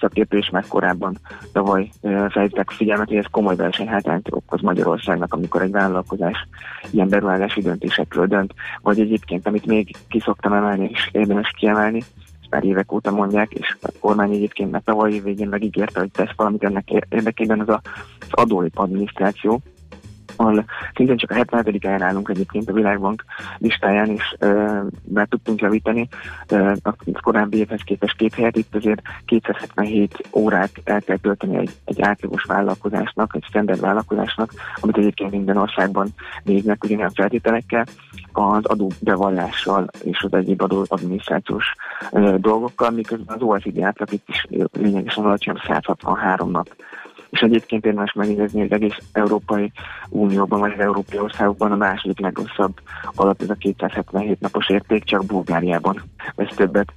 szakértő 0.00 0.38
is 0.38 0.50
már 0.50 0.64
korábban 0.68 1.18
tavaly 1.52 1.90
felhívták 2.28 2.70
figyelmet, 2.70 3.08
hogy 3.08 3.16
ez 3.16 3.24
komoly 3.30 3.56
versenyhátrányt 3.56 4.28
okoz 4.30 4.60
Magyarországnak, 4.60 5.34
amikor 5.34 5.62
egy 5.62 5.70
vállalkozás 5.70 6.48
ilyen 6.90 7.08
beruházási 7.08 7.60
döntésekről 7.60 8.26
dönt, 8.26 8.54
vagy 8.82 9.00
egyébként, 9.00 9.46
amit 9.46 9.66
még 9.66 9.96
kiszoktam 10.08 10.52
emelni, 10.52 10.90
és 10.92 11.08
érdemes 11.12 11.50
kiemelni, 11.58 12.02
már 12.50 12.64
évek 12.64 12.92
óta 12.92 13.10
mondják, 13.10 13.52
és 13.52 13.76
a 13.82 13.88
kormány 14.00 14.32
egyébként 14.32 14.70
már 14.70 14.82
tavaly 14.84 15.20
végén 15.20 15.48
megígérte, 15.48 16.00
hogy 16.00 16.10
tesz 16.10 16.32
valamit 16.36 16.64
ennek 16.64 16.90
érdekében, 17.08 17.60
az 17.60 17.68
a, 17.68 17.80
az 18.20 18.28
adóip 18.30 18.78
adminisztráció, 18.78 19.60
ahol 20.40 20.64
szintén 20.94 21.16
csak 21.16 21.30
a 21.30 21.34
77. 21.34 21.84
helyen 21.84 22.02
állunk 22.02 22.28
egyébként 22.28 22.68
a 22.68 22.72
Világbank 22.72 23.24
listáján, 23.58 24.08
és 24.08 24.36
uh, 24.40 24.80
már 25.02 25.26
tudtunk 25.28 25.60
javítani 25.60 26.08
uh, 26.50 26.76
a 26.82 26.94
korábbi 27.20 27.58
évhez 27.58 27.80
képest 27.84 28.16
két 28.16 28.34
helyet, 28.34 28.56
itt 28.56 28.74
azért 28.74 29.02
277 29.24 30.28
órát 30.32 30.70
el 30.84 31.02
kell 31.02 31.16
tölteni 31.16 31.56
egy, 31.56 31.70
egy 31.84 32.00
átlagos 32.02 32.44
vállalkozásnak, 32.44 33.34
egy 33.34 33.44
standard 33.48 33.80
vállalkozásnak, 33.80 34.52
amit 34.80 34.96
egyébként 34.96 35.30
minden 35.30 35.56
országban 35.56 36.08
néznek 36.42 36.84
ugyanilyen 36.84 37.10
feltételekkel, 37.10 37.86
az 38.32 38.64
adóbevallással 38.64 39.88
és 40.04 40.22
az 40.22 40.32
egyéb 40.32 40.62
adó 40.62 40.84
adminisztrációs 40.88 41.64
uh, 42.10 42.34
dolgokkal, 42.34 42.90
miközben 42.90 43.36
az 43.36 43.42
OECD 43.42 43.80
átlag 43.80 44.12
itt 44.12 44.28
is 44.28 44.46
lényegesen 44.72 45.24
alacsony 45.24 45.60
163 45.66 46.50
nap 46.50 46.68
és 47.30 47.40
egyébként 47.40 47.86
érdemes 47.86 48.12
megjegyezni, 48.12 48.60
hogy 48.60 48.72
egész 48.72 48.98
Európai 49.12 49.72
Unióban, 50.08 50.60
vagy 50.60 50.72
az 50.72 50.80
európai 50.80 51.18
országokban 51.18 51.72
a 51.72 51.76
második 51.76 52.20
legrosszabb 52.20 52.72
alatt 53.14 53.42
ez 53.42 53.50
a 53.50 53.54
277 53.54 54.40
napos 54.40 54.68
érték, 54.68 55.04
csak 55.04 55.26
Bulgáriában 55.26 56.02
vesz 56.34 56.54
többet, 56.56 56.92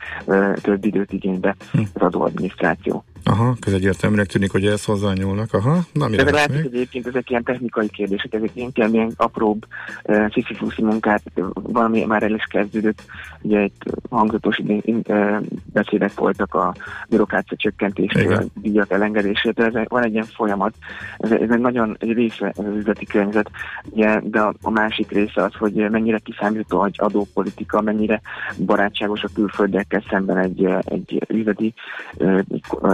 több 0.62 0.86
időt 0.86 1.12
igénybe 1.12 1.56
az 1.94 2.02
adóadminisztráció. 2.02 3.04
Aha, 3.24 3.56
ez 3.68 3.74
egyértelműnek 3.74 4.26
tűnik, 4.26 4.52
hogy 4.52 4.66
ehhez 4.66 4.86
hozzányúlnak. 4.86 5.54
Aha, 5.54 5.80
na 5.94 6.08
mi 6.08 6.16
De 6.16 6.32
látjuk, 6.32 6.62
hogy 6.62 6.74
egyébként 6.74 7.08
ezek 7.08 7.30
ilyen 7.30 7.44
technikai 7.44 7.90
kérdések, 7.90 8.34
ezek 8.34 8.50
inkább 8.54 8.94
ilyen 8.94 9.12
apróbb 9.18 9.66
uh, 10.04 10.32
sziszifuszi 10.32 10.82
munkát, 10.82 11.22
valami 11.54 12.06
már 12.06 12.24
el 12.24 12.34
is 12.34 12.44
kezdődött, 12.44 13.04
ugye 13.42 13.64
itt 13.64 13.84
hangzatos 14.10 14.58
uh, 14.58 15.42
beszédek 15.74 16.14
voltak 16.14 16.54
a 16.54 16.76
bürokrácia 17.10 17.58
csökkentésről, 17.58 18.34
a 18.34 18.44
díjak 18.62 18.92
elengedéséről, 18.92 19.66
ez 19.66 19.88
van 19.88 20.04
egy 20.04 20.14
ilyen 20.14 20.26
folyamat, 20.26 20.74
ez, 21.18 21.32
ez 21.32 21.50
egy 21.50 21.60
nagyon 21.60 21.98
egy 22.00 22.12
része 22.12 22.54
az 22.56 22.76
üzleti 22.76 23.06
környezet, 23.06 23.50
ugye, 23.84 24.20
de 24.24 24.40
a, 24.40 24.54
a 24.62 24.70
másik 24.70 25.12
része 25.12 25.44
az, 25.44 25.54
hogy 25.54 25.74
mennyire 25.74 26.18
kiszámítható 26.18 26.86
egy 26.86 26.96
adópolitika, 26.98 27.82
mennyire 27.82 28.22
barátságos 28.58 29.24
a 29.24 29.30
külföldiekkel 29.34 30.04
szemben 30.10 30.38
egy, 30.38 30.66
egy 30.84 31.26
üzleti 31.28 31.74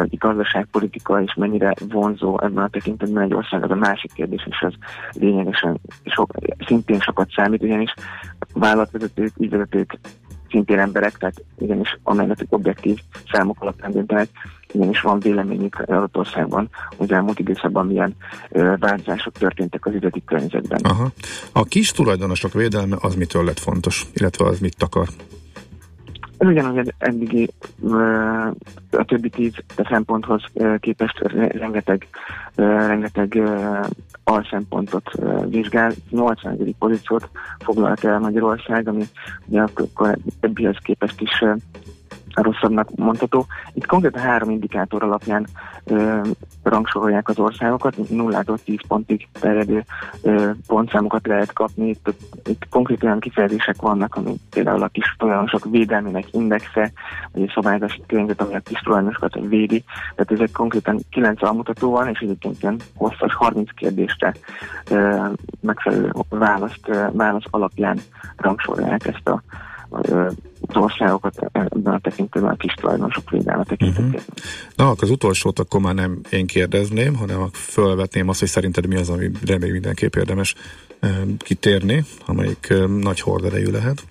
egy 0.10 0.18
gazdaságpolitika 0.20 1.22
és 1.22 1.34
mennyire 1.34 1.74
vonzó 1.90 2.40
ebben 2.42 2.64
a 2.64 2.70
tekintetben 2.70 3.24
egy 3.24 3.34
ország, 3.34 3.64
az 3.64 3.72
a 3.72 3.76
másik 3.76 4.14
kérdés, 4.14 4.48
és 4.50 4.62
az 4.62 4.74
lényegesen 5.14 5.80
sok, 6.06 6.32
szintén 6.66 7.00
sokat 7.00 7.32
számít, 7.36 7.64
ugyanis 7.64 7.94
vállalatvezetők, 8.54 9.32
ügyvezetők 9.38 10.00
szintén 10.50 10.80
emberek, 10.80 11.18
tehát 11.18 11.44
igenis 11.60 12.00
amelynek 12.04 12.38
objektív 12.50 13.00
számok 13.32 13.62
alapján 13.62 13.92
döntenek, 13.92 14.30
igenis 14.72 15.02
van 15.02 15.20
véleményük 15.20 15.76
adott 15.80 16.18
országban, 16.18 16.70
hogy 16.98 17.12
elmúlt 17.12 17.40
időszakban 17.40 17.88
milyen 17.88 18.16
változások 18.80 19.34
történtek 19.34 19.86
az 19.86 19.94
üzleti 19.94 20.24
környezetben. 20.26 20.80
Aha. 20.84 21.12
A 21.52 21.64
kis 21.64 21.92
tulajdonosok 21.92 22.54
védelme 22.54 22.98
az 23.00 23.16
mitől 23.16 23.44
lett 23.44 23.60
fontos, 23.60 24.06
illetve 24.14 24.46
az 24.46 24.60
mit 24.60 24.84
akar? 24.84 25.08
Ez 26.40 26.48
ugyanúgy 26.48 26.94
eddigi 26.98 27.50
a 28.92 29.06
többi 29.06 29.30
tíz 29.30 29.54
szemponthoz 29.76 30.44
képest 30.80 31.20
rengeteg, 31.52 32.08
rengeteg 32.56 33.42
alszempontot 34.24 35.12
vizsgál. 35.50 35.92
80. 36.10 36.76
pozíciót 36.80 37.30
foglalt 37.60 38.04
el 38.04 38.20
Magyarország, 38.20 38.88
ami 38.88 39.04
ugye 39.46 39.62
a 39.62 39.70
többihez 40.40 40.78
képest 40.82 41.22
is 41.22 41.44
rosszabbnak 42.34 42.96
mondható. 42.96 43.46
Itt 43.74 43.86
konkrétan 43.86 44.22
három 44.22 44.50
indikátor 44.50 45.04
alapján 45.04 45.48
ö, 45.84 46.22
rangsorolják 46.64 47.30
az 47.30 47.40
országokat, 47.40 47.96
0-tól 47.98 48.58
10 48.64 48.78
pontig 48.88 49.28
terjedő 49.40 49.84
ö, 50.22 50.50
pontszámokat 50.68 51.28
lehet 51.28 51.54
kapni. 51.54 51.90
Itt, 51.90 52.14
itt 52.46 52.68
konkrét 52.70 53.04
olyan 53.04 53.20
kifejezések 53.20 53.76
vannak, 53.82 54.16
ami 54.16 54.36
például 54.50 54.84
a 54.84 54.88
kis 54.88 55.16
tulajdonosok 55.18 55.66
védelmének 55.70 56.34
indexe, 56.34 56.92
vagy 57.32 57.42
egy 57.42 57.52
szabályozási 57.54 58.04
környezet, 58.08 58.42
ami 58.42 58.56
a 58.56 58.60
kis 58.60 58.80
tulajdonosokat 58.80 59.40
védi. 59.42 59.84
Tehát 60.16 60.32
ezek 60.32 60.52
konkrétan 60.52 61.00
9 61.10 61.44
almutató 61.44 61.92
van, 61.92 62.08
és 62.08 62.20
egyébként 62.20 62.62
ilyen 62.62 62.80
hosszas 62.96 63.34
30 63.34 63.70
kérdésre 63.74 64.34
ö, 64.90 65.26
megfelelő 65.62 66.12
választ, 66.30 66.88
ö, 66.88 67.08
válasz 67.12 67.46
alapján 67.50 68.00
rangsorolják 68.38 69.06
ezt 69.08 69.28
a 69.28 69.42
az 69.90 70.76
országokat 70.76 71.50
ebben 71.52 71.94
a 71.94 72.00
tekintetben 72.00 72.52
a 72.52 72.56
kis 72.56 72.74
tulajdonosok 72.74 73.30
védelme 73.30 73.64
tekintetében. 73.64 74.10
Uh-huh. 74.10 74.34
Na, 74.76 74.90
akkor 74.90 75.04
az 75.04 75.10
utolsót 75.10 75.60
akkor 75.60 75.82
már 75.82 75.94
nem 75.94 76.22
én 76.30 76.48
kérdezném, 76.48 77.16
hanem 77.16 77.50
fölvetném 77.54 78.30
azt, 78.30 78.40
hogy 78.40 78.48
szerinted 78.48 78.88
mi 78.88 78.96
az, 78.96 79.10
amire 79.10 79.58
még 79.60 79.72
mindenképp 79.72 80.16
érdemes 80.16 80.56
kitérni, 81.38 82.06
amelyik 82.26 82.74
nagy 83.00 83.20
horderejű 83.20 83.72
lehet. 83.72 84.04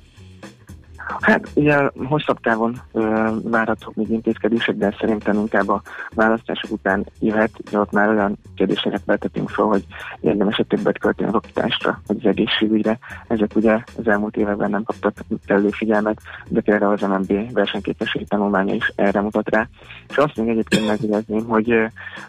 Hát 1.20 1.48
ugye 1.54 1.90
hosszabb 2.08 2.40
távon 2.40 2.80
ö, 2.92 3.30
várhatók 3.42 3.94
még 3.94 4.10
intézkedések, 4.10 4.76
de 4.76 4.94
szerintem 4.98 5.38
inkább 5.38 5.68
a 5.68 5.82
választások 6.14 6.70
után 6.70 7.06
jöhet, 7.20 7.50
de 7.70 7.78
ott 7.78 7.92
már 7.92 8.08
olyan 8.08 8.38
kérdéseket 8.56 9.02
vetetünk 9.04 9.48
fel, 9.48 9.64
hogy 9.64 9.84
érdemes 10.20 10.62
többet 10.68 10.98
költeni 10.98 11.30
a 11.30 11.36
oktatásra, 11.36 12.00
vagy 12.06 12.16
az 12.20 12.26
egészségügyre. 12.26 12.98
Ezek 13.26 13.56
ugye 13.56 13.82
az 13.98 14.08
elmúlt 14.08 14.36
években 14.36 14.70
nem 14.70 14.82
kaptak 14.82 15.16
elő 15.46 15.68
figyelmet, 15.68 16.20
de 16.48 16.60
például 16.60 16.92
az 16.92 17.00
MNB 17.00 17.52
versenyképességi 17.52 18.24
tanulmánya 18.24 18.74
is 18.74 18.92
erre 18.94 19.20
mutat 19.20 19.48
rá. 19.48 19.68
És 20.08 20.16
azt 20.16 20.36
még 20.36 20.48
egyébként 20.48 20.86
megjegyezném, 20.86 21.44
hogy, 21.46 21.74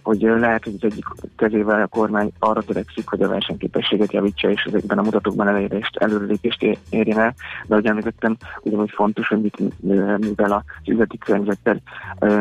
hogy 0.03 0.21
lehet, 0.21 0.63
hogy 0.63 0.73
az 0.79 0.91
egyik 0.91 1.05
kezével 1.37 1.81
a 1.81 1.87
kormány 1.87 2.31
arra 2.39 2.61
törekszik, 2.61 3.09
hogy 3.09 3.21
a 3.21 3.27
versenyképességet 3.27 4.13
javítsa, 4.13 4.49
és 4.49 4.63
ezekben 4.63 4.97
a 4.97 5.01
mutatókban 5.01 5.47
elérést, 5.47 5.97
előrelépést 5.97 6.79
érjen 6.89 7.19
el, 7.19 7.33
de 7.67 7.75
ahogy 7.75 7.87
ugyanúgy 8.69 8.91
fontos, 8.91 9.27
hogy 9.27 9.41
mit 9.41 9.79
mivel 10.19 10.51
az 10.51 10.61
üzleti 10.87 11.17
környezettel, 11.17 11.81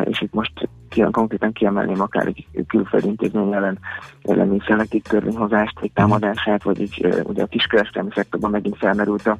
és 0.04 0.20
itt 0.20 0.32
most 0.32 0.68
ki, 0.88 1.04
konkrétan 1.10 1.52
kiemelném 1.52 2.00
akár 2.00 2.26
egy 2.26 2.46
külföldi 2.66 3.06
intézmény 3.06 3.52
ellen 3.52 3.78
elleni 4.22 4.58
szelektív 4.66 5.02
törvényhozást, 5.02 5.80
vagy 5.80 5.92
támadását, 5.92 6.62
vagy 6.62 6.80
így, 6.80 7.00
ö, 7.02 7.20
ugye 7.22 7.42
a 7.42 7.46
kiskereskedelmi 7.46 8.10
szektorban 8.14 8.50
megint 8.50 8.76
felmerült 8.76 9.26
a 9.26 9.38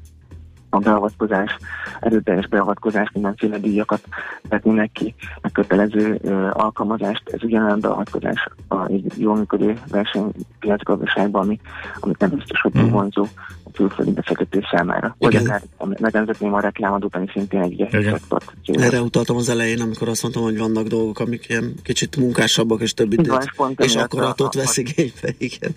a 0.71 0.79
beavatkozás, 0.79 1.57
erőteljes 2.01 2.47
beavatkozás, 2.47 3.11
mindenféle 3.13 3.59
díjakat 3.59 4.03
vetnének 4.49 4.93
ki, 4.93 5.15
a 5.41 5.51
kötelező 5.51 6.19
ö, 6.23 6.49
alkalmazást, 6.53 7.29
ez 7.29 7.43
ugyanolyan 7.43 7.81
beavatkozás 7.81 8.49
a 8.69 8.87
egy 8.87 9.13
jól 9.17 9.37
működő 9.37 9.79
versenypiacgazdaságban, 9.91 11.43
ami, 11.43 11.61
ami 12.01 12.13
nem 12.19 12.31
biztos, 12.31 12.61
hogy 12.61 12.73
mm. 12.79 12.91
vonzó 12.91 13.27
a 13.65 13.71
külföldi 13.73 14.11
befektető 14.13 14.63
számára. 14.71 15.17
Vagy 15.19 15.33
Igen. 15.33 15.47
akár 15.47 15.63
megemlítetném 16.01 16.55
a 16.55 16.61
reklámadót, 16.61 17.15
ami 17.17 17.27
szintén 17.33 17.61
egy 17.61 17.89
szektort. 17.91 18.53
Erre 18.65 19.01
utaltam 19.01 19.37
az 19.37 19.49
elején, 19.49 19.81
amikor 19.81 20.09
azt 20.09 20.23
mondtam, 20.23 20.43
hogy 20.43 20.59
vannak 20.59 20.87
dolgok, 20.87 21.19
amik 21.19 21.49
ilyen 21.49 21.75
kicsit 21.83 22.17
munkásabbak 22.17 22.81
és 22.81 22.95
több 22.95 23.13
Így 23.13 23.27
van, 23.27 23.71
időt 23.71 23.87
és 23.87 23.97
akaratot 23.97 24.55
a- 24.55 24.59
a- 24.59 24.63
vesz 24.63 24.77
igénybe, 24.77 25.35
igen. 25.39 25.75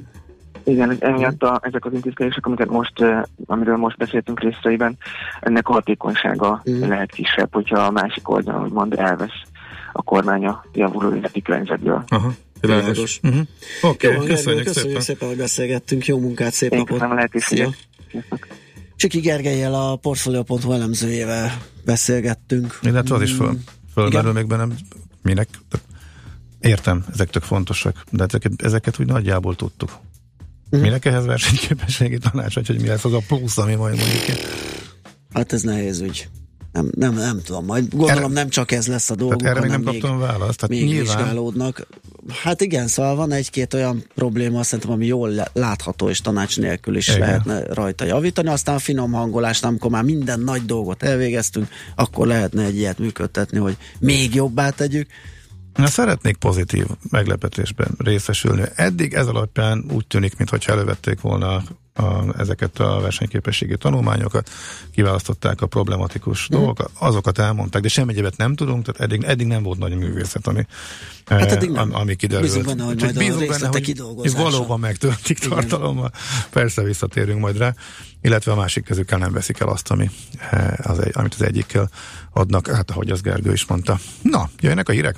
Igen, 0.63 0.89
ez 0.89 0.97
emiatt 0.99 1.41
a, 1.43 1.59
ezek 1.63 1.85
az 1.85 1.93
intézkedések, 1.93 2.45
amiket 2.45 2.69
most, 2.69 2.93
amiről 3.45 3.77
most 3.77 3.97
beszéltünk 3.97 4.39
részeiben, 4.39 4.97
ennek 5.39 5.67
a 5.67 5.71
hatékonysága 5.71 6.63
Mm. 6.69 6.79
lehet 6.89 7.11
kisebb, 7.11 7.53
hogyha 7.53 7.79
a 7.79 7.91
másik 7.91 8.29
oldalon, 8.29 8.63
úgymond 8.63 8.93
elvesz 8.99 9.41
a 9.93 10.01
kormány 10.01 10.45
a 10.45 10.65
javuló 10.73 11.11
üzleti 11.11 11.41
környezetből. 11.41 12.03
Aha, 12.07 12.33
Világos. 12.61 13.19
Uh-huh. 13.23 13.41
Oké, 13.81 14.07
Jó, 14.07 14.13
okay, 14.13 14.25
Gergő, 14.27 14.33
köszönjük, 14.33 14.63
köszönjük 14.65 14.73
szépen. 14.89 15.01
szépen, 15.01 15.27
hogy 15.27 15.37
beszélgettünk. 15.37 16.05
Jó 16.05 16.19
munkát, 16.19 16.53
szép 16.53 16.71
Én 16.71 16.77
napot. 16.77 16.91
köszönöm 16.93 17.11
a 17.11 17.15
lehetőséget. 17.15 17.77
Szia. 18.11 18.21
Csiki 18.95 19.19
Gergelyel 19.19 19.73
a 19.73 19.95
Portfolio.hu 19.95 20.71
elemzőjével 20.71 21.51
beszélgettünk. 21.85 22.79
Illetve 22.81 23.15
az 23.15 23.21
is 23.21 23.31
föl, 23.33 23.49
Mm, 23.51 23.55
fölmerül 23.93 24.31
még 24.31 24.47
bennem, 24.47 24.73
minek? 25.21 25.47
Értem, 26.59 27.05
ezek 27.13 27.29
tök 27.29 27.43
fontosak, 27.43 28.03
de 28.09 28.23
ezeket, 28.23 28.51
ezeket 28.57 28.99
úgy 28.99 29.05
nagyjából 29.07 29.55
tudtuk. 29.55 29.89
Mhm. 30.71 30.81
Minek 30.81 31.05
ehhez 31.05 31.25
versenyképességi 31.25 32.17
tanács, 32.17 32.55
vagy 32.55 32.67
hogy 32.67 32.81
mi 32.81 32.87
lesz 32.87 33.05
az 33.05 33.13
a 33.13 33.21
plusz, 33.27 33.57
ami 33.57 33.75
majd 33.75 33.95
mondjuk? 33.97 34.37
Hát 35.33 35.53
ez 35.53 35.61
nehéz 35.61 35.99
ügy. 35.99 36.27
Nem, 36.71 36.89
nem, 36.95 37.13
nem 37.13 37.41
tudom, 37.41 37.65
majd 37.65 37.89
gondolom 37.89 38.17
Erre- 38.23 38.33
nem 38.33 38.49
csak 38.49 38.71
ez 38.71 38.87
lesz 38.87 39.09
a 39.09 39.15
dolguk, 39.15 39.41
Tehát 39.41 39.57
erre 39.57 39.65
még 39.67 39.71
nem 39.77 39.81
még, 39.81 40.01
kaptam 40.01 40.19
választ. 40.19 40.59
Tehát 40.59 40.69
még 40.69 40.85
nyilván, 40.85 41.17
vizsgálódnak. 41.17 41.87
Hát 42.43 42.61
igen, 42.61 42.87
szóval 42.87 43.15
van 43.15 43.31
egy-két 43.31 43.73
olyan 43.73 44.05
probléma, 44.15 44.63
szerintem, 44.63 44.93
ami 44.93 45.05
jól 45.05 45.31
látható, 45.53 46.09
és 46.09 46.21
tanács 46.21 46.57
nélkül 46.57 46.95
is 46.95 47.07
Igen. 47.07 47.19
lehetne 47.19 47.63
rajta 47.73 48.05
javítani. 48.05 48.49
Aztán 48.49 48.75
a 48.75 48.79
finom 48.79 49.11
hangolás, 49.11 49.61
amikor 49.61 49.91
már 49.91 50.03
minden 50.03 50.39
nagy 50.39 50.65
dolgot 50.65 51.03
elvégeztünk, 51.03 51.67
akkor 51.95 52.27
lehetne 52.27 52.63
egy 52.63 52.77
ilyet 52.77 52.99
működtetni, 52.99 53.57
hogy 53.57 53.77
még 53.99 54.35
jobbá 54.35 54.69
tegyük. 54.69 55.07
Na, 55.75 55.87
szeretnék 55.87 56.37
pozitív 56.37 56.85
meglepetésben 57.09 57.87
részesülni. 57.97 58.63
Eddig 58.75 59.13
ez 59.13 59.27
alapján 59.27 59.85
úgy 59.91 60.07
tűnik, 60.07 60.37
mintha 60.37 60.71
elővették 60.71 61.21
volna 61.21 61.63
a, 61.93 62.39
ezeket 62.39 62.79
a 62.79 62.99
versenyképességi 62.99 63.77
tanulmányokat, 63.77 64.49
kiválasztották 64.91 65.61
a 65.61 65.65
problematikus 65.65 66.47
mm. 66.51 66.57
dolgokat, 66.57 66.91
azokat 66.99 67.37
elmondták, 67.39 67.81
de 67.81 67.87
semmi 67.87 68.11
egyebet 68.11 68.37
nem 68.37 68.55
tudunk, 68.55 68.85
tehát 68.85 69.01
eddig, 69.01 69.23
eddig 69.23 69.47
nem 69.47 69.63
volt 69.63 69.79
nagy 69.79 69.95
művészet, 69.97 70.47
ami, 70.47 70.65
Hát 71.25 71.41
eh, 71.41 71.51
eddig 71.51 71.69
nem. 71.69 71.81
am- 71.81 71.95
ami 71.95 72.15
kiderült. 72.15 72.47
Bízunk 72.47 72.65
benne, 72.65 72.83
hogy 72.83 72.93
Úgyhogy 72.93 73.15
majd 73.15 73.31
a 73.31 73.45
benne, 73.45 73.67
hogy 73.67 73.81
kidolgozása. 73.81 74.43
valóban 74.43 74.79
megtöltik 74.79 75.37
Igen. 75.37 75.49
tartalommal. 75.49 76.11
Persze 76.49 76.83
visszatérünk 76.83 77.39
majd 77.39 77.57
rá, 77.57 77.73
illetve 78.21 78.51
a 78.51 78.55
másik 78.55 78.83
kezükkel 78.83 79.17
nem 79.17 79.31
veszik 79.31 79.59
el 79.59 79.67
azt, 79.67 79.91
ami, 79.91 80.09
eh, 80.49 80.73
az, 80.83 80.99
amit 81.11 81.33
az 81.33 81.41
egyikkel 81.41 81.89
adnak, 82.33 82.67
hát 82.67 82.91
ahogy 82.91 83.09
az 83.09 83.21
Gergő 83.21 83.51
is 83.51 83.65
mondta. 83.65 83.99
Na, 84.21 84.49
jöjjenek 84.59 84.89
a 84.89 84.91
hírek? 84.91 85.17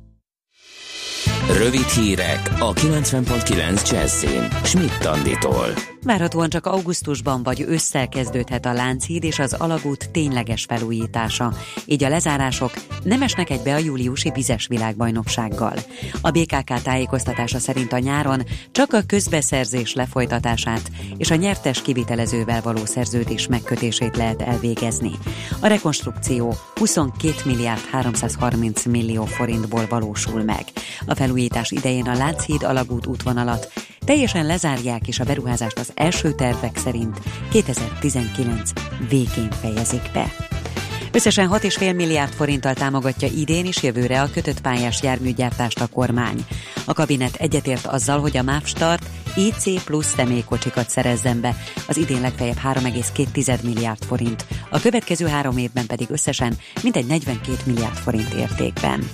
Rövid 1.57 1.87
hírek 1.87 2.49
a 2.59 2.73
90.9 2.73 3.91
Jazzin. 3.91 4.47
Schmidt 4.63 5.05
Anditól. 5.05 5.73
Várhatóan 6.03 6.49
csak 6.49 6.65
augusztusban 6.65 7.43
vagy 7.43 7.61
ősszel 7.67 8.09
kezdődhet 8.09 8.65
a 8.65 8.73
Lánchíd 8.73 9.23
és 9.23 9.39
az 9.39 9.53
Alagút 9.53 10.09
tényleges 10.11 10.65
felújítása, 10.65 11.53
így 11.85 12.03
a 12.03 12.09
lezárások 12.09 12.71
nem 13.03 13.21
esnek 13.21 13.49
egybe 13.49 13.73
a 13.73 13.77
júliusi 13.77 14.31
vizes 14.33 14.67
világbajnoksággal. 14.67 15.73
A 16.21 16.31
BKK 16.31 16.81
tájékoztatása 16.83 17.59
szerint 17.59 17.93
a 17.93 17.99
nyáron 17.99 18.43
csak 18.71 18.93
a 18.93 19.01
közbeszerzés 19.07 19.93
lefolytatását 19.93 20.91
és 21.17 21.31
a 21.31 21.35
nyertes 21.35 21.81
kivitelezővel 21.81 22.61
való 22.61 22.85
szerződés 22.85 23.47
megkötését 23.47 24.17
lehet 24.17 24.41
elvégezni. 24.41 25.11
A 25.59 25.67
rekonstrukció 25.67 26.55
22 26.75 27.33
milliárd 27.45 27.81
330 27.91 28.85
millió 28.85 29.25
forintból 29.25 29.85
valósul 29.89 30.43
meg. 30.43 30.65
A 31.05 31.15
felújítás 31.15 31.40
idején 31.69 32.07
a 32.07 32.17
Lánchíd 32.17 32.63
Alagút 32.63 33.05
útvonalat 33.05 33.73
teljesen 34.05 34.45
lezárják 34.45 35.07
és 35.07 35.19
a 35.19 35.23
beruházást 35.23 35.79
az 35.79 35.91
első 35.95 36.31
tervek 36.31 36.77
szerint 36.77 37.19
2019 37.51 38.71
végén 39.09 39.51
fejezik 39.51 40.09
be. 40.13 40.31
Összesen 41.11 41.49
6,5 41.49 41.95
milliárd 41.95 42.33
forinttal 42.33 42.73
támogatja 42.73 43.27
idén 43.27 43.65
és 43.65 43.83
jövőre 43.83 44.21
a 44.21 44.29
kötött 44.33 44.61
pályás 44.61 45.01
járműgyártást 45.01 45.81
a 45.81 45.87
kormány. 45.87 46.45
A 46.85 46.93
kabinet 46.93 47.35
egyetért 47.35 47.85
azzal, 47.85 48.19
hogy 48.19 48.37
a 48.37 48.43
MÁV 48.43 48.65
Start 48.65 49.05
IC 49.35 49.83
plusz 49.83 50.13
személykocsikat 50.15 50.89
szerezzen 50.89 51.41
be, 51.41 51.55
az 51.87 51.97
idén 51.97 52.21
legfeljebb 52.21 52.59
3,2 52.63 53.61
milliárd 53.61 54.03
forint, 54.03 54.45
a 54.69 54.79
következő 54.79 55.27
három 55.27 55.57
évben 55.57 55.85
pedig 55.85 56.09
összesen 56.09 56.57
mintegy 56.83 57.05
42 57.05 57.57
milliárd 57.65 57.95
forint 57.95 58.33
értékben. 58.33 59.09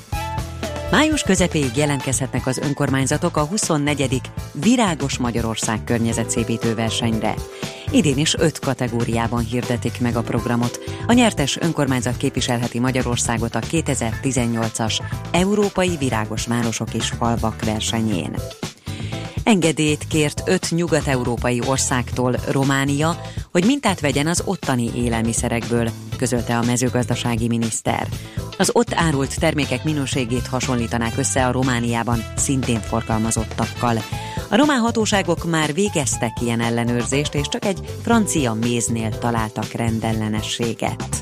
Május 0.92 1.22
közepéig 1.22 1.76
jelentkezhetnek 1.76 2.48
az 2.48 2.58
önkormányzatok 2.58 3.38
a 3.38 3.46
24. 3.46 4.22
Virágos 4.54 5.18
Magyarország 5.18 5.84
környezetszépítő 5.84 6.76
versenyre. 6.76 7.34
Idén 7.92 8.18
is 8.18 8.36
öt 8.36 8.60
kategóriában 8.60 9.44
hirdetik 9.44 10.00
meg 10.02 10.16
a 10.16 10.22
programot. 10.22 10.80
A 11.08 11.14
nyertes 11.14 11.58
önkormányzat 11.58 12.18
képviselheti 12.18 12.80
Magyarországot 12.80 13.56
a 13.56 13.60
2018-as 13.60 15.00
Európai 15.32 15.98
Virágos 15.98 16.46
Városok 16.46 16.94
és 16.94 17.10
Falvak 17.10 17.66
versenyén. 17.66 18.36
Engedélyt 19.44 20.08
kért 20.08 20.42
öt 20.46 20.72
nyugat-európai 20.72 21.62
országtól 21.66 22.36
Románia, 22.52 23.22
hogy 23.52 23.66
mintát 23.66 24.00
vegyen 24.00 24.28
az 24.28 24.42
ottani 24.46 24.90
élelmiszerekből, 24.96 25.90
közölte 26.18 26.58
a 26.58 26.64
mezőgazdasági 26.64 27.48
miniszter. 27.48 28.08
Az 28.58 28.70
ott 28.74 28.94
árult 28.94 29.40
termékek 29.40 29.84
minőségét 29.84 30.48
hasonlítanák 30.48 31.18
össze 31.18 31.46
a 31.46 31.52
Romániában 31.52 32.24
szintén 32.36 32.82
forgalmazottakkal. 32.82 33.98
A 34.50 34.56
román 34.56 34.80
hatóságok 34.80 35.50
már 35.50 35.74
végeztek 35.74 36.32
ilyen 36.42 36.62
ellenőrzést, 36.62 37.36
és 37.36 37.48
csak 37.48 37.66
egy 37.66 37.80
francia 38.02 38.54
méznél 38.54 39.18
találtak 39.18 39.72
rendellenességet. 39.72 41.22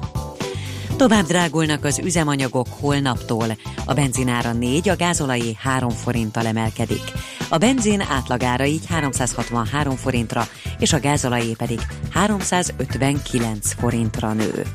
Tovább 0.98 1.26
drágulnak 1.26 1.84
az 1.84 2.00
üzemanyagok 2.00 2.68
holnaptól. 2.80 3.58
A 3.86 3.94
benzinára 3.94 4.52
4, 4.52 4.90
a 4.90 4.96
gázolajé 4.96 5.56
3 5.60 5.90
forinttal 5.90 6.46
emelkedik. 6.46 7.12
A 7.50 7.58
benzin 7.58 8.02
átlagára 8.02 8.66
így 8.66 8.86
363 8.86 9.96
forintra, 9.96 10.48
és 10.80 10.94
a 10.94 11.00
gázolajé 11.00 11.54
pedig 11.58 11.80
359 12.14 13.74
forintra 13.74 14.34
nő. 14.34 14.66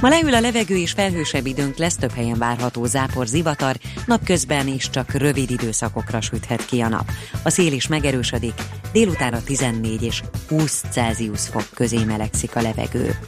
Ma 0.00 0.08
leül 0.08 0.34
a 0.34 0.40
levegő 0.40 0.76
és 0.76 0.92
felhősebb 0.92 1.46
időnk 1.46 1.76
lesz, 1.76 1.96
több 1.96 2.12
helyen 2.12 2.38
várható 2.38 2.84
zápor, 2.84 3.26
zivatar, 3.26 3.76
napközben 4.06 4.66
is 4.66 4.90
csak 4.90 5.12
rövid 5.12 5.50
időszakokra 5.50 6.20
süthet 6.20 6.66
ki 6.66 6.80
a 6.80 6.88
nap. 6.88 7.10
A 7.42 7.50
szél 7.50 7.72
is 7.72 7.86
megerősödik, 7.86 8.54
délutánra 8.92 9.42
14 9.42 10.02
és 10.02 10.22
20 10.48 10.84
Celsius 10.90 11.48
fok 11.48 11.66
közé 11.74 12.04
melegszik 12.04 12.56
a 12.56 12.60
levegő. 12.60 13.18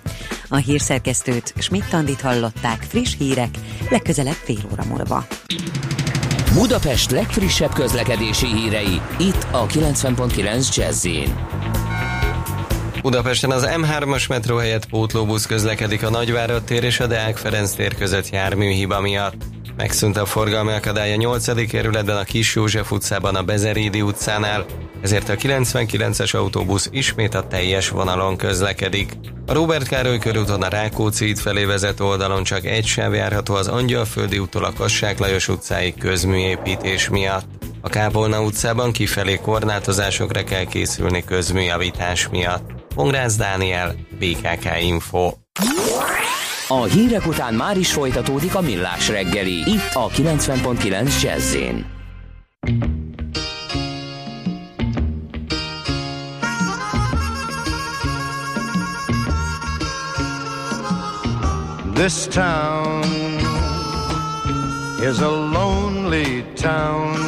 A 0.49 0.57
hírszerkesztőt 0.57 1.55
Schmidt-Tandit 1.59 2.21
hallották, 2.21 2.83
friss 2.83 3.17
hírek, 3.19 3.59
legközelebb 3.91 4.39
fél 4.45 4.69
óra 4.73 4.85
múlva. 4.85 5.27
Budapest 6.55 7.11
legfrissebb 7.11 7.73
közlekedési 7.73 8.47
hírei, 8.47 9.01
itt 9.19 9.47
a 9.51 9.67
90.9 9.67 10.77
jazz 10.77 11.07
Budapesten 13.07 13.51
az 13.51 13.69
M3-as 13.71 14.29
metró 14.29 14.57
helyett 14.57 14.87
pótlóbusz 14.87 15.47
közlekedik 15.47 16.03
a 16.03 16.11
Nagyvárad 16.11 16.63
tér 16.65 16.85
és 16.85 17.01
a 17.01 17.07
Deák 17.07 17.37
Ferenc 17.37 17.71
tér 17.71 17.95
között 17.95 18.31
járműhiba 18.31 19.01
miatt. 19.01 19.35
Megszűnt 19.77 20.17
a 20.17 20.27
forgalmi 20.27 20.73
akadály 20.73 21.13
a 21.13 21.17
8. 21.17 21.67
kerületben 21.67 22.17
a 22.17 22.25
Kis 22.25 22.55
József 22.55 22.91
utcában 22.91 23.35
a 23.35 23.43
Bezerédi 23.43 24.03
utcánál, 24.03 24.65
ezért 25.03 25.29
a 25.29 25.35
99-es 25.35 26.35
autóbusz 26.37 26.89
ismét 26.93 27.35
a 27.35 27.47
teljes 27.47 27.89
vonalon 27.89 28.37
közlekedik. 28.37 29.13
A 29.47 29.53
Robert 29.53 29.89
Károly 29.89 30.19
körúton 30.19 30.63
a 30.63 30.69
Rákóczi 30.69 31.31
út 31.31 31.41
felé 31.41 31.65
vezető 31.65 32.05
oldalon 32.05 32.43
csak 32.43 32.65
egy 32.65 32.87
sáv 32.87 33.15
járható 33.15 33.55
az 33.55 33.69
Angyalföldi 33.69 34.39
úttól 34.39 34.65
a 34.65 34.73
Kassák 34.73 35.19
Lajos 35.19 35.49
utcáig 35.49 35.99
közműépítés 35.99 37.09
miatt. 37.09 37.47
A 37.81 37.89
Kábolna 37.89 38.43
utcában 38.43 38.93
kifelé 38.93 39.39
korlátozásokra 39.43 40.45
kell 40.45 40.65
készülni 40.65 41.25
közműjavítás 41.25 42.29
miatt. 42.29 42.86
Pongrász 42.97 43.37
Dániel, 43.37 43.95
BKK 44.19 44.81
Info. 44.81 45.33
A 46.69 46.85
hírek 46.85 47.27
után 47.27 47.55
már 47.55 47.79
is 47.79 47.93
folytatódik 47.93 48.55
a 48.55 48.61
millás 48.61 49.09
reggeli, 49.09 49.53
itt 49.53 49.95
a 49.95 50.09
90.9 50.09 51.23
jazz 51.23 51.57
This 61.95 62.27
town 62.31 63.03
is 65.11 65.19
a 65.19 65.31
lonely 65.31 66.45
town, 66.55 67.19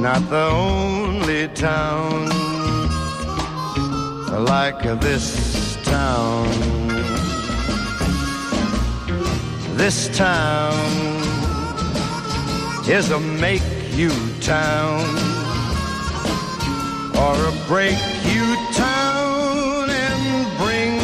not 0.00 0.28
the 0.28 0.46
only 0.50 1.50
town 1.52 2.51
like 4.38 4.82
this 5.00 5.76
town. 5.84 6.48
This 9.76 10.08
town 10.16 10.74
is 12.88 13.10
a 13.10 13.20
make 13.20 13.62
you 13.92 14.10
town 14.40 15.00
or 17.16 17.34
a 17.34 17.52
break 17.68 17.98
you 18.32 18.56
town 18.72 19.90
and 19.90 20.58
bring 20.58 20.94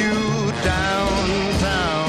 you 0.00 0.52
downtown. 0.64 2.08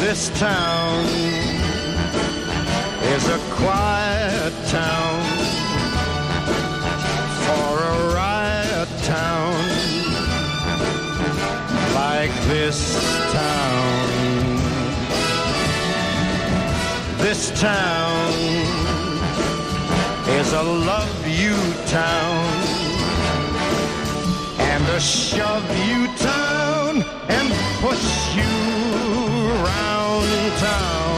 This 0.00 0.30
town 0.38 0.81
a 3.32 3.38
quiet 3.52 4.52
town 4.68 5.22
for 7.46 7.72
a 7.92 8.14
riot 8.14 8.88
town 9.04 9.54
like 11.94 12.34
this 12.48 12.78
town. 13.32 14.06
This 17.24 17.58
town 17.58 18.32
is 20.38 20.52
a 20.52 20.62
love 20.62 21.26
you 21.26 21.56
town 21.86 22.44
and 24.58 24.84
a 24.88 25.00
shove 25.00 25.70
you 25.88 26.06
town 26.18 27.02
and 27.30 27.48
push 27.80 28.36
you 28.36 28.56
around 29.56 30.28
town. 30.58 31.11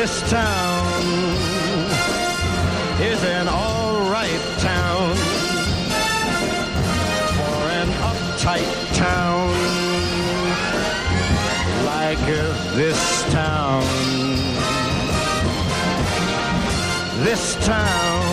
This 0.00 0.22
town 0.30 1.02
is 3.02 3.22
an 3.22 3.48
all-right 3.48 4.40
town 4.56 5.14
for 7.36 7.60
an 7.68 7.88
uptight 8.08 8.96
town 8.96 9.50
like 11.84 12.18
this 12.76 13.30
town. 13.30 13.84
This 17.22 17.56
town, 17.66 18.24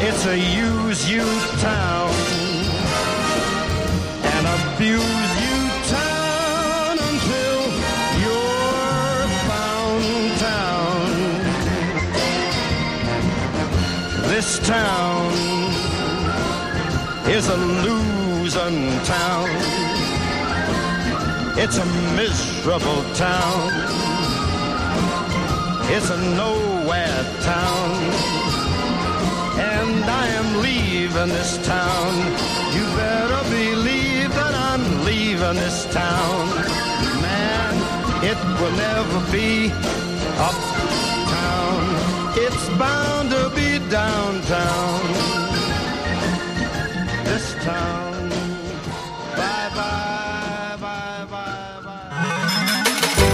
it's 0.00 0.26
a 0.26 0.36
use 0.36 1.08
you 1.08 1.22
town, 1.60 1.91
town 14.64 15.32
is 17.28 17.48
a 17.48 17.56
losing 17.56 18.90
town. 19.04 19.48
It's 21.58 21.78
a 21.78 21.86
miserable 22.16 23.02
town. 23.14 23.70
It's 25.94 26.10
a 26.10 26.18
nowhere 26.36 27.24
town. 27.42 27.90
And 29.58 30.04
I 30.04 30.26
am 30.40 30.62
leaving 30.62 31.28
this 31.28 31.58
town. 31.66 32.12
You 32.74 32.84
better 32.96 33.42
believe 33.50 34.30
that 34.30 34.54
I'm 34.54 35.04
leaving 35.04 35.56
this 35.56 35.86
town. 35.92 36.48
Man, 37.20 37.74
it 38.30 38.38
will 38.60 38.76
never 38.88 39.32
be 39.32 39.72
uptown. 40.38 41.82
It's 42.36 42.68
bound 42.78 43.11
downtown. 43.92 45.12
This 47.24 47.64
town. 47.64 48.12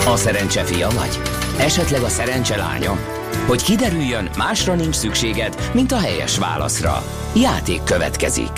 A 0.06 0.16
szerencse 0.16 0.64
fia 0.64 0.88
vagy? 0.88 1.20
Esetleg 1.58 2.02
a 2.02 2.08
szerencse 2.08 2.56
lánya? 2.56 2.98
Hogy 3.46 3.62
kiderüljön, 3.62 4.30
másra 4.36 4.74
nincs 4.74 4.94
szükséged, 4.94 5.70
mint 5.74 5.92
a 5.92 5.98
helyes 5.98 6.38
válaszra. 6.38 7.02
Játék 7.34 7.82
következik. 7.84 8.50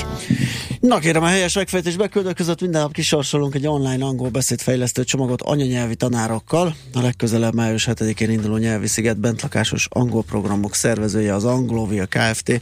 Na 0.81 0.99
kérem, 0.99 1.22
a 1.22 1.26
helyes 1.26 1.55
megfejtés 1.55 1.97
beküldők 1.97 2.35
között 2.35 2.61
minden 2.61 2.81
nap 2.81 2.93
kisorsolunk 2.93 3.55
egy 3.55 3.66
online 3.66 4.05
angol 4.05 4.28
beszédfejlesztő 4.28 5.05
csomagot 5.05 5.43
anyanyelvi 5.43 5.95
tanárokkal. 5.95 6.74
A 6.95 7.01
legközelebb 7.01 7.55
május 7.55 7.89
7-én 7.91 8.31
induló 8.31 8.57
nyelvi 8.57 8.87
sziget 8.87 9.18
bentlakásos 9.18 9.89
angol 9.91 10.22
programok 10.22 10.74
szervezője 10.74 11.35
az 11.35 11.45
Anglovia 11.45 12.07
Kft. 12.07 12.61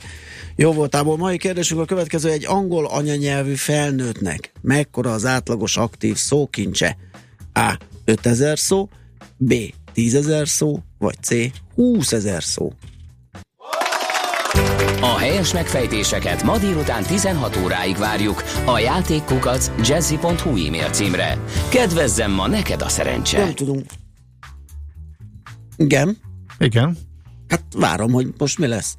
Jó 0.56 0.72
voltából 0.72 1.16
mai 1.16 1.36
kérdésünk 1.36 1.80
a 1.80 1.84
következő 1.84 2.30
egy 2.30 2.46
angol 2.46 2.86
anyanyelvű 2.86 3.54
felnőttnek. 3.54 4.52
Mekkora 4.60 5.12
az 5.12 5.26
átlagos 5.26 5.76
aktív 5.76 6.16
szókincse? 6.16 6.96
A. 7.52 7.78
5000 8.04 8.58
szó, 8.58 8.88
B. 9.36 9.54
10 9.92 10.14
ezer 10.14 10.48
szó, 10.48 10.78
vagy 10.98 11.16
C. 11.22 11.34
20 11.74 12.12
ezer 12.12 12.42
szó. 12.42 12.72
A 15.18 15.20
helyes 15.20 15.52
megfejtéseket 15.52 16.42
ma 16.42 16.58
délután 16.58 17.02
16 17.02 17.56
óráig 17.56 17.96
várjuk 17.96 18.42
a 18.64 18.78
játékkukac 18.78 19.70
jazzy.hu 19.88 20.66
e-mail 20.66 20.90
címre. 20.90 21.38
Kedvezzem 21.68 22.30
ma 22.30 22.46
neked 22.48 22.82
a 22.82 22.88
szerencse! 22.88 23.38
Nem 23.38 23.54
tudunk. 23.54 23.84
Igen? 25.76 26.16
Igen. 26.58 26.96
Hát 27.48 27.62
várom, 27.76 28.12
hogy 28.12 28.32
most 28.38 28.58
mi 28.58 28.66
lesz. 28.66 28.96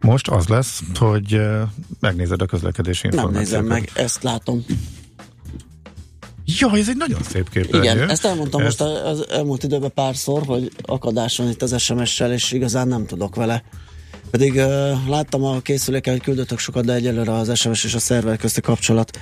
most 0.00 0.28
az 0.28 0.46
lesz, 0.48 0.80
hogy 0.98 1.32
eh, 1.34 1.60
megnézed 2.00 2.42
a 2.42 2.46
közlekedési 2.46 3.06
Nem 3.06 3.16
információkat. 3.16 3.62
nézem 3.62 3.78
meg, 3.78 3.90
ezt 3.94 4.22
látom. 4.22 4.64
Jaj, 6.44 6.80
ez 6.80 6.88
egy 6.88 6.96
nagyon 6.96 7.22
szép 7.22 7.50
képernyő. 7.50 7.82
Igen, 7.82 8.10
ezt 8.10 8.24
elmondtam 8.24 8.60
Ez- 8.60 8.66
most 8.66 8.80
az 9.04 9.28
elmúlt 9.30 9.62
időben 9.62 9.92
párszor, 9.94 10.42
hogy 10.46 10.70
akadás 10.82 11.36
van 11.36 11.48
itt 11.48 11.62
az 11.62 11.80
SMS-sel, 11.82 12.32
és 12.32 12.52
igazán 12.52 12.88
nem 12.88 13.06
tudok 13.06 13.34
vele. 13.34 13.62
Pedig 14.30 14.54
uh, 14.54 15.08
láttam 15.08 15.44
a 15.44 15.60
készüléken, 15.60 16.12
hogy 16.12 16.22
küldötök 16.22 16.58
sokat, 16.58 16.84
de 16.84 16.92
egyelőre 16.92 17.32
az 17.32 17.58
SMS 17.58 17.84
és 17.84 17.94
a 17.94 17.98
szerver 17.98 18.36
közti 18.36 18.60
kapcsolat 18.60 19.18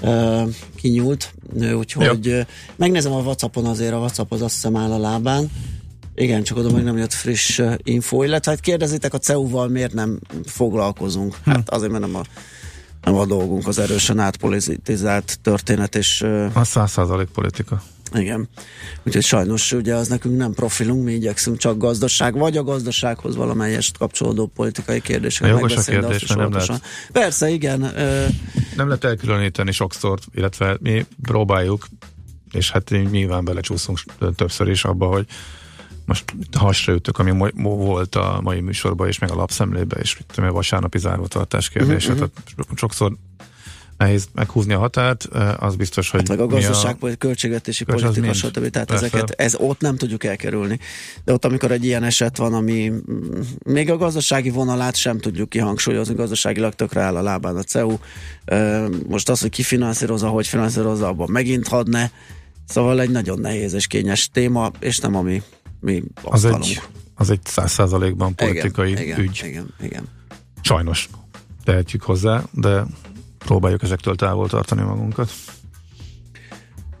uh, 0.00 0.48
kinyúlt, 0.76 1.34
úgyhogy 1.74 2.28
uh, 2.28 2.40
megnézem 2.76 3.12
a 3.12 3.20
Whatsappon 3.20 3.64
azért, 3.64 3.92
a 3.92 3.98
Whatsapp 3.98 4.32
az 4.32 4.42
azt 4.42 4.54
hiszem 4.54 4.76
áll 4.76 4.92
a 4.92 4.98
lábán. 4.98 5.50
Igen, 6.14 6.42
csak 6.42 6.56
oda 6.56 6.72
még 6.72 6.84
nem 6.84 6.96
jött 6.96 7.12
friss 7.12 7.58
uh, 7.58 7.74
info, 7.82 8.22
illetve 8.22 8.50
hát 8.50 8.60
kérdezitek 8.60 9.14
a 9.14 9.18
CEU-val 9.18 9.68
miért 9.68 9.94
nem 9.94 10.18
foglalkozunk. 10.44 11.36
Hát 11.44 11.70
azért, 11.70 11.92
mert 11.92 12.04
nem 12.04 12.14
a, 12.16 12.22
nem 13.04 13.14
a 13.14 13.26
dolgunk 13.26 13.66
az 13.66 13.78
erősen 13.78 14.18
átpolitizált 14.18 15.38
történet, 15.42 15.94
és 15.94 16.20
uh, 16.22 16.50
A 16.52 16.64
száz 16.64 16.90
százalék 16.90 17.28
politika. 17.28 17.82
Igen. 18.14 18.48
Úgyhogy 19.02 19.22
sajnos 19.22 19.72
ugye 19.72 19.94
az 19.94 20.08
nekünk 20.08 20.36
nem 20.36 20.52
profilunk, 20.52 21.04
mi 21.04 21.12
igyekszünk 21.12 21.56
csak 21.56 21.78
gazdaság, 21.78 22.34
vagy 22.34 22.56
a 22.56 22.62
gazdasághoz 22.62 23.36
valamelyest 23.36 23.98
kapcsolódó 23.98 24.46
politikai 24.46 25.00
kérdéseket 25.00 25.50
Jogos 25.50 25.76
a 25.76 25.80
kérdés, 25.80 26.26
mert 26.26 26.40
nem 26.40 26.46
óvatosan. 26.46 26.80
Persze, 27.12 27.48
igen. 27.48 27.82
Ö, 27.82 28.26
Nem 28.76 28.86
lehet 28.86 29.04
elkülöníteni 29.04 29.72
sokszor, 29.72 30.18
illetve 30.34 30.76
mi 30.80 31.06
próbáljuk, 31.22 31.86
és 32.52 32.70
hát 32.70 32.90
nyilván 33.10 33.44
belecsúszunk 33.44 33.98
többször 34.36 34.68
is 34.68 34.84
abba, 34.84 35.06
hogy 35.06 35.26
most 36.04 36.24
hasra 36.56 36.92
ütök, 36.92 37.18
ami 37.18 37.30
mo- 37.30 37.52
volt 37.62 38.14
a 38.14 38.40
mai 38.42 38.60
műsorban, 38.60 39.08
és 39.08 39.18
meg 39.18 39.30
a 39.30 39.34
lapszemlébe, 39.34 39.96
és 39.96 40.16
mit 40.18 40.26
tudom, 40.26 40.44
én, 40.44 40.52
vasárnapi 40.52 40.98
zárvatartás 40.98 41.68
kérdése. 41.68 42.12
Mhm, 42.12 42.22
mhm. 42.22 42.30
Tehát 42.56 42.78
sokszor 42.78 43.16
nehéz 43.98 44.28
meghúzni 44.34 44.72
a 44.72 44.78
határt, 44.78 45.24
az 45.58 45.76
biztos, 45.76 46.10
hogy 46.10 46.20
hát 46.20 46.28
meg 46.28 46.40
a 46.40 46.46
gazdaság, 46.46 46.96
vagy 47.00 47.18
költségvetési 47.18 47.84
az 47.86 48.00
politika, 48.00 48.32
stb. 48.32 48.70
Tehát 48.70 48.88
Persze. 48.88 49.04
ezeket, 49.04 49.30
ez 49.30 49.54
ott 49.58 49.80
nem 49.80 49.96
tudjuk 49.96 50.24
elkerülni. 50.24 50.78
De 51.24 51.32
ott, 51.32 51.44
amikor 51.44 51.70
egy 51.70 51.84
ilyen 51.84 52.02
eset 52.02 52.36
van, 52.36 52.54
ami 52.54 52.92
még 53.64 53.90
a 53.90 53.96
gazdasági 53.96 54.50
vonalát 54.50 54.96
sem 54.96 55.18
tudjuk 55.18 55.48
kihangsúlyozni, 55.48 56.14
gazdaságilag 56.14 56.74
tökre 56.74 57.00
áll 57.00 57.16
a 57.16 57.22
lábán 57.22 57.56
a 57.56 57.62
CEU. 57.62 57.96
Most 59.08 59.28
az, 59.28 59.40
hogy 59.40 59.50
ki 59.50 59.62
finanszírozza, 59.62 60.28
hogy 60.28 60.46
finanszírozza, 60.46 61.06
abban 61.08 61.30
megint 61.30 61.68
hadne. 61.68 62.10
Szóval 62.66 63.00
egy 63.00 63.10
nagyon 63.10 63.40
nehéz 63.40 63.72
és 63.72 63.86
kényes 63.86 64.28
téma, 64.32 64.70
és 64.80 64.98
nem 64.98 65.14
ami 65.14 65.42
mi 65.80 66.02
az 66.22 66.44
egy, 66.44 66.80
az 67.14 67.30
egy 67.30 67.40
száz 67.44 67.70
százalékban 67.70 68.34
politikai 68.34 68.90
igen, 68.90 69.02
igen, 69.02 69.20
ügy. 69.20 69.42
Igen, 69.44 69.74
igen. 69.80 70.08
Sajnos 70.60 71.08
tehetjük 71.64 72.02
hozzá, 72.02 72.42
de 72.52 72.84
próbáljuk 73.38 73.82
ezektől 73.82 74.16
távol 74.16 74.48
tartani 74.48 74.82
magunkat. 74.82 75.30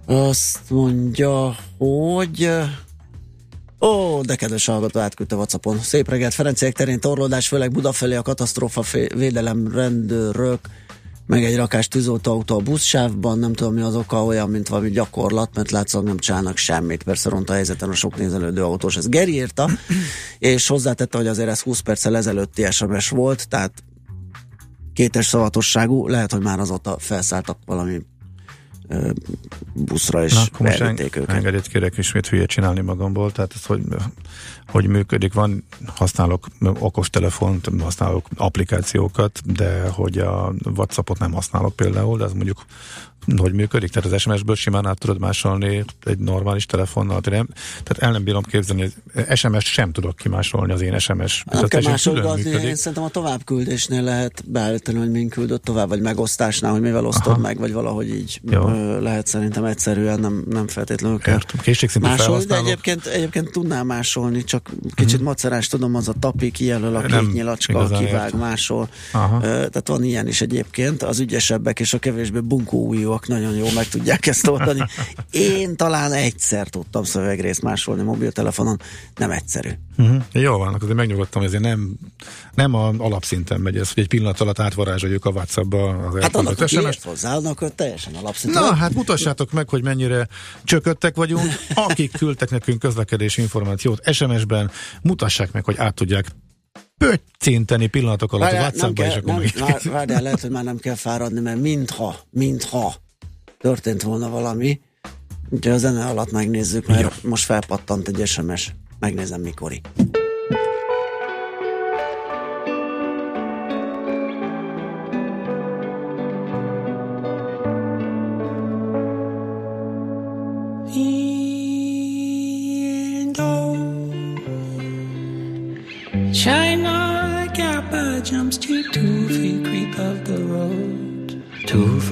Azt 0.06 0.70
mondja, 0.70 1.56
hogy... 1.78 2.50
Ó, 3.80 4.20
de 4.20 4.36
kedves 4.36 4.66
hallgató, 4.66 5.00
átküldte 5.00 5.36
Whatsappon. 5.36 5.78
Szép 5.78 6.08
reggelt, 6.08 6.34
Ferenciek 6.34 6.72
terén 6.72 7.00
torlódás, 7.00 7.48
főleg 7.48 7.72
Budafelé 7.72 8.14
a 8.14 8.22
katasztrófa 8.22 8.82
védelem 9.14 9.72
rendőrök, 9.72 10.60
meg 11.28 11.44
egy 11.44 11.56
rakás 11.56 11.88
tűzoltóautó 11.88 12.56
a 12.56 12.60
buszsávban, 12.60 13.38
nem 13.38 13.52
tudom 13.52 13.74
mi 13.74 13.80
az 13.80 13.94
oka, 13.94 14.24
olyan, 14.24 14.50
mint 14.50 14.68
valami 14.68 14.90
gyakorlat, 14.90 15.50
mert 15.54 15.70
látszólag 15.70 16.06
nem 16.06 16.18
csinálnak 16.18 16.56
semmit. 16.56 17.02
Persze 17.02 17.28
ront 17.28 17.50
a 17.50 17.52
helyzeten 17.52 17.88
a 17.88 17.94
sok 17.94 18.16
nézelődő 18.16 18.64
autós. 18.64 18.96
Ez 18.96 19.08
Geri 19.08 19.32
írta, 19.32 19.68
és 20.38 20.66
hozzátette, 20.66 21.18
hogy 21.18 21.26
azért 21.26 21.48
ez 21.48 21.60
20 21.60 21.80
perccel 21.80 22.16
ezelőtti 22.16 22.66
SMS 22.70 23.08
volt, 23.08 23.48
tehát 23.48 23.72
kétes 24.98 25.26
szavatosságú, 25.26 26.08
lehet, 26.08 26.32
hogy 26.32 26.42
már 26.42 26.58
azóta 26.58 26.98
felszálltak 26.98 27.58
valami 27.66 28.00
ö, 28.88 29.10
buszra, 29.72 30.24
és 30.24 30.34
elvitték 30.58 30.80
eng- 30.80 31.16
őket. 31.16 31.36
engedélyt 31.36 31.66
kérek 31.66 31.96
ismét 31.96 32.26
hülye 32.26 32.46
csinálni 32.46 32.80
magamból, 32.80 33.32
tehát 33.32 33.52
ez 33.54 33.64
hogy, 33.64 33.82
hogy 34.66 34.86
működik, 34.86 35.32
van, 35.32 35.64
használok 35.86 36.46
okostelefont, 36.60 37.70
használok 37.80 38.28
applikációkat, 38.36 39.52
de 39.52 39.88
hogy 39.88 40.18
a 40.18 40.54
Whatsappot 40.74 41.18
nem 41.18 41.32
használok 41.32 41.76
például, 41.76 42.18
de 42.18 42.24
ez 42.24 42.32
mondjuk 42.32 42.64
hogy 43.36 43.52
működik, 43.52 43.90
tehát 43.90 44.12
az 44.12 44.20
SMS-ből 44.20 44.54
simán 44.54 44.86
át 44.86 44.98
tudod 44.98 45.18
másolni 45.18 45.84
egy 46.04 46.18
normális 46.18 46.66
telefonnal, 46.66 47.20
tehát, 47.20 47.38
nem, 47.38 47.48
tehát 47.82 48.02
el 48.02 48.10
nem 48.10 48.24
bírom 48.24 48.42
képzelni, 48.42 48.82
hogy 48.82 49.36
SMS 49.36 49.64
sem 49.64 49.92
tudok 49.92 50.16
kimásolni 50.16 50.72
az 50.72 50.80
én 50.80 50.98
SMS. 50.98 51.44
Nem 51.44 51.54
Tehát 51.54 51.68
kell 51.68 51.80
külön 51.80 51.90
másolgatni, 51.90 52.50
én 52.50 52.74
szerintem 52.74 53.02
a 53.02 53.08
továbbküldésnél 53.08 54.02
lehet 54.02 54.42
beállítani, 54.46 54.98
hogy 54.98 55.10
min 55.10 55.28
küldött 55.28 55.64
tovább, 55.64 55.88
vagy 55.88 56.00
megosztásnál, 56.00 56.72
hogy 56.72 56.80
mivel 56.80 57.06
osztod 57.06 57.32
Aha. 57.32 57.40
meg, 57.40 57.58
vagy 57.58 57.72
valahogy 57.72 58.08
így 58.08 58.40
Jó. 58.50 58.68
ö, 58.68 59.00
lehet 59.00 59.26
szerintem 59.26 59.64
egyszerűen, 59.64 60.20
nem, 60.20 60.44
nem 60.50 60.68
feltétlenül 60.68 61.18
kell. 61.18 61.38
Készségszintű 61.62 62.08
másolni, 62.08 62.44
de 62.44 62.56
egyébként, 62.56 63.06
egyébként 63.06 63.50
tudnál 63.50 63.84
másolni, 63.84 64.44
csak 64.44 64.70
kicsit 64.94 65.20
macerás, 65.20 65.66
tudom, 65.66 65.94
az 65.94 66.08
a 66.08 66.14
tapi 66.20 66.50
kijelöl 66.50 66.96
a 66.96 67.00
két 67.00 67.32
nyilacska, 67.32 67.86
kivág, 67.86 68.24
értem. 68.24 68.40
másol. 68.40 68.88
Aha. 69.12 69.36
Ö, 69.36 69.48
Tehát 69.48 69.88
van 69.88 70.02
ilyen 70.02 70.26
is 70.26 70.40
egyébként, 70.40 71.02
az 71.02 71.20
ügyesebbek 71.20 71.80
és 71.80 71.92
a 71.92 71.98
kevésbé 71.98 72.40
bunkó 72.40 72.86
újúak 73.08 73.28
nagyon 73.28 73.54
jól 73.54 73.72
meg 73.74 73.88
tudják 73.88 74.26
ezt 74.26 74.46
oldani. 74.46 74.84
Én 75.30 75.76
talán 75.76 76.12
egyszer 76.12 76.68
tudtam 76.68 77.04
szövegrészt 77.04 77.62
másolni 77.62 78.02
mobiltelefonon, 78.02 78.80
nem 79.16 79.30
egyszerű. 79.30 79.70
Uh-huh. 79.98 80.22
Jó 80.32 80.56
van, 80.56 80.68
akkor 80.68 80.82
azért 80.82 80.96
megnyugodtam, 80.96 81.42
ezért 81.42 81.62
nem, 81.62 81.98
nem 82.54 82.74
a 82.74 82.88
alapszinten 82.98 83.60
megy 83.60 83.76
ez, 83.76 83.92
hogy 83.92 84.02
egy 84.02 84.08
pillanat 84.08 84.40
alatt 84.40 84.58
átvarázsoljuk 84.58 85.24
a 85.24 85.30
WhatsApp-ba 85.30 85.88
az 85.88 86.22
Hát 86.22 86.36
annak, 86.36 86.60
aki 86.60 86.76
ért 86.76 87.02
hozzá, 87.02 87.36
annak 87.36 87.74
teljesen 87.74 88.14
alapszintű. 88.14 88.58
Na, 88.58 88.74
hát 88.74 88.94
mutassátok 88.94 89.52
meg, 89.52 89.68
hogy 89.68 89.82
mennyire 89.82 90.28
csököttek 90.64 91.16
vagyunk. 91.16 91.46
Akik 91.88 92.12
küldtek 92.12 92.50
nekünk 92.50 92.78
közlekedési 92.78 93.40
információt 93.40 94.12
SMS-ben, 94.12 94.70
mutassák 95.02 95.52
meg, 95.52 95.64
hogy 95.64 95.76
át 95.78 95.94
tudják 95.94 96.26
pöccinteni 96.98 97.86
pillanatok 97.86 98.32
alatt 98.32 98.50
a 98.52 98.52
Várjál, 98.54 98.72
nem 98.76 98.92
WhatsApp-ba, 98.96 99.04
és 99.06 99.16
akkor 99.16 99.34
meg... 99.34 99.52
vár- 99.58 99.82
várjál, 99.82 100.22
lehet, 100.22 100.40
hogy 100.40 100.50
már 100.50 100.64
nem 100.64 100.78
kell 100.78 100.94
fáradni, 100.94 101.40
mert 101.40 101.60
mintha, 101.60 102.16
mintha 102.30 102.94
történt 103.60 104.02
volna 104.02 104.28
valami, 104.28 104.80
úgyhogy 105.50 105.72
a 105.72 105.78
zene 105.78 106.04
alatt 106.06 106.30
megnézzük, 106.32 106.86
mert 106.86 107.00
Ja. 107.00 107.12
most 107.22 107.44
felpattant 107.44 108.08
egy 108.08 108.26
SMS. 108.26 108.74
Megnézem 108.98 109.40
mikori. 109.40 109.80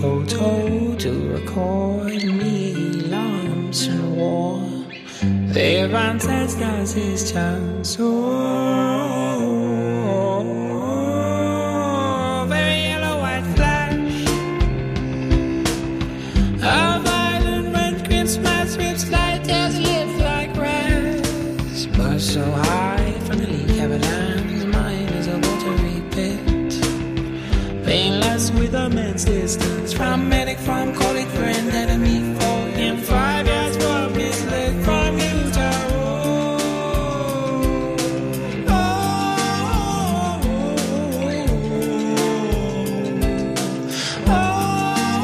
Photo 0.00 0.94
to 0.96 1.32
record 1.32 2.22
me 2.24 2.74
lumps 3.08 3.86
and 3.86 4.16
war. 4.16 4.60
Their 5.54 5.94
ancestors 5.94 6.92
his 6.92 7.32
chance. 7.32 7.96
Oh, 7.98 9.45
With 28.66 28.74
immense 28.74 29.24
distance 29.24 29.92
from 29.92 30.28
medic, 30.28 30.58
from 30.58 30.92
colleague, 30.92 31.28
friend, 31.28 31.70
enemy, 31.70 32.34
foe. 32.34 32.66
In 32.74 32.96
five 32.96 33.46
years 33.46 33.76
from 33.76 34.12
his 34.14 34.44
leg, 34.46 34.74
from 34.82 35.16
Utah. 35.16 35.70
Oh. 44.26 45.20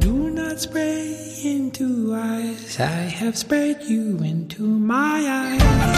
Do 0.00 0.30
not 0.30 0.58
spray 0.58 1.16
into 1.44 2.12
eyes. 2.12 2.80
I 2.80 3.06
have 3.20 3.38
sprayed 3.38 3.82
you 3.82 4.18
into 4.18 4.64
my 4.64 5.24
eyes. 5.28 5.91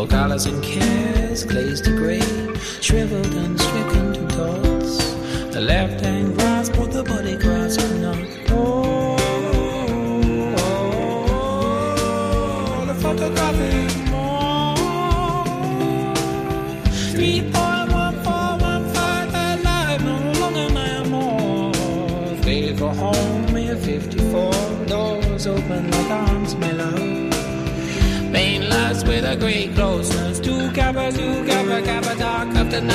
All 0.00 0.06
colors 0.06 0.46
and 0.46 0.64
cares 0.64 1.44
glazed 1.44 1.84
to 1.84 1.94
gray, 1.94 2.22
shriveled 2.80 3.34
and 3.34 3.60
stricken 3.60 4.14
to 4.14 4.22
dots. 4.34 4.96
The 5.52 5.60
left 5.60 6.00
hand 6.00 6.19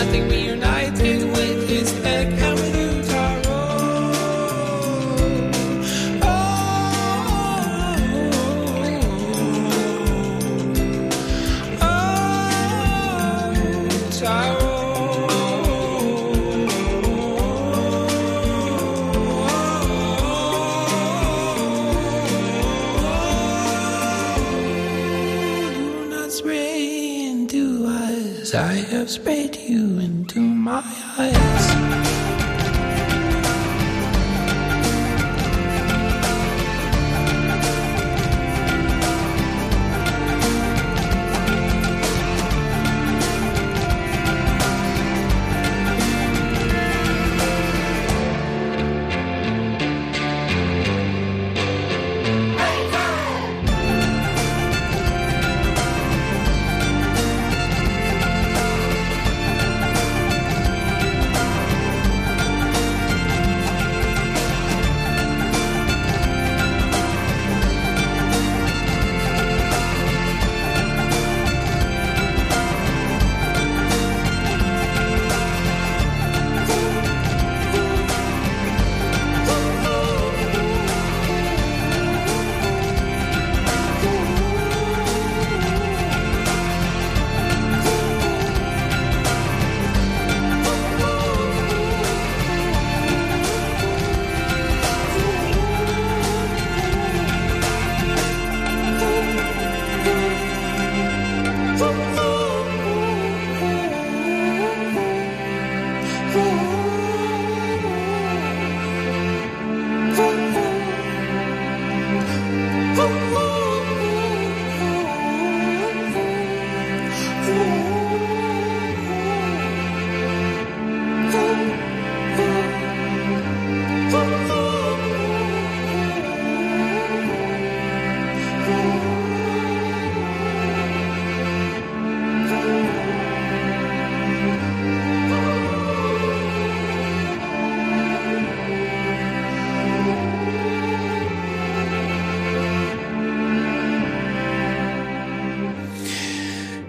nothing 0.05 0.27
means. 0.29 0.44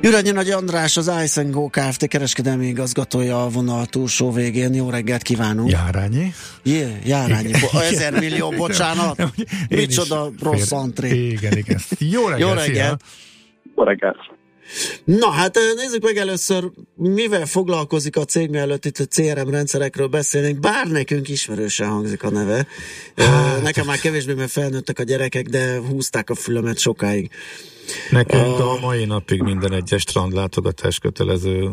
Ürönyi 0.06 0.30
Nagy 0.30 0.50
András, 0.50 0.96
az 0.96 1.10
Ice 1.24 1.42
Go 1.42 1.68
Kft. 1.68 2.06
kereskedelmi 2.06 2.66
igazgatója 2.66 3.44
a 3.44 3.48
vonal 3.48 3.86
túlsó 3.86 4.32
végén. 4.32 4.74
Jó 4.74 4.90
reggelt 4.90 5.22
kívánunk! 5.22 5.70
Járányi? 5.70 6.32
Jé, 6.62 6.86
járányi. 7.04 7.50
Bo- 7.50 7.82
ezer 7.82 8.12
millió, 8.12 8.50
bocsánat. 8.50 9.18
Én 9.68 9.78
Micsoda 9.78 10.30
rossz 10.42 10.68
fér- 10.68 10.72
antré. 10.72 11.26
Igen, 11.26 11.56
igen. 11.56 11.80
Jó 11.98 12.28
reggelt, 12.28 12.40
Jó 12.40 12.56
reggelt. 12.56 13.02
Jó 13.76 13.82
reggelt! 13.84 14.16
Na 15.04 15.30
hát 15.30 15.58
nézzük 15.76 16.02
meg 16.02 16.16
először, 16.16 16.70
mivel 16.94 17.46
foglalkozik 17.46 18.16
a 18.16 18.24
cég, 18.24 18.50
mielőtt 18.50 18.84
itt 18.84 18.98
a 18.98 19.04
CRM 19.06 19.50
rendszerekről 19.50 20.06
beszélnénk, 20.06 20.60
bár 20.60 20.86
nekünk 20.86 21.28
ismerősen 21.28 21.88
hangzik 21.88 22.22
a 22.22 22.30
neve. 22.30 22.66
Hát. 23.16 23.62
Nekem 23.62 23.86
már 23.86 23.98
kevésbé, 23.98 24.32
mert 24.34 24.50
felnőttek 24.50 24.98
a 24.98 25.02
gyerekek, 25.02 25.46
de 25.46 25.78
húzták 25.78 26.30
a 26.30 26.34
fülemet 26.34 26.78
sokáig. 26.78 27.30
Nekünk 28.10 28.58
a 28.58 28.78
mai 28.80 29.04
napig 29.04 29.42
minden 29.42 29.72
egyes 29.72 30.00
strandlátogatás 30.00 30.98
kötelező 30.98 31.68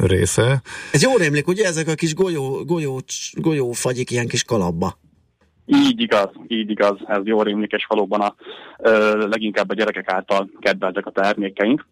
része. 0.00 0.62
Ez 0.92 1.02
jól 1.02 1.16
rémlik, 1.16 1.48
ugye 1.48 1.66
ezek 1.66 1.88
a 1.88 1.94
kis 1.94 2.14
golyó, 2.14 2.64
golyó, 2.64 3.00
golyó 3.32 3.72
fagyik 3.72 4.10
ilyen 4.10 4.26
kis 4.26 4.44
kalapba. 4.44 4.98
Így 5.66 6.00
igaz, 6.00 6.30
így 6.48 6.70
igaz, 6.70 6.96
ez 7.06 7.20
jól 7.24 7.44
rémlik, 7.44 7.72
és 7.72 7.84
valóban 7.88 8.20
a, 8.20 8.34
ö, 8.78 9.26
leginkább 9.28 9.70
a 9.70 9.74
gyerekek 9.74 10.12
által 10.12 10.50
kedveltek 10.60 11.06
a 11.06 11.10
termékeink. 11.10 11.86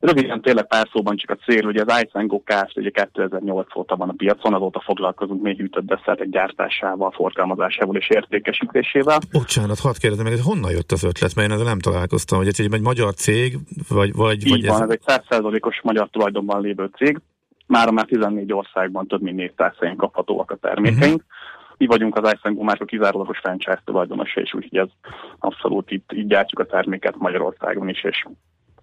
Röviden 0.00 0.40
tényleg 0.40 0.66
pár 0.66 0.88
szóban 0.92 1.16
csak 1.16 1.30
a 1.30 1.44
cél, 1.44 1.64
hogy 1.64 1.76
az 1.76 2.02
Ice 2.02 2.22
Go 2.22 2.42
Kft. 2.44 2.76
ugye 2.76 2.90
2008 2.90 3.76
óta 3.76 3.96
van 3.96 4.08
a 4.08 4.14
piacon, 4.16 4.54
azóta 4.54 4.80
foglalkozunk 4.80 5.42
még 5.42 5.58
hűtött 5.58 5.84
desszertek 5.84 6.28
gyártásával, 6.28 7.10
forgalmazásával 7.10 7.96
és 7.96 8.08
értékesítésével. 8.08 9.18
Bocsánat, 9.32 9.78
hadd 9.78 9.94
kérdezem 9.98 10.24
meg, 10.24 10.34
hogy 10.34 10.44
honnan 10.44 10.70
jött 10.70 10.92
az 10.92 11.04
ötlet, 11.04 11.34
mert 11.34 11.48
én 11.48 11.54
ezzel 11.54 11.66
nem 11.66 11.78
találkoztam, 11.78 12.38
hogy 12.38 12.46
egy, 12.46 12.60
egy, 12.60 12.80
magyar 12.80 13.14
cég, 13.14 13.58
vagy, 13.88 14.12
vagy, 14.14 14.46
Így 14.46 14.50
vagy 14.50 14.66
van, 14.66 14.82
ez 14.82 14.90
egy 14.90 15.02
100%-os 15.06 15.80
magyar 15.82 16.08
tulajdonban 16.08 16.60
lévő 16.60 16.90
cég. 16.96 17.20
Mára 17.66 17.90
már 17.90 18.04
14 18.04 18.52
országban 18.52 19.06
több 19.06 19.22
mint 19.22 19.36
400 19.36 19.72
helyen 19.78 19.96
kaphatóak 19.96 20.50
a 20.50 20.56
termékeink. 20.56 21.16
Uh-huh. 21.16 21.76
Mi 21.76 21.86
vagyunk 21.86 22.16
az 22.16 22.32
Ice 22.32 22.62
márka 22.62 22.84
kizárólagos 22.84 23.38
franchise 23.38 23.82
tulajdonosa, 23.84 24.40
és 24.40 24.54
úgyhogy 24.54 24.78
ez 24.78 24.88
abszolút 25.38 25.90
itt 25.90 26.12
így 26.12 26.26
gyártjuk 26.26 26.60
a 26.60 26.66
terméket 26.66 27.16
Magyarországon 27.16 27.88
is, 27.88 28.04
és 28.04 28.24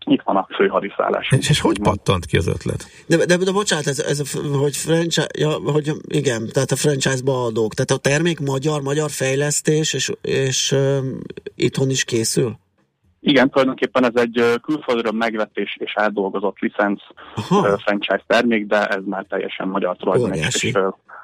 itt 0.05 0.21
van 0.23 0.35
a 0.35 0.47
fő 0.55 0.67
hadiszállás. 0.67 1.31
És, 1.31 1.49
és 1.49 1.61
hogy 1.61 1.79
pattant 1.81 2.25
ki 2.25 2.37
az 2.37 2.47
ötlet? 2.47 2.85
De, 3.07 3.25
de, 3.25 3.37
de 3.37 3.51
bocsánat, 3.51 3.87
ez, 3.87 3.99
ez 3.99 4.19
a, 4.19 4.57
hogy 4.57 4.77
franchise, 4.77 5.27
ja, 5.37 5.49
hogy 5.49 5.91
igen, 6.07 6.49
tehát 6.53 6.71
a 6.71 6.75
franchise-ba 6.75 7.43
adók. 7.43 7.73
Tehát 7.73 7.91
a 7.91 8.09
termék 8.09 8.39
magyar, 8.39 8.81
magyar 8.81 9.09
fejlesztés, 9.09 9.93
és, 9.93 10.11
és 10.21 10.71
um, 10.71 11.19
itthon 11.55 11.89
is 11.89 12.03
készül? 12.03 12.57
Igen, 13.19 13.49
tulajdonképpen 13.49 14.05
ez 14.05 14.15
egy 14.15 14.59
külföldről 14.61 15.11
megvett 15.11 15.57
és, 15.57 15.77
és 15.79 15.93
átdolgozott 15.95 16.59
licenc 16.59 17.01
ö, 17.51 17.75
franchise 17.77 18.23
termék, 18.27 18.65
de 18.65 18.87
ez 18.87 19.03
már 19.05 19.25
teljesen 19.29 19.67
magyar 19.67 19.97
tulajdon, 19.97 20.33
és, 20.33 20.73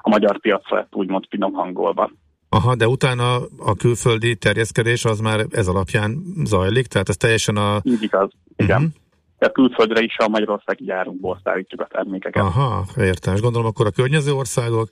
a 0.01 0.09
magyar 0.09 0.39
piacra 0.39 0.75
lett 0.75 0.95
úgymond 0.95 1.23
finom 1.29 1.53
hangolva. 1.53 2.11
Aha, 2.53 2.75
de 2.75 2.87
utána 2.87 3.35
a 3.57 3.75
külföldi 3.75 4.35
terjeszkedés 4.35 5.05
az 5.05 5.19
már 5.19 5.45
ez 5.49 5.67
alapján 5.67 6.23
zajlik, 6.43 6.87
tehát 6.87 7.09
ez 7.09 7.17
teljesen 7.17 7.55
a... 7.55 7.79
Így 7.83 8.03
igaz, 8.03 8.29
igen. 8.55 8.77
Uh-huh. 8.77 8.93
A 9.37 9.51
külföldre 9.51 10.01
is 10.01 10.17
a 10.17 10.27
magyarországi 10.27 10.83
gyárunkból 10.83 11.39
szállítjuk 11.43 11.81
a 11.81 11.87
termékeket. 11.91 12.43
Aha, 12.43 12.85
értem. 12.97 13.33
És 13.33 13.41
gondolom 13.41 13.67
akkor 13.67 13.85
a 13.85 13.91
környező 13.91 14.31
országok 14.31 14.89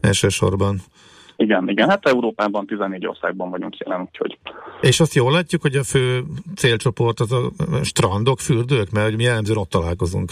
elsősorban. 0.00 0.80
Igen, 1.42 1.68
igen, 1.68 1.88
hát 1.88 2.06
Európában 2.06 2.66
14 2.66 3.06
országban 3.06 3.50
vagyunk 3.50 3.76
jelen, 3.76 4.00
úgyhogy 4.00 4.38
És 4.80 5.00
azt 5.00 5.14
jól 5.14 5.32
látjuk, 5.32 5.62
hogy 5.62 5.74
a 5.74 5.82
fő 5.82 6.22
célcsoport 6.56 7.20
az 7.20 7.32
a 7.32 7.50
strandok, 7.82 8.38
fürdők, 8.38 8.90
mert 8.90 9.16
mi 9.16 9.22
jellemzően 9.22 9.58
ott 9.58 9.70
találkozunk 9.70 10.30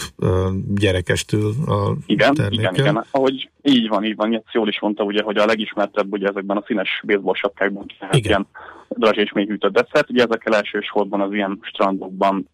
gyerekestől 0.75 1.53
a 1.67 1.95
Igen, 2.05 2.33
termékkel. 2.33 2.73
igen, 2.73 2.85
igen. 2.85 3.05
Ahogy 3.11 3.49
így 3.61 3.87
van, 3.87 4.03
így 4.03 4.15
van. 4.15 4.33
Ezt 4.33 4.53
jól 4.53 4.67
is 4.67 4.79
mondta, 4.79 5.03
ugye, 5.03 5.21
hogy 5.23 5.37
a 5.37 5.45
legismertebb 5.45 6.11
ugye 6.11 6.27
ezekben 6.27 6.57
a 6.57 6.63
színes 6.65 7.01
baseball 7.05 7.35
sapkákban 7.35 7.85
hát 7.99 8.15
ilyen 8.15 8.47
drazs 8.89 9.17
és 9.17 9.31
még 9.31 9.47
hűtött 9.47 9.73
desszert. 9.73 10.09
Ugye 10.09 10.23
ezekkel 10.23 10.55
elsősorban 10.55 11.21
az 11.21 11.33
ilyen 11.33 11.59
strandokban, 11.61 12.47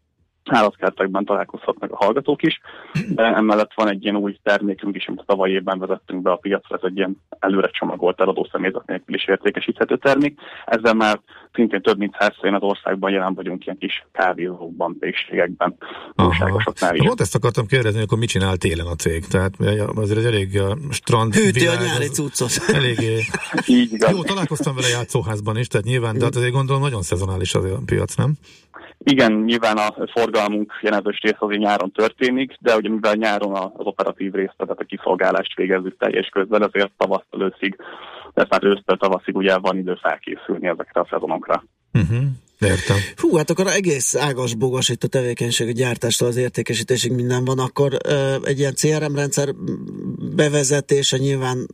állatkertekben 0.50 1.26
találkozhatnak 1.26 1.92
a 1.92 2.04
hallgatók 2.04 2.44
is, 2.44 2.60
de 3.10 3.24
emellett 3.24 3.74
van 3.76 3.90
egy 3.90 4.04
ilyen 4.04 4.16
új 4.16 4.38
termékünk 4.44 4.96
is, 4.96 5.08
amit 5.08 5.24
tavaly 5.26 5.50
évben 5.50 5.80
vezettünk 5.80 6.22
be 6.22 6.32
a 6.32 6.36
piacra, 6.36 6.76
ez 6.76 6.82
egy 6.84 6.98
ilyen 6.98 7.18
előre 7.40 7.70
csomagolt 7.70 8.22
eladó 8.22 8.48
személyzet 8.52 8.86
nélkül 8.86 9.16
is 9.16 9.28
értékesíthető 9.28 9.98
termék. 9.98 10.40
Ezzel 10.66 10.94
már 10.94 11.20
szintén 11.54 11.82
több 11.82 11.98
mint 11.98 12.16
százszerűen 12.20 12.54
az 12.54 12.62
országban 12.62 13.12
jelen 13.12 13.34
vagyunk 13.34 13.66
ilyen 13.66 13.78
kis 13.78 14.06
kávézókban, 14.12 14.98
pékségekben, 15.00 15.76
újságosoknál 16.16 16.96
is. 16.96 17.06
Pont 17.06 17.22
ezt 17.22 17.36
akartam 17.36 17.66
kérdezni, 17.66 17.98
hogy 17.98 18.08
akkor 18.08 18.18
mit 18.18 18.30
csinál 18.30 18.58
télen 18.58 18.86
a 18.86 18.96
cég? 18.96 19.26
Tehát 19.26 19.54
azért 19.96 20.20
egy 20.20 20.26
elég 20.26 20.50
uh, 20.54 20.92
strand 20.92 21.34
Hűti 21.34 21.68
a 21.68 21.72
világ, 21.72 21.86
nyári 21.86 22.06
az 22.06 22.16
cuccot. 22.16 22.52
Eléggé. 22.78 23.20
Így 23.78 23.94
igaz. 23.94 24.12
Jó, 24.12 24.24
találkoztam 24.24 24.76
vele 24.76 24.88
játszóházban 24.88 25.58
is, 25.58 25.68
tehát 25.68 25.86
nyilván, 25.86 26.18
de 26.18 26.24
hát 26.24 26.36
azért 26.36 26.52
gondolom 26.52 26.82
nagyon 26.82 27.02
szezonális 27.02 27.54
az 27.54 27.64
a 27.64 27.80
piac, 27.86 28.16
nem? 28.16 28.34
Igen, 28.98 29.32
nyilván 29.34 29.78
a 29.78 30.08
forgalmunk 30.12 30.80
jelentős 30.82 31.20
rész 31.22 31.36
azért 31.38 31.62
nyáron 31.62 31.92
történik, 31.92 32.56
de 32.60 32.76
ugye 32.76 32.90
mivel 32.90 33.14
nyáron 33.14 33.56
az 33.56 33.86
operatív 33.86 34.34
részt, 34.34 34.54
tehát 34.58 34.80
a 34.80 34.84
kiszolgálást 34.84 35.56
végezzük 35.56 35.98
teljes 35.98 36.30
közben, 36.30 36.64
ezért 36.64 36.92
tavasztól 36.98 37.42
őszig, 37.42 37.76
de 38.34 38.46
már 38.50 38.64
ősztől 38.64 38.98
tavaszig 38.98 39.36
ugye 39.36 39.58
van 39.58 39.78
idő 39.78 39.98
felkészülni 40.02 40.68
ezekre 40.68 41.02
a 41.02 41.08
szezonokra. 41.10 41.64
Uh-huh. 41.94 42.24
Értem. 42.60 42.98
Hú, 43.16 43.36
hát 43.36 43.50
akkor 43.50 43.68
egész 43.68 44.16
ágas 44.16 44.54
bogos 44.54 44.90
itt 44.90 45.04
a 45.04 45.08
tevékenység, 45.08 45.68
a 45.68 45.72
gyártástól 45.72 46.28
az 46.28 46.36
értékesítésig 46.36 47.12
minden 47.12 47.46
van, 47.46 47.60
akkor 47.60 47.98
egy 48.44 48.60
ilyen 48.60 48.74
CRM 48.76 49.16
rendszer 49.16 49.56
bevezetése 50.36 51.18
nyilván 51.18 51.68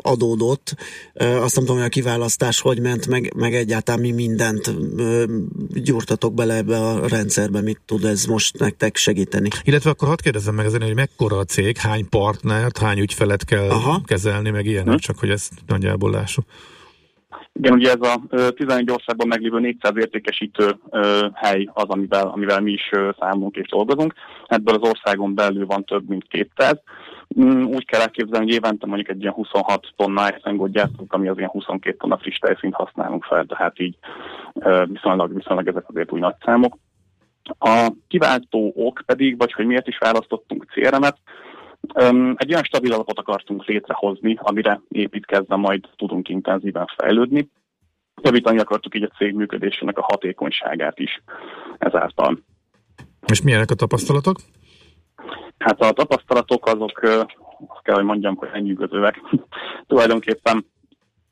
adódott. 0.00 0.74
Azt 1.14 1.54
nem 1.54 1.64
tudom, 1.64 1.76
hogy 1.76 1.86
a 1.86 1.88
kiválasztás 1.88 2.60
hogy 2.60 2.80
ment, 2.80 3.06
meg, 3.06 3.32
meg 3.36 3.54
egyáltalán 3.54 4.00
mi 4.00 4.10
mindent 4.10 4.74
gyúrtatok 5.82 6.34
bele 6.34 6.54
ebbe 6.54 6.78
a 6.78 7.08
rendszerbe, 7.08 7.60
mit 7.60 7.80
tud 7.86 8.04
ez 8.04 8.24
most 8.24 8.58
nektek 8.58 8.96
segíteni? 8.96 9.48
Illetve 9.62 9.90
akkor 9.90 10.08
hadd 10.08 10.22
kérdezzem 10.22 10.54
meg 10.54 10.66
azért, 10.66 10.82
hogy 10.82 10.94
mekkora 10.94 11.38
a 11.38 11.44
cég, 11.44 11.76
hány 11.76 12.08
partnert, 12.08 12.78
hány 12.78 12.98
ügyfelet 12.98 13.44
kell 13.44 13.68
Aha. 13.68 14.02
kezelni, 14.04 14.50
meg 14.50 14.66
ilyenek, 14.66 14.98
csak 14.98 15.18
hogy 15.18 15.30
ezt 15.30 15.52
nagyjából 15.66 16.10
lássuk. 16.10 16.44
Igen, 17.52 17.72
ugye 17.72 17.90
ez 17.90 18.08
a 18.08 18.20
ö, 18.28 18.50
11 18.50 18.90
országban 18.90 19.28
meglévő 19.28 19.58
400 19.58 19.92
értékesítő 19.96 20.76
hely 21.34 21.68
az, 21.72 21.84
amivel, 21.88 22.28
amivel 22.28 22.60
mi 22.60 22.72
is 22.72 22.90
számolunk 23.18 23.56
és 23.56 23.68
dolgozunk. 23.68 24.14
Ebből 24.46 24.74
az 24.74 24.88
országon 24.88 25.34
belül 25.34 25.66
van 25.66 25.84
több 25.84 26.08
mint 26.08 26.28
200. 26.28 26.80
Mm, 27.40 27.64
Úgy 27.64 27.86
kell 27.86 28.00
elképzelni, 28.00 28.44
hogy 28.44 28.54
évente 28.54 28.86
mondjuk 28.86 29.08
egy 29.08 29.20
ilyen 29.20 29.32
26 29.32 29.86
tonna 29.96 30.28
icehangot 30.28 30.72
gyártunk, 30.72 31.12
ami 31.12 31.28
az 31.28 31.36
ilyen 31.36 31.50
22 31.50 31.96
tonna 31.96 32.18
friss 32.18 32.38
tejszint 32.38 32.74
használunk 32.74 33.24
fel, 33.24 33.44
tehát 33.44 33.80
így 33.80 33.96
viszonylag, 34.84 35.34
viszonylag 35.34 35.68
ezek 35.68 35.88
azért 35.88 36.12
új 36.12 36.20
nagy 36.20 36.34
számok. 36.44 36.76
A 37.58 37.92
kiváltó 38.08 38.72
ok 38.76 39.02
pedig, 39.06 39.38
vagy 39.38 39.52
hogy 39.52 39.66
miért 39.66 39.88
is 39.88 39.98
választottunk 39.98 40.66
Öm, 40.74 41.02
egy 42.34 42.50
olyan 42.50 42.62
stabil 42.62 42.92
alapot 42.92 43.18
akartunk 43.18 43.64
létrehozni, 43.64 44.38
amire 44.40 44.80
építkezve 44.88 45.56
majd 45.56 45.88
tudunk 45.96 46.28
intenzíven 46.28 46.86
fejlődni. 46.96 47.48
Javítani 48.22 48.58
akartuk 48.58 48.94
így 48.94 49.02
a 49.02 49.16
cég 49.16 49.34
működésének 49.34 49.98
a 49.98 50.06
hatékonyságát 50.08 50.98
is 50.98 51.22
ezáltal. 51.78 52.38
És 53.26 53.42
milyenek 53.42 53.70
a 53.70 53.74
tapasztalatok? 53.74 54.36
Hát 55.58 55.80
a 55.80 55.92
tapasztalatok 55.92 56.66
azok, 56.66 57.00
azt 57.68 57.82
kell, 57.82 57.94
hogy 57.94 58.04
mondjam, 58.04 58.36
hogy 58.36 58.48
lenyűgözőek. 58.52 59.20
Tulajdonképpen 59.86 60.66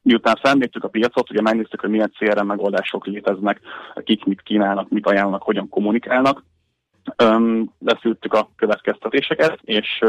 miután 0.02 0.36
felmértük 0.42 0.84
a 0.84 0.88
piacot, 0.88 1.30
ugye 1.30 1.40
megnéztük, 1.40 1.80
hogy 1.80 1.90
milyen 1.90 2.12
CRM 2.18 2.46
megoldások 2.46 3.06
léteznek, 3.06 3.60
kik 4.04 4.24
mit 4.24 4.42
kínálnak, 4.42 4.88
mit 4.88 5.06
ajánlnak, 5.06 5.42
hogyan 5.42 5.68
kommunikálnak, 5.68 6.44
leszűrtük 7.78 8.34
a 8.34 8.50
következtetéseket, 8.56 9.58
és 9.62 10.04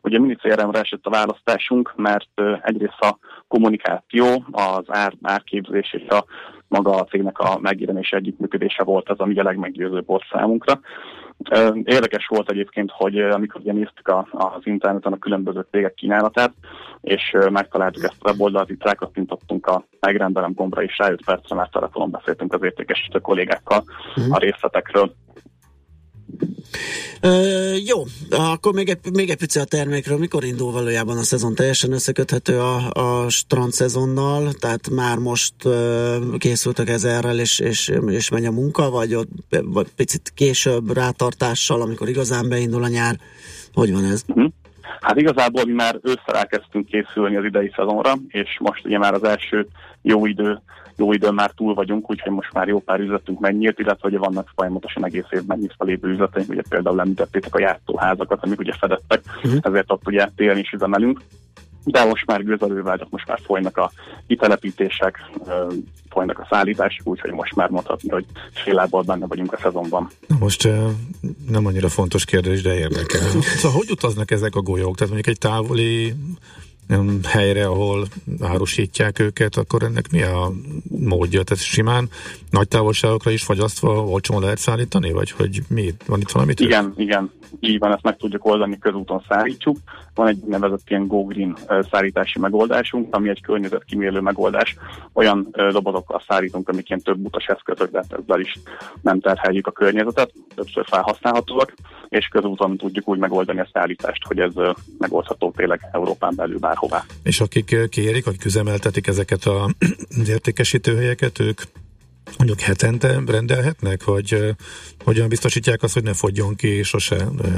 ugye 0.00 0.18
mini 0.18 0.34
CRM-re 0.34 0.80
esett 0.80 1.06
a 1.06 1.10
választásunk, 1.10 1.92
mert 1.96 2.40
egyrészt 2.62 3.00
a 3.00 3.18
kommunikáció, 3.48 4.44
az 4.50 4.84
ár, 4.86 5.12
árképzés 5.22 5.92
és 5.92 6.08
a 6.08 6.24
maga 6.68 6.90
a 6.90 7.04
cégnek 7.04 7.38
a 7.38 7.58
megjelenés 7.60 8.10
együttműködése 8.10 8.82
volt 8.82 9.08
az, 9.08 9.18
ami 9.18 9.38
a 9.38 9.42
legmeggyőzőbb 9.42 10.06
volt 10.06 10.24
számunkra. 10.30 10.80
Érdekes 11.84 12.26
volt 12.26 12.50
egyébként, 12.50 12.90
hogy 12.92 13.18
amikor 13.20 13.60
ugye 13.60 13.72
néztük 13.72 14.08
a, 14.08 14.26
az 14.30 14.60
interneten 14.62 15.12
a 15.12 15.18
különböző 15.18 15.66
cégek 15.70 15.94
kínálatát, 15.94 16.52
és 17.00 17.36
megtaláltuk 17.50 18.02
ezt 18.02 18.16
a 18.18 18.30
weboldalt, 18.30 18.70
itt 18.70 18.84
rákattintottunk 18.84 19.66
a 19.66 19.84
megrendelem 20.00 20.52
gombra, 20.52 20.82
és 20.82 20.98
rá 20.98 21.10
5 21.10 21.24
percre 21.24 21.54
már 21.54 21.68
telefonon 21.68 22.10
beszéltünk 22.10 22.52
az 22.52 22.62
értékesítő 22.62 23.18
kollégákkal 23.18 23.84
Mhm. 24.14 24.32
a 24.32 24.38
részletekről. 24.38 25.14
Ö, 27.20 27.74
jó, 27.86 28.04
akkor 28.30 28.72
még 28.72 28.88
egy, 28.88 28.98
még 29.12 29.30
egy 29.30 29.36
pici 29.36 29.58
a 29.58 29.64
termékről. 29.64 30.18
Mikor 30.18 30.44
indul 30.44 30.72
valójában 30.72 31.18
a 31.18 31.22
szezon? 31.22 31.54
Teljesen 31.54 31.92
összeköthető 31.92 32.60
a, 32.60 32.90
a 32.92 33.28
strand 33.28 33.72
szezonnal, 33.72 34.52
tehát 34.52 34.90
már 34.90 35.18
most 35.18 35.54
ö, 35.64 36.16
készültek 36.38 36.88
ezerrel, 36.88 37.38
és, 37.38 37.58
és, 37.58 37.92
és 38.06 38.30
megy 38.30 38.44
a 38.44 38.52
munka, 38.52 38.90
vagy, 38.90 39.14
ott, 39.14 39.28
vagy 39.62 39.86
picit 39.96 40.32
később 40.34 40.92
rátartással, 40.92 41.82
amikor 41.82 42.08
igazán 42.08 42.48
beindul 42.48 42.82
a 42.82 42.88
nyár. 42.88 43.16
Hogy 43.74 43.92
van 43.92 44.04
ez? 44.04 44.22
Uh-huh. 44.26 44.52
Hát 45.00 45.16
igazából 45.16 45.64
mi 45.64 45.72
már 45.72 45.98
ősszel 46.02 46.34
elkezdtünk 46.34 46.86
készülni 46.86 47.36
az 47.36 47.44
idei 47.44 47.72
szezonra, 47.76 48.14
és 48.28 48.56
most 48.60 48.84
ugye 48.84 48.98
már 48.98 49.14
az 49.14 49.24
első 49.24 49.66
jó 50.02 50.26
idő, 50.26 50.62
jó 50.96 51.12
időn 51.12 51.34
már 51.34 51.50
túl 51.50 51.74
vagyunk, 51.74 52.10
úgyhogy 52.10 52.32
most 52.32 52.52
már 52.52 52.68
jó 52.68 52.80
pár 52.80 53.00
üzletünk 53.00 53.40
megnyílt, 53.40 53.78
illetve 53.78 54.08
ugye 54.08 54.18
vannak 54.18 54.52
folyamatosan 54.54 55.04
egész 55.04 55.26
évben 55.30 55.58
nyitva 55.58 55.84
lévő 55.84 56.08
üzleteink, 56.08 56.50
ugye 56.50 56.62
például 56.68 57.00
említettétek 57.00 57.54
a 57.54 57.60
játszóházakat, 57.60 58.42
amik 58.42 58.58
ugye 58.58 58.72
fedettek, 58.78 59.22
uh-huh. 59.36 59.60
ezért 59.62 59.92
ott 59.92 60.06
ugye 60.06 60.28
télen 60.36 60.58
is 60.58 60.70
üzemelünk. 60.70 61.20
De 61.84 62.04
most 62.04 62.26
már 62.26 62.44
gőzelővágyat, 62.44 63.10
most 63.10 63.26
már 63.26 63.38
folynak 63.44 63.76
a 63.76 63.90
kitelepítések, 64.26 65.30
folynak 66.10 66.38
a 66.38 66.46
szállítások, 66.50 67.06
úgyhogy 67.06 67.30
most 67.30 67.54
már 67.54 67.68
mondhatni, 67.68 68.10
hogy 68.10 68.24
fél 68.52 68.74
lábbal 68.74 69.02
benne 69.02 69.26
vagyunk 69.26 69.52
a 69.52 69.58
szezonban. 69.62 70.10
Na 70.26 70.36
Most 70.38 70.68
nem 71.48 71.66
annyira 71.66 71.88
fontos 71.88 72.24
kérdés, 72.24 72.62
de 72.62 72.78
érdekel. 72.78 73.20
Szóval 73.40 73.76
hogy 73.76 73.90
utaznak 73.90 74.30
ezek 74.30 74.54
a 74.54 74.60
golyók? 74.60 74.96
Tehát 74.96 75.12
mondjuk 75.12 75.36
egy 75.36 75.38
távoli 75.38 76.14
helyre, 77.24 77.66
ahol 77.66 78.06
árusítják 78.40 79.18
őket, 79.18 79.56
akkor 79.56 79.82
ennek 79.82 80.10
mi 80.10 80.22
a 80.22 80.52
módja? 80.88 81.42
Tehát 81.42 81.64
simán 81.64 82.08
nagy 82.50 82.68
távolságokra 82.68 83.30
is 83.30 83.42
fagyasztva 83.42 84.04
olcsón 84.04 84.40
lehet 84.40 84.58
szállítani? 84.58 85.12
Vagy 85.12 85.30
hogy 85.30 85.62
mi? 85.68 85.94
Van 86.06 86.20
itt 86.20 86.30
valami? 86.30 86.54
Igen, 86.56 86.94
igen, 86.96 87.30
így 87.60 87.78
van, 87.78 87.92
ezt 87.92 88.02
meg 88.02 88.16
tudjuk 88.16 88.44
oldani, 88.44 88.78
közúton 88.78 89.22
szállítjuk. 89.28 89.76
Van 90.16 90.28
egy 90.28 90.38
nevezett 90.46 90.88
ilyen 90.90 91.06
Go 91.06 91.24
Green 91.24 91.56
szállítási 91.90 92.38
megoldásunk, 92.38 93.14
ami 93.14 93.28
egy 93.28 93.42
környezetkímélő 93.42 94.20
megoldás. 94.20 94.76
Olyan 95.12 95.48
dobozokkal 95.72 96.22
szállítunk, 96.28 96.68
amik 96.68 96.88
ilyen 96.88 97.02
több 97.02 97.24
utas 97.24 97.44
eszközök, 97.44 97.90
de 97.90 98.02
ezzel 98.08 98.40
is 98.40 98.58
nem 99.02 99.20
terheljük 99.20 99.66
a 99.66 99.70
környezetet, 99.70 100.32
többször 100.54 100.84
felhasználhatóak, 100.88 101.74
és 102.08 102.26
közúton 102.26 102.76
tudjuk 102.76 103.08
úgy 103.08 103.18
megoldani 103.18 103.60
a 103.60 103.68
szállítást, 103.72 104.26
hogy 104.26 104.38
ez 104.38 104.52
megoldható 104.98 105.52
tényleg 105.56 105.80
Európán 105.92 106.32
belül 106.36 106.58
bárhová. 106.58 107.04
És 107.22 107.40
akik 107.40 107.88
kérik, 107.88 108.26
akik 108.26 108.44
üzemeltetik 108.44 109.06
ezeket 109.06 109.44
a, 109.44 109.68
értékesítőhelyeket, 110.28 111.38
ők 111.38 111.60
mondjuk 112.38 112.60
hetente 112.60 113.20
rendelhetnek, 113.26 114.04
vagy 114.04 114.54
hogyan 115.04 115.28
biztosítják 115.28 115.82
azt, 115.82 115.94
hogy 115.94 116.02
ne 116.02 116.14
fogjon 116.14 116.54
ki 116.54 116.82
sose, 116.82 117.16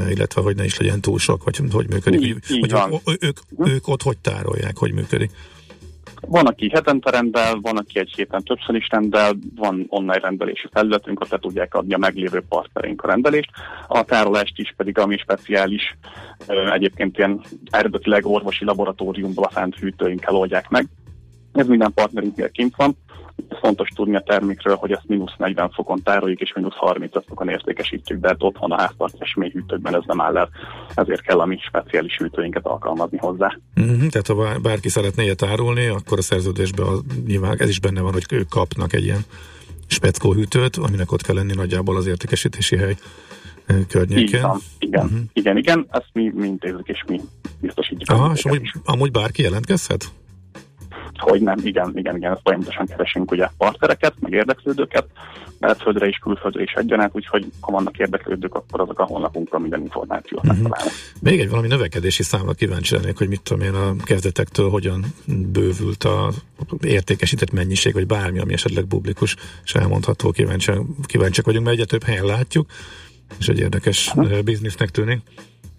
illetve 0.08 0.40
hogy 0.42 0.56
ne 0.56 0.64
is 0.64 0.78
legyen 0.78 1.00
túl 1.00 1.18
sok, 1.18 1.44
vagy 1.44 1.56
hogy 1.72 1.88
működik? 1.88 2.20
Így- 2.22 2.32
Hogy- 2.46 2.56
így 2.56 2.72
hogy 3.04 3.16
ők, 3.20 3.38
ők, 3.58 3.68
ők 3.68 3.88
ott 3.88 4.02
hogy 4.02 4.18
tárolják, 4.18 4.76
hogy 4.76 4.92
működik? 4.92 5.30
Van, 6.20 6.46
aki 6.46 6.70
hetente 6.70 7.10
rendel, 7.10 7.58
van, 7.60 7.76
aki 7.76 7.98
egy 7.98 8.12
héten 8.16 8.42
többször 8.42 8.74
is 8.74 8.86
rendel, 8.90 9.32
van 9.56 9.86
online 9.88 10.18
rendelési 10.18 10.68
felületünk, 10.72 11.20
ott 11.20 11.30
le 11.30 11.38
tudják 11.38 11.74
adni 11.74 11.94
a 11.94 11.98
meglévő 11.98 12.42
partnereink 12.48 13.02
a 13.02 13.06
rendelést. 13.06 13.50
A 13.88 14.02
tárolást 14.04 14.52
is 14.58 14.74
pedig, 14.76 14.98
ami 14.98 15.16
speciális, 15.16 15.96
egyébként 16.72 17.18
ilyen 17.18 17.40
eredetileg 17.70 18.26
orvosi 18.26 18.64
laboratóriumban 18.64 19.48
szánt 19.52 19.76
hűtőinkkel 19.76 20.34
oldják 20.34 20.68
meg. 20.68 20.86
Ez 21.58 21.66
minden 21.66 21.92
partnerünknél 21.94 22.50
kint 22.50 22.76
van. 22.76 22.96
Fontos 23.60 23.88
tudni 23.88 24.16
a 24.16 24.22
termékről, 24.26 24.74
hogy 24.74 24.92
ezt 24.92 25.06
mínusz 25.06 25.34
40 25.36 25.70
fokon 25.70 26.02
tároljuk, 26.02 26.40
és 26.40 26.52
mínusz 26.52 26.74
35 26.74 27.24
fokon 27.28 27.48
értékesítjük, 27.48 28.20
de 28.20 28.28
hát 28.28 28.42
otthon 28.42 28.72
a 28.72 28.80
háztartás 28.80 29.34
mélyhűtőkben 29.34 29.94
ez 29.94 30.02
nem 30.06 30.20
áll 30.20 30.36
el, 30.36 30.48
ezért 30.94 31.20
kell 31.22 31.40
a 31.40 31.46
mi 31.46 31.58
speciális 31.60 32.16
hűtőinket 32.16 32.66
alkalmazni 32.66 33.18
hozzá. 33.18 33.58
Uh-huh, 33.76 34.06
tehát 34.06 34.26
ha 34.26 34.34
bár- 34.34 34.60
bárki 34.60 34.88
szeretne 34.88 35.22
ilyet 35.22 35.42
árulni, 35.42 35.86
akkor 35.86 36.18
a 36.18 36.22
szerződésben 36.22 36.86
a, 36.86 36.92
nyilván 37.26 37.56
ez 37.58 37.68
is 37.68 37.80
benne 37.80 38.00
van, 38.00 38.12
hogy 38.12 38.24
ők 38.30 38.48
kapnak 38.48 38.92
egy 38.92 39.04
ilyen 39.04 39.24
speckó 39.86 40.32
hűtőt, 40.32 40.76
aminek 40.76 41.12
ott 41.12 41.22
kell 41.22 41.34
lenni 41.34 41.54
nagyjából 41.54 41.96
az 41.96 42.06
értékesítési 42.06 42.76
hely 42.76 42.96
ö, 43.66 43.78
Így 43.78 43.86
környékén. 43.86 44.40
van, 44.40 44.60
igen, 44.78 45.04
uh-huh. 45.04 45.20
igen, 45.32 45.56
igen, 45.56 45.86
ezt 45.90 46.08
mi, 46.12 46.32
mi 46.34 46.46
intézzük, 46.46 46.88
és 46.88 47.04
mi 47.08 47.20
biztosítjuk. 47.60 48.10
Aha, 48.10 48.32
és 48.34 48.44
amúgy, 48.44 48.72
amúgy 48.84 49.10
bárki 49.10 49.42
jelentkezhet? 49.42 50.04
Hogy 51.20 51.40
nem, 51.40 51.58
igen, 51.62 51.92
igen, 51.94 52.16
igen, 52.16 52.32
ezt 52.32 52.40
folyamatosan 52.44 52.86
keresünk 52.86 53.30
ugye 53.30 53.48
partnereket, 53.58 54.14
meg 54.20 54.32
érdeklődőket, 54.32 55.06
belföldre 55.58 56.06
és 56.06 56.16
külföldre 56.16 56.62
is 56.62 56.72
egyaránt, 56.72 57.14
úgyhogy 57.14 57.46
ha 57.60 57.72
vannak 57.72 57.98
érdeklődők, 57.98 58.54
akkor 58.54 58.80
azok 58.80 58.98
a 58.98 59.04
honlapunkon 59.04 59.60
minden 59.60 59.80
információt 59.80 60.42
Mhm. 60.42 60.50
uh-huh. 60.50 60.68
megtalálnak. 60.68 60.94
Még 61.20 61.40
egy 61.40 61.48
valami 61.48 61.68
növekedési 61.68 62.22
számra 62.22 62.52
kíváncsi 62.52 62.94
lennék, 62.94 63.18
hogy 63.18 63.28
mit 63.28 63.42
tudom 63.42 63.62
én 63.62 63.74
a 63.74 63.94
kezdetektől 64.04 64.70
hogyan 64.70 65.04
bővült 65.26 66.04
a 66.04 66.30
értékesített 66.80 67.52
mennyiség, 67.52 67.92
vagy 67.92 68.06
bármi, 68.06 68.38
ami 68.38 68.52
esetleg 68.52 68.84
publikus, 68.84 69.36
és 69.64 69.74
elmondható, 69.74 70.30
kíváncsi, 70.30 70.72
kíváncsiak 71.02 71.46
vagyunk, 71.46 71.64
mert 71.64 71.76
egyre 71.76 71.88
több 71.88 72.02
helyen 72.02 72.24
látjuk, 72.24 72.66
és 73.38 73.48
egy 73.48 73.58
érdekes 73.58 74.12
uh-huh. 74.14 74.42
biznisznek 74.42 74.88
tűnik. 74.88 75.20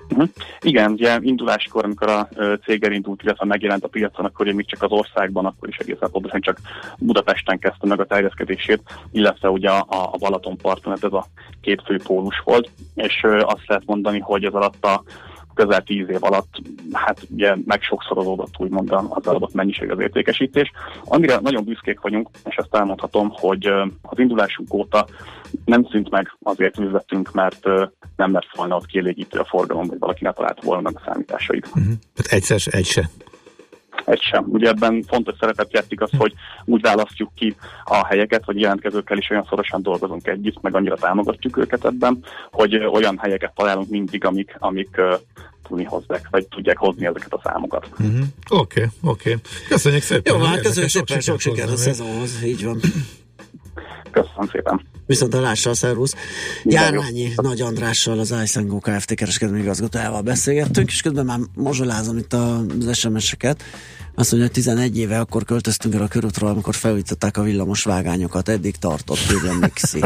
Uh-huh. 0.10 0.30
Igen, 0.62 0.92
ugye 0.92 1.18
induláskor, 1.22 1.84
amikor 1.84 2.10
a 2.10 2.28
cég 2.66 2.84
elindult, 2.84 3.24
illetve 3.24 3.46
megjelent 3.46 3.84
a 3.84 3.88
piacon, 3.88 4.26
akkor 4.26 4.46
ugye 4.46 4.56
még 4.56 4.66
csak 4.66 4.84
az 4.84 4.92
országban, 4.92 5.46
akkor 5.46 5.70
is 5.70 5.78
egészen 5.78 6.12
pontosan 6.12 6.42
csak 6.42 6.60
Budapesten 6.98 7.60
kezdte 7.60 7.88
meg 7.88 8.00
a 8.00 8.06
terjeszkedését, 8.06 8.82
illetve 9.12 9.50
ugye 9.50 9.70
a, 9.70 9.86
a 10.12 10.18
Balatonparton, 10.18 10.94
hát 10.94 11.04
ez 11.04 11.14
a 11.14 11.26
két 11.62 11.82
fő 11.86 12.00
pólus 12.04 12.42
volt, 12.46 12.70
és 12.96 13.26
azt 13.40 13.68
lehet 13.68 13.86
mondani, 13.86 14.20
hogy 14.20 14.44
ez 14.44 14.54
alatt 14.54 14.86
a 14.86 15.04
közel 15.60 15.84
tíz 15.84 16.10
év 16.10 16.24
alatt, 16.24 16.62
hát 16.92 17.28
ugye 17.30 17.56
meg 17.66 17.82
sokszorozódott 17.82 18.54
úgymond 18.58 18.92
az 18.92 19.28
adott 19.28 19.54
mennyiség 19.54 19.92
az 19.92 20.00
értékesítés. 20.00 20.72
Amire 21.04 21.40
nagyon 21.40 21.64
büszkék 21.64 22.00
vagyunk, 22.00 22.30
és 22.46 22.56
ezt 22.56 22.76
elmondhatom, 22.76 23.30
hogy 23.34 23.66
az 24.02 24.20
indulásunk 24.20 24.74
óta 24.74 25.08
nem 25.66 25.88
szűnt 25.92 26.10
meg 26.10 26.38
azért 26.44 26.80
üzletünk, 26.80 27.32
mert 27.32 27.64
nem 28.16 28.34
lett 28.34 28.48
volna 28.56 28.76
ott 28.76 28.86
kielégítő 28.86 29.40
a 29.40 29.46
forgalom, 29.46 29.88
vagy 29.88 30.00
valaki 30.00 30.24
ne 30.24 30.32
talált 30.32 30.64
volna 30.64 30.90
a 30.94 31.02
számításait. 31.06 31.70
Tehát 32.14 32.32
egyszer, 32.32 32.60
egy 32.66 32.86
se. 32.86 33.10
Egy 34.06 34.22
sem. 34.22 34.46
Ugye 34.48 34.68
ebben 34.68 35.04
fontos 35.08 35.36
szerepet 35.40 35.74
játszik 35.74 36.02
az, 36.02 36.10
hogy 36.18 36.34
úgy 36.66 36.82
választjuk 36.82 37.32
ki 37.36 37.56
a 37.84 38.06
helyeket, 38.06 38.44
hogy 38.44 38.60
jelentkezőkkel 38.60 39.18
is 39.18 39.30
olyan 39.30 39.46
szorosan 39.50 39.82
dolgozunk 39.82 40.28
együtt, 40.28 40.62
meg 40.62 40.76
annyira 40.76 40.96
támogatjuk 40.96 41.58
őket 41.58 41.86
ebben, 41.86 42.24
hogy 42.52 42.76
olyan 42.76 43.18
helyeket 43.18 43.54
találunk 43.56 43.90
mindig, 43.90 44.26
amik, 44.26 44.56
amik 44.60 45.02
tudni 45.68 45.84
hozzák, 45.84 46.28
vagy 46.30 46.48
tudják 46.48 46.78
hozni 46.78 47.06
ezeket 47.06 47.34
a 47.34 47.42
számokat. 47.44 47.90
Oké, 47.94 48.04
uh-huh. 48.04 48.26
oké. 48.50 48.82
Okay, 48.82 48.90
okay. 49.02 49.36
Köszönjük 49.68 50.02
szépen. 50.02 50.36
Jó, 50.36 50.46
hát 50.46 50.62
köszönjük 50.62 50.92
szépen, 50.92 51.20
sok 51.20 51.40
sikert 51.40 51.72
a 51.72 51.76
szezonhoz, 51.76 52.44
így 52.44 52.66
van. 52.66 52.80
Köszönöm 54.12 54.48
szépen. 54.52 54.82
Viszont 55.10 55.34
a 55.34 55.40
lással, 55.40 55.74
szervusz. 55.74 56.14
Járványi 56.64 57.32
Nagy 57.36 57.62
Andrással, 57.62 58.20
az 58.20 58.36
Icengo 58.44 58.80
Kft. 58.80 59.14
kereskedelmi 59.14 59.62
igazgatójával 59.62 60.22
beszélgettünk, 60.22 60.90
és 60.90 61.02
közben 61.02 61.26
már 61.26 61.40
mozsolázom 61.56 62.18
itt 62.18 62.34
az 62.34 62.98
SMS-eket. 62.98 63.64
Azt 64.16 64.32
mondja, 64.32 64.50
hogy 64.50 64.64
11 64.64 64.98
éve 64.98 65.20
akkor 65.20 65.44
költöztünk 65.44 65.94
el 65.96 66.02
a 66.02 66.08
körútról, 66.08 66.50
amikor 66.50 66.76
felújították 66.76 67.38
a 67.38 67.42
villamos 67.42 67.84
vágányokat. 67.84 68.50
Eddig 68.50 68.76
tartott, 68.76 69.20
írja 69.32 69.54
Mixi. 69.54 70.00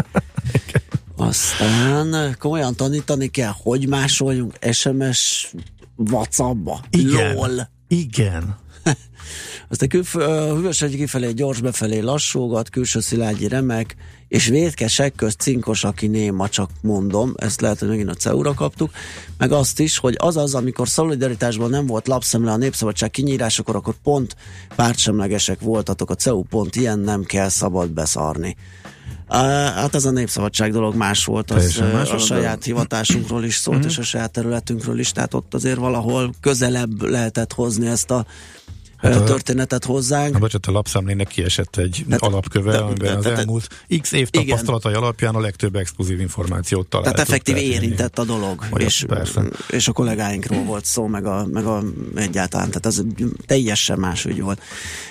Aztán 1.15 2.35
komolyan 2.39 2.75
tanítani 2.75 3.27
kell, 3.27 3.53
hogy 3.63 3.87
másoljunk 3.87 4.53
SMS 4.71 5.53
WhatsAppba. 5.95 6.79
Igen. 6.89 7.33
LOL. 7.33 7.69
Igen. 7.87 8.57
Aztán 9.73 9.89
külf- 9.89 10.15
a 10.15 10.55
hűvös 10.55 10.81
egy 10.81 10.95
kifelé 10.95 11.31
gyors, 11.31 11.61
befelé 11.61 11.99
lassúgat, 11.99 12.69
külső 12.69 12.99
szilágyi 12.99 13.47
remek, 13.47 13.95
és 14.27 14.47
vétkesek 14.47 15.15
közt 15.15 15.39
cinkos, 15.39 15.83
aki 15.83 16.07
néma, 16.07 16.49
csak 16.49 16.69
mondom, 16.81 17.33
ezt 17.35 17.61
lehet, 17.61 17.79
hogy 17.79 17.87
megint 17.87 18.09
a 18.09 18.13
CEU-ra 18.13 18.53
kaptuk, 18.53 18.91
meg 19.37 19.51
azt 19.51 19.79
is, 19.79 19.97
hogy 19.97 20.15
az 20.17 20.37
az, 20.37 20.55
amikor 20.55 20.87
szolidaritásban 20.87 21.69
nem 21.69 21.85
volt 21.85 22.07
lapszemle 22.07 22.51
a 22.51 22.57
népszabadság 22.57 23.11
kinyírásakor, 23.11 23.75
akkor 23.75 23.95
pont 24.03 24.35
pártsemlegesek 24.75 25.59
voltatok, 25.59 26.09
a 26.09 26.15
CEU 26.15 26.43
pont 26.43 26.75
ilyen 26.75 26.99
nem 26.99 27.23
kell 27.23 27.49
szabad 27.49 27.89
beszarni. 27.89 28.55
Uh, 29.29 29.39
hát 29.73 29.95
ez 29.95 30.05
a 30.05 30.11
népszabadság 30.11 30.71
dolog 30.71 30.95
más 30.95 31.25
volt, 31.25 31.51
az 31.51 31.83
más 31.93 32.11
a 32.11 32.17
saját 32.17 32.63
hivatásunkról 32.63 33.43
is 33.43 33.55
szólt, 33.55 33.85
és 33.85 33.97
a 33.97 34.03
saját 34.03 34.31
területünkről 34.31 34.99
is, 34.99 35.11
tehát 35.11 35.33
ott 35.33 35.53
azért 35.53 35.77
valahol 35.77 36.33
közelebb 36.41 37.01
lehetett 37.01 37.53
hozni 37.53 37.87
ezt 37.87 38.11
a 38.11 38.25
Hát 39.03 39.15
a- 39.15 39.23
történetet 39.23 39.85
hozzánk. 39.85 40.33
Na, 40.33 40.39
bocsánat, 40.39 40.65
a 40.67 40.71
lapszemlének 40.71 41.27
kiesett 41.27 41.75
egy 41.77 42.03
Tehát- 42.05 42.21
alapköve, 42.21 42.71
de- 42.71 42.77
amiben 42.77 43.11
de- 43.11 43.17
az 43.17 43.23
de- 43.23 43.35
elmúlt 43.35 43.67
x 44.01 44.11
év 44.11 44.27
Igen. 44.31 44.45
tapasztalatai 44.47 44.93
alapján 44.93 45.35
a 45.35 45.39
legtöbb 45.39 45.75
exkluzív 45.75 46.19
információt 46.19 46.87
találtuk. 46.87 47.13
Tehát 47.15 47.29
effektív 47.29 47.55
Tehát 47.55 47.69
érintett 47.71 48.19
a 48.19 48.23
dolog, 48.23 48.67
és, 48.75 49.03
persze. 49.07 49.41
és 49.69 49.87
a 49.87 49.91
kollégáinkról 49.91 50.63
volt 50.63 50.85
szó, 50.85 51.07
meg 51.07 51.25
a, 51.25 51.47
meg 51.51 51.65
a 51.65 51.83
egyáltalán, 52.15 52.67
tehát 52.67 52.85
ez 52.85 53.01
teljesen 53.45 53.99
más 53.99 54.25
ügy 54.25 54.41
volt. 54.41 54.61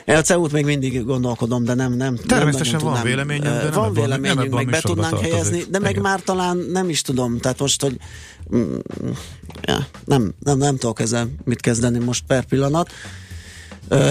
Én 0.04 0.16
a 0.16 0.20
CEU-t 0.22 0.52
még 0.52 0.64
mindig 0.64 1.04
gondolkodom, 1.04 1.64
de 1.64 1.74
nem, 1.74 1.92
nem 1.92 2.16
Természetesen 2.16 2.74
nem, 2.76 2.82
van 2.84 2.92
nagyon 2.92 3.06
véleményem, 3.06 3.42
tudnám. 3.42 3.58
de 3.58 3.68
nem 3.70 3.72
Van 3.74 3.88
ebben- 3.88 4.08
nem 4.08 4.20
véleményünk, 4.22 4.38
ebben 4.40 4.52
a 4.52 4.56
meg 4.56 4.66
be 4.70 4.80
tudnánk 4.80 5.18
helyezni, 5.20 5.64
de 5.70 5.78
meg 5.78 5.90
Igen. 5.90 6.02
már 6.02 6.20
talán 6.20 6.56
nem 6.56 6.88
is 6.88 7.02
tudom, 7.02 7.38
tehát 7.38 7.58
most, 7.58 7.82
hogy 7.82 7.96
mm, 8.56 8.74
ja, 9.62 9.86
nem, 10.04 10.32
nem, 10.38 10.58
nem 10.58 10.76
tudok 10.76 11.00
ezzel 11.00 11.28
mit 11.44 11.60
kezdeni 11.60 11.98
most 11.98 12.24
per 12.26 12.44
pillanat. 12.44 12.90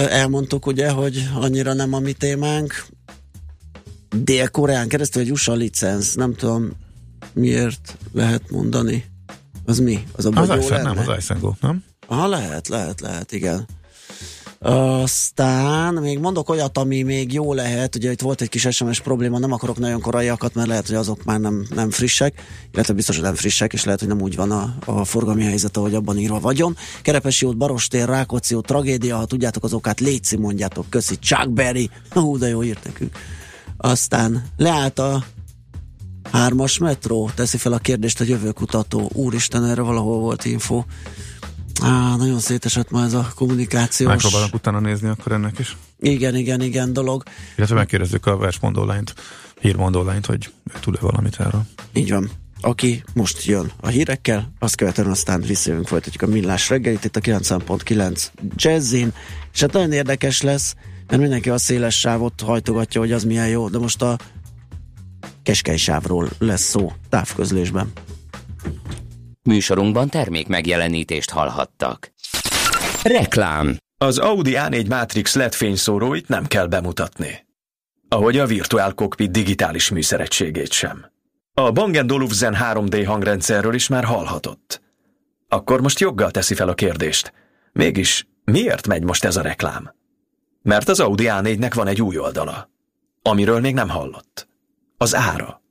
Elmondtuk 0.08 0.66
ugye, 0.66 0.90
hogy 0.90 1.28
annyira 1.34 1.72
nem 1.72 1.92
a 1.92 1.98
mi 1.98 2.12
témánk. 2.12 2.86
Dél-Koreán 4.16 4.88
keresztül 4.88 5.22
egy 5.22 5.30
USA 5.30 5.52
licensz, 5.52 6.14
nem 6.14 6.34
tudom 6.34 6.72
miért 7.32 7.96
lehet 8.12 8.50
mondani. 8.50 9.04
Az 9.64 9.78
mi? 9.78 10.06
Az 10.12 10.24
a 10.26 10.30
Az 10.34 10.48
iPhone, 10.48 10.82
nem, 10.82 10.98
az 10.98 11.30
iPhone 11.30 11.56
nem? 11.60 11.84
Aha, 12.06 12.28
lehet, 12.28 12.68
lehet, 12.68 13.00
lehet, 13.00 13.32
igen. 13.32 13.66
Aztán 14.62 15.94
még 15.94 16.18
mondok 16.18 16.48
olyat, 16.48 16.78
ami 16.78 17.02
még 17.02 17.32
jó 17.32 17.52
lehet, 17.54 17.94
ugye 17.96 18.10
itt 18.10 18.20
volt 18.20 18.40
egy 18.40 18.48
kis 18.48 18.66
SMS 18.70 19.00
probléma, 19.00 19.38
nem 19.38 19.52
akarok 19.52 19.78
nagyon 19.78 20.00
koraiakat, 20.00 20.54
mert 20.54 20.68
lehet, 20.68 20.86
hogy 20.86 20.96
azok 20.96 21.24
már 21.24 21.40
nem, 21.40 21.66
nem 21.74 21.90
frissek, 21.90 22.34
illetve 22.72 22.94
biztos, 22.94 23.14
hogy 23.14 23.24
nem 23.24 23.34
frissek, 23.34 23.72
és 23.72 23.84
lehet, 23.84 24.00
hogy 24.00 24.08
nem 24.08 24.20
úgy 24.20 24.36
van 24.36 24.50
a, 24.50 24.74
a 24.84 25.04
forgalmi 25.04 25.44
helyzet, 25.44 25.76
ahogy 25.76 25.94
abban 25.94 26.18
írva 26.18 26.40
vagyon. 26.40 26.76
Kerepesi 27.02 27.46
út, 27.46 27.56
Barostér, 27.56 28.08
Rákóczi 28.08 28.54
út, 28.54 28.66
tragédia, 28.66 29.16
ha 29.16 29.24
tudjátok 29.24 29.64
az 29.64 29.72
okát, 29.72 30.00
létszi, 30.00 30.36
mondjátok, 30.36 30.90
köszi, 30.90 31.18
Chuck 31.18 31.50
Berry, 31.50 31.90
hú, 32.10 32.38
de 32.38 32.48
jó 32.48 32.62
írt 32.62 32.84
nekünk. 32.84 33.18
Aztán 33.76 34.44
leállt 34.56 34.98
a 34.98 35.24
hármas 36.32 36.78
metró, 36.78 37.30
teszi 37.34 37.56
fel 37.56 37.72
a 37.72 37.78
kérdést 37.78 38.20
a 38.20 38.24
jövőkutató. 38.24 39.10
Úristen, 39.14 39.64
erre 39.64 39.82
valahol 39.82 40.18
volt 40.18 40.44
info. 40.44 40.84
Á, 41.80 42.16
nagyon 42.16 42.38
szétesett 42.38 42.90
ma 42.90 43.04
ez 43.04 43.12
a 43.12 43.32
kommunikációs. 43.34 44.10
Megpróbálunk 44.10 44.54
utána 44.54 44.80
nézni 44.80 45.08
akkor 45.08 45.32
ennek 45.32 45.58
is. 45.58 45.76
Igen, 46.00 46.36
igen, 46.36 46.60
igen 46.60 46.92
dolog. 46.92 47.22
Illetve 47.56 47.74
megkérdezzük 47.74 48.26
a 48.26 48.36
versmondó 48.36 48.84
lányt, 48.84 49.14
hírmondó 49.60 50.02
lányt, 50.02 50.26
hogy 50.26 50.52
tud-e 50.80 50.98
valamit 51.00 51.40
erről. 51.40 51.62
Így 51.92 52.10
van. 52.10 52.30
Aki 52.60 53.02
most 53.14 53.44
jön 53.44 53.72
a 53.80 53.88
hírekkel, 53.88 54.52
azt 54.58 54.74
követően 54.74 55.10
aztán 55.10 55.40
visszajövünk, 55.40 55.88
folytatjuk 55.88 56.22
a 56.22 56.32
millás 56.32 56.68
reggelit 56.68 57.04
itt 57.04 57.16
a 57.16 57.20
90.9 57.20 58.26
Jazzin, 58.56 59.12
és 59.52 59.60
hát 59.60 59.72
nagyon 59.72 59.92
érdekes 59.92 60.40
lesz, 60.40 60.74
mert 61.06 61.20
mindenki 61.20 61.50
a 61.50 61.58
széles 61.58 61.98
sávot 61.98 62.40
hajtogatja, 62.40 63.00
hogy 63.00 63.12
az 63.12 63.24
milyen 63.24 63.48
jó, 63.48 63.68
de 63.68 63.78
most 63.78 64.02
a 64.02 64.18
keskeny 65.42 65.76
sávról 65.76 66.28
lesz 66.38 66.62
szó 66.62 66.92
távközlésben. 67.08 67.92
Műsorunkban 69.44 70.08
termék 70.08 70.48
megjelenítést 70.48 71.30
hallhattak. 71.30 72.12
Reklám. 73.02 73.76
Az 73.98 74.18
Audi 74.18 74.52
A4 74.54 74.88
Matrix 74.88 75.34
LED 75.34 75.54
fényszóróit 75.54 76.28
nem 76.28 76.46
kell 76.46 76.66
bemutatni. 76.66 77.46
Ahogy 78.08 78.38
a 78.38 78.46
Virtual 78.46 78.94
Cockpit 78.94 79.30
digitális 79.30 79.90
műszeregységét 79.90 80.72
sem. 80.72 81.06
A 81.54 81.70
Bang 81.70 82.10
Olufsen 82.12 82.56
3D 82.60 83.04
hangrendszerről 83.06 83.74
is 83.74 83.88
már 83.88 84.04
hallhatott. 84.04 84.82
Akkor 85.48 85.80
most 85.80 86.00
joggal 86.00 86.30
teszi 86.30 86.54
fel 86.54 86.68
a 86.68 86.74
kérdést. 86.74 87.32
Mégis 87.72 88.26
miért 88.44 88.86
megy 88.86 89.02
most 89.02 89.24
ez 89.24 89.36
a 89.36 89.42
reklám? 89.42 89.94
Mert 90.62 90.88
az 90.88 91.00
Audi 91.00 91.24
A4-nek 91.28 91.72
van 91.74 91.86
egy 91.86 92.02
új 92.02 92.18
oldala, 92.18 92.70
amiről 93.22 93.60
még 93.60 93.74
nem 93.74 93.88
hallott. 93.88 94.48
Az 94.96 95.14
ára. 95.14 95.61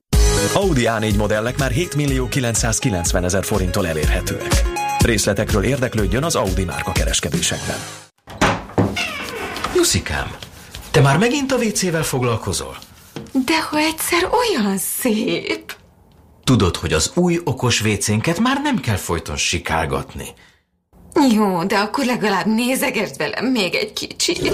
Audi 0.53 0.83
A4 0.85 1.17
modellek 1.17 1.57
már 1.57 1.71
7 1.71 1.95
millió 1.95 2.27
990 2.27 3.23
ezer 3.23 3.43
forinttól 3.43 3.87
elérhetőek. 3.87 4.63
Részletekről 4.99 5.63
érdeklődjön 5.63 6.23
az 6.23 6.35
Audi 6.35 6.63
márka 6.63 6.91
kereskedésekben. 6.91 7.77
Juszikám, 9.75 10.35
Te 10.91 11.01
már 11.01 11.17
megint 11.17 11.51
a 11.51 11.55
WC-vel 11.55 12.03
foglalkozol? 12.03 12.77
De 13.45 13.61
ha 13.61 13.77
egyszer 13.77 14.29
olyan 14.31 14.77
szép. 14.77 15.75
Tudod, 16.43 16.75
hogy 16.75 16.93
az 16.93 17.11
új 17.15 17.39
okos 17.43 17.81
WC-nket 17.81 18.39
már 18.39 18.61
nem 18.63 18.79
kell 18.79 18.95
folyton 18.95 19.37
sikálgatni. 19.37 20.27
Jó, 21.33 21.63
de 21.63 21.77
akkor 21.77 22.05
legalább 22.05 22.45
nézegesd 22.45 23.17
velem 23.17 23.45
még 23.45 23.75
egy 23.75 23.93
kicsit. 23.93 24.53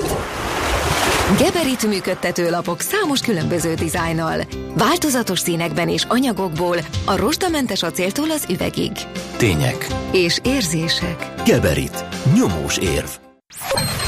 Geberit 1.35 1.87
működtető 1.87 2.49
lapok 2.49 2.79
számos 2.79 3.19
különböző 3.19 3.73
dizájnnal. 3.73 4.41
Változatos 4.73 5.39
színekben 5.39 5.89
és 5.89 6.03
anyagokból, 6.07 6.77
a 7.05 7.15
rozsdamentes 7.15 7.83
acéltól 7.83 8.31
az 8.31 8.45
üvegig. 8.49 8.91
Tények. 9.37 9.87
És 10.11 10.39
érzések. 10.43 11.33
Geberit. 11.45 12.05
Nyomós 12.35 12.77
érv. 12.77 13.09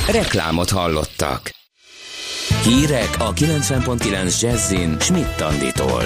Reklámot 0.08 0.70
hallottak. 0.70 1.52
Hírek 2.64 3.16
a 3.18 3.34
90.9 3.34 4.42
Jazzin 4.42 5.00
Schmidt 5.00 5.42
Anditól. 5.42 6.04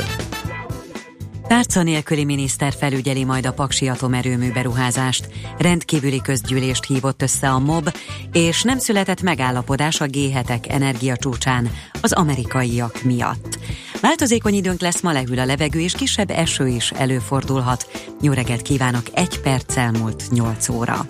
Tárca 1.47 1.83
nélküli 1.83 2.23
miniszter 2.23 2.73
felügyeli 2.73 3.23
majd 3.23 3.45
a 3.45 3.53
Paksi 3.53 3.87
atomerőmű 3.87 4.51
beruházást. 4.51 5.27
Rendkívüli 5.57 6.21
közgyűlést 6.21 6.85
hívott 6.85 7.21
össze 7.21 7.49
a 7.49 7.59
MOB, 7.59 7.95
és 8.31 8.61
nem 8.61 8.77
született 8.77 9.21
megállapodás 9.21 10.01
a 10.01 10.05
G7-ek 10.05 10.71
energiacsúcsán 10.71 11.71
az 12.01 12.11
amerikaiak 12.11 13.03
miatt. 13.03 13.59
Változékony 14.01 14.53
időnk 14.53 14.81
lesz, 14.81 15.01
ma 15.01 15.11
lehűl 15.11 15.39
a 15.39 15.45
levegő, 15.45 15.79
és 15.79 15.93
kisebb 15.93 16.29
eső 16.29 16.67
is 16.67 16.91
előfordulhat. 16.91 17.87
Jó 18.21 18.31
reggelt 18.31 18.61
kívánok, 18.61 19.03
egy 19.13 19.39
perccel 19.39 19.91
múlt 19.91 20.23
8 20.31 20.69
óra. 20.69 21.05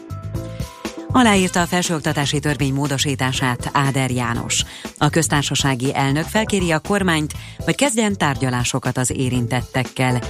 Aláírta 1.16 1.62
a 1.62 1.66
felsőoktatási 1.66 2.40
törvény 2.40 2.74
módosítását 2.74 3.70
Áder 3.74 4.12
János. 4.12 4.64
A 4.98 5.10
köztársasági 5.10 5.96
elnök 5.96 6.24
felkéri 6.24 6.72
a 6.72 6.80
kormányt, 6.80 7.34
hogy 7.58 7.76
kezdjen 7.76 8.18
tárgyalásokat 8.18 8.98
az 8.98 9.12
érintettekkel. 9.12 10.22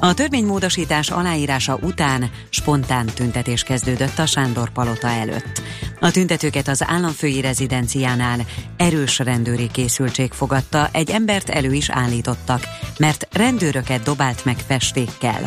A 0.00 0.14
törvénymódosítás 0.14 1.10
aláírása 1.10 1.78
után 1.82 2.30
spontán 2.48 3.06
tüntetés 3.06 3.62
kezdődött 3.62 4.18
a 4.18 4.26
Sándor 4.26 4.70
Palota 4.70 5.08
előtt. 5.08 5.62
A 6.00 6.10
tüntetőket 6.10 6.68
az 6.68 6.84
államfői 6.86 7.40
rezidenciánál 7.40 8.40
erős 8.76 9.18
rendőri 9.18 9.70
készültség 9.72 10.32
fogadta, 10.32 10.88
egy 10.92 11.10
embert 11.10 11.48
elő 11.48 11.72
is 11.72 11.90
állítottak, 11.90 12.62
mert 12.98 13.28
rendőröket 13.32 14.02
dobált 14.02 14.44
meg 14.44 14.56
festékkel. 14.66 15.40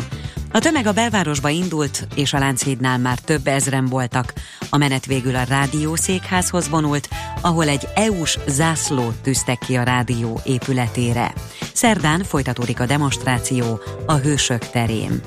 A 0.52 0.58
tömeg 0.58 0.86
a 0.86 0.92
belvárosba 0.92 1.48
indult, 1.48 2.06
és 2.14 2.32
a 2.32 2.38
Lánchídnál 2.38 2.98
már 2.98 3.18
több 3.18 3.46
ezren 3.46 3.86
voltak. 3.86 4.32
A 4.70 4.76
menet 4.76 5.06
végül 5.06 5.36
a 5.36 5.42
rádiószékházhoz 5.42 6.68
vonult, 6.68 7.08
ahol 7.40 7.68
egy 7.68 7.88
EU-s 7.94 8.38
zászlót 8.46 9.22
tűztek 9.22 9.58
ki 9.58 9.76
a 9.76 9.82
rádió 9.82 10.40
épületére. 10.44 11.32
Szerdán 11.72 12.22
folytatódik 12.22 12.80
a 12.80 12.86
demonstráció 12.86 13.80
a 14.06 14.14
Hősök 14.14 14.70
terén. 14.70 15.20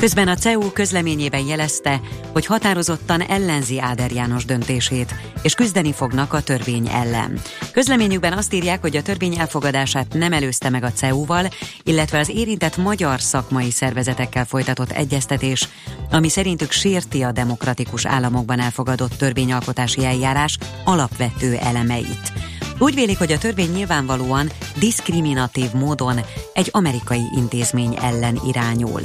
Közben 0.00 0.28
a 0.28 0.34
CEU 0.34 0.72
közleményében 0.72 1.46
jelezte, 1.46 2.00
hogy 2.32 2.46
határozottan 2.46 3.20
ellenzi 3.20 3.80
Áder 3.80 4.12
János 4.12 4.44
döntését, 4.44 5.14
és 5.42 5.54
küzdeni 5.54 5.92
fognak 5.92 6.32
a 6.32 6.42
törvény 6.42 6.88
ellen. 6.88 7.40
Közleményükben 7.72 8.32
azt 8.32 8.54
írják, 8.54 8.80
hogy 8.80 8.96
a 8.96 9.02
törvény 9.02 9.38
elfogadását 9.38 10.14
nem 10.14 10.32
előzte 10.32 10.70
meg 10.70 10.84
a 10.84 10.92
CEU-val, 10.92 11.48
illetve 11.82 12.18
az 12.18 12.28
érintett 12.28 12.76
magyar 12.76 13.20
szakmai 13.20 13.70
szervezetekkel 13.70 14.44
folytatott 14.44 14.90
egyeztetés, 14.90 15.68
ami 16.10 16.28
szerintük 16.28 16.70
sérti 16.70 17.22
a 17.22 17.32
demokratikus 17.32 18.06
államokban 18.06 18.60
elfogadott 18.60 19.12
törvényalkotási 19.16 20.04
eljárás 20.04 20.58
alapvető 20.84 21.56
elemeit. 21.56 22.32
Úgy 22.78 22.94
vélik, 22.94 23.18
hogy 23.18 23.32
a 23.32 23.38
törvény 23.38 23.72
nyilvánvalóan 23.72 24.50
diszkriminatív 24.78 25.72
módon 25.72 26.20
egy 26.54 26.68
amerikai 26.72 27.22
intézmény 27.36 27.96
ellen 28.02 28.40
irányul. 28.46 29.00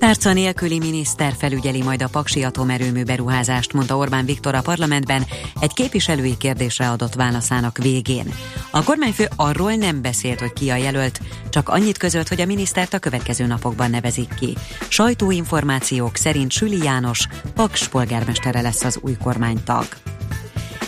Tárca 0.00 0.32
nélküli 0.32 0.78
miniszter 0.78 1.34
felügyeli 1.38 1.82
majd 1.82 2.02
a 2.02 2.08
Paksi 2.08 2.42
atomerőmű 2.42 3.04
beruházást, 3.04 3.72
mondta 3.72 3.96
Orbán 3.96 4.24
Viktor 4.24 4.54
a 4.54 4.60
parlamentben 4.60 5.24
egy 5.60 5.72
képviselői 5.72 6.36
kérdésre 6.36 6.90
adott 6.90 7.14
válaszának 7.14 7.78
végén. 7.78 8.34
A 8.70 8.84
kormányfő 8.84 9.28
arról 9.36 9.74
nem 9.74 10.02
beszélt, 10.02 10.40
hogy 10.40 10.52
ki 10.52 10.70
a 10.70 10.76
jelölt, 10.76 11.20
csak 11.50 11.68
annyit 11.68 11.98
közölt, 11.98 12.28
hogy 12.28 12.40
a 12.40 12.46
minisztert 12.46 12.94
a 12.94 12.98
következő 12.98 13.46
napokban 13.46 13.90
nevezik 13.90 14.34
ki. 14.34 14.56
Sajtóinformációk 14.88 16.16
szerint 16.16 16.52
Süli 16.52 16.82
János 16.82 17.26
Paks 17.54 17.88
polgármestere 17.88 18.60
lesz 18.60 18.84
az 18.84 18.98
új 19.02 19.16
kormánytag. 19.22 19.86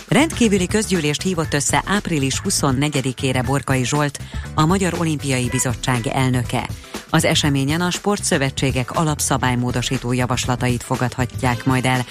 Rendkívüli 0.07 0.67
közgyűlést 0.67 1.21
hívott 1.21 1.53
össze 1.53 1.83
április 1.85 2.41
24-ére 2.49 3.43
Borkai 3.45 3.85
Zsolt, 3.85 4.19
a 4.53 4.65
Magyar 4.65 4.93
Olimpiai 4.99 5.47
Bizottság 5.49 6.07
elnöke. 6.07 6.69
Az 7.13 7.25
eseményen 7.25 7.81
a 7.81 7.91
sportszövetségek 7.91 8.91
alapszabálymódosító 8.91 10.13
javaslatait 10.13 10.83
fogadhatják 10.83 11.65
majd 11.65 11.85
el. 11.85 12.05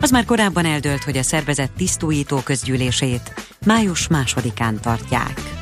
Az 0.00 0.10
már 0.10 0.24
korábban 0.24 0.64
eldőlt, 0.64 1.04
hogy 1.04 1.16
a 1.16 1.22
szervezet 1.22 1.70
tisztújító 1.70 2.40
közgyűlését 2.44 3.34
május 3.66 4.08
másodikán 4.08 4.80
tartják. 4.80 5.55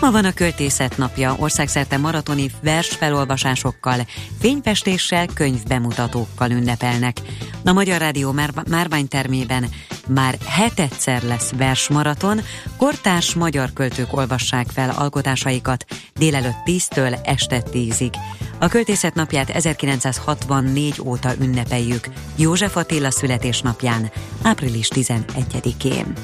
Ma 0.00 0.10
van 0.10 0.24
a 0.24 0.32
költészet 0.32 0.96
napja, 0.96 1.34
országszerte 1.38 1.96
maratoni 1.96 2.50
versfelolvasásokkal, 2.62 4.06
fényfestéssel, 4.40 5.26
könyvbemutatókkal 5.34 6.50
ünnepelnek. 6.50 7.16
A 7.64 7.72
Magyar 7.72 8.00
Rádió 8.00 8.32
már- 8.32 8.68
márványtermében 8.68 9.68
már 10.08 10.38
hetedszer 10.46 11.22
lesz 11.22 11.52
versmaraton, 11.56 12.40
kortárs 12.76 13.34
magyar 13.34 13.72
költők 13.72 14.16
olvassák 14.16 14.66
fel 14.68 14.90
alkotásaikat 14.90 15.84
délelőtt 16.14 16.62
10-től 16.64 17.18
este 17.22 17.62
10-ig. 17.72 18.14
A 18.58 18.68
költészet 18.68 19.14
napját 19.14 19.50
1964 19.50 21.00
óta 21.04 21.30
ünnepeljük, 21.40 22.08
József 22.36 22.76
Attila 22.76 23.10
születésnapján, 23.10 24.10
április 24.42 24.88
11-én. 24.94 26.14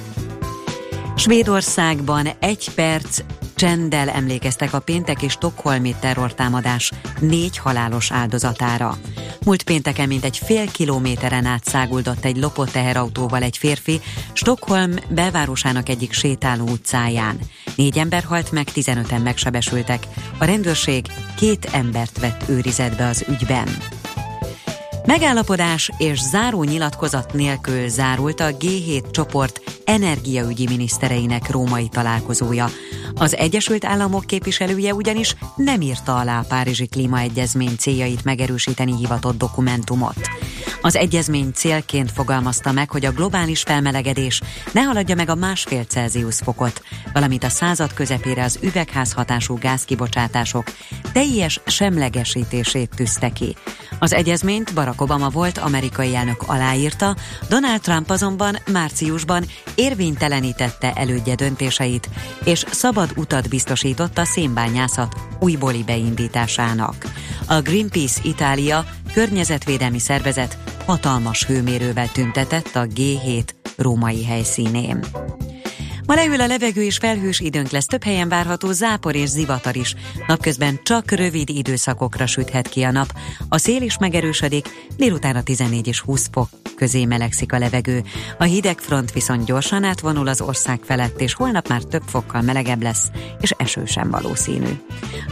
Svédországban 1.16 2.28
egy 2.40 2.70
perc 2.74 3.20
csenddel 3.54 4.08
emlékeztek 4.08 4.72
a 4.72 4.80
péntek 4.80 5.22
és 5.22 5.32
stokholmi 5.32 5.94
terrortámadás 6.00 6.92
négy 7.20 7.58
halálos 7.58 8.12
áldozatára. 8.12 8.98
Múlt 9.44 9.62
pénteken 9.62 10.08
mintegy 10.08 10.38
fél 10.38 10.70
kilométeren 10.70 11.44
át 11.44 11.64
száguldott 11.64 12.24
egy 12.24 12.36
lopott 12.36 12.70
teherautóval 12.70 13.42
egy 13.42 13.56
férfi 13.56 14.00
Stockholm 14.32 14.94
belvárosának 15.08 15.88
egyik 15.88 16.12
sétáló 16.12 16.64
utcáján. 16.64 17.38
Négy 17.76 17.98
ember 17.98 18.22
halt 18.22 18.52
meg, 18.52 18.68
15-en 18.74 19.22
megsebesültek. 19.22 20.06
A 20.38 20.44
rendőrség 20.44 21.06
két 21.36 21.68
embert 21.72 22.18
vett 22.20 22.48
őrizetbe 22.48 23.06
az 23.06 23.24
ügyben. 23.28 23.68
Megállapodás 25.06 25.90
és 25.98 26.20
záró 26.20 26.62
nyilatkozat 26.62 27.32
nélkül 27.32 27.88
zárult 27.88 28.40
a 28.40 28.44
G7 28.44 29.10
csoport 29.10 29.60
energiaügyi 29.84 30.66
minisztereinek 30.66 31.50
római 31.50 31.88
találkozója. 31.88 32.68
Az 33.14 33.36
Egyesült 33.36 33.84
Államok 33.84 34.24
képviselője 34.24 34.94
ugyanis 34.94 35.36
nem 35.56 35.80
írta 35.80 36.16
alá 36.16 36.38
a 36.38 36.44
Párizsi 36.48 36.86
Klímaegyezmény 36.86 37.76
céljait 37.78 38.24
megerősíteni 38.24 38.96
hivatott 38.96 39.38
dokumentumot. 39.38 40.16
Az 40.80 40.96
egyezmény 40.96 41.50
célként 41.54 42.10
fogalmazta 42.10 42.72
meg, 42.72 42.90
hogy 42.90 43.04
a 43.04 43.12
globális 43.12 43.62
felmelegedés 43.62 44.40
ne 44.72 44.82
haladja 44.82 45.14
meg 45.14 45.28
a 45.28 45.34
másfél 45.34 45.84
Celsius 45.84 46.36
fokot, 46.36 46.82
valamint 47.12 47.44
a 47.44 47.48
század 47.48 47.94
közepére 47.94 48.44
az 48.44 48.58
üvegházhatású 48.62 49.58
gázkibocsátások 49.58 50.64
teljes 51.12 51.60
semlegesítését 51.66 52.90
tűzte 52.96 53.28
ki. 53.28 53.56
Az 53.98 54.12
egyezményt 54.12 54.72
Barack 54.96 55.00
Obama 55.00 55.30
volt 55.30 55.58
amerikai 55.58 56.14
elnök 56.14 56.42
aláírta, 56.46 57.16
Donald 57.48 57.80
Trump 57.80 58.10
azonban 58.10 58.56
márciusban 58.72 59.44
érvénytelenítette 59.74 60.92
elődje 60.92 61.34
döntéseit, 61.34 62.08
és 62.44 62.64
szabad 62.70 63.10
utat 63.16 63.48
biztosított 63.48 64.18
a 64.18 64.24
szénbányászat 64.24 65.14
újbóli 65.40 65.82
beindításának. 65.82 66.94
A 67.46 67.60
Greenpeace 67.60 68.20
Itália 68.22 68.84
környezetvédelmi 69.12 69.98
szervezet 69.98 70.58
hatalmas 70.86 71.44
hőmérővel 71.44 72.12
tüntetett 72.12 72.76
a 72.76 72.86
G7 72.86 73.48
római 73.76 74.24
helyszínén. 74.24 75.04
Ma 76.06 76.14
leül 76.14 76.40
a 76.40 76.46
levegő 76.46 76.82
és 76.82 76.96
felhős 76.96 77.40
időnk 77.40 77.70
lesz, 77.70 77.86
több 77.86 78.02
helyen 78.02 78.28
várható 78.28 78.72
zápor 78.72 79.14
és 79.14 79.28
zivatar 79.28 79.76
is. 79.76 79.94
Napközben 80.26 80.80
csak 80.82 81.10
rövid 81.10 81.48
időszakokra 81.48 82.26
süthet 82.26 82.68
ki 82.68 82.82
a 82.82 82.90
nap. 82.90 83.12
A 83.48 83.58
szél 83.58 83.82
is 83.82 83.98
megerősödik, 83.98 84.68
délután 84.96 85.36
a 85.36 85.42
14 85.42 85.86
és 85.86 86.00
20 86.00 86.28
fok 86.32 86.48
közé 86.76 87.04
melegszik 87.04 87.52
a 87.52 87.58
levegő. 87.58 88.02
A 88.38 88.44
hideg 88.44 88.78
front 88.78 89.12
viszont 89.12 89.44
gyorsan 89.44 89.84
átvonul 89.84 90.28
az 90.28 90.40
ország 90.40 90.80
felett, 90.84 91.20
és 91.20 91.34
holnap 91.34 91.68
már 91.68 91.82
több 91.82 92.02
fokkal 92.06 92.40
melegebb 92.40 92.82
lesz, 92.82 93.10
és 93.40 93.50
eső 93.56 93.84
sem 93.84 94.10
valószínű. 94.10 94.70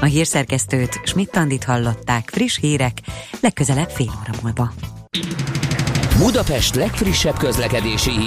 A 0.01 0.05
hírszerkesztőt 0.05 1.01
Schmidt-Tandit 1.05 1.65
hallották, 1.65 2.31
friss 2.33 2.59
hírek, 2.59 2.99
legközelebb 3.41 3.91
fél 3.91 4.13
óra 4.21 4.39
múlva. 4.43 4.73
Budapest 6.19 6.75
legfrissebb 6.75 7.37
közlekedési 7.37 8.11
hír 8.11 8.21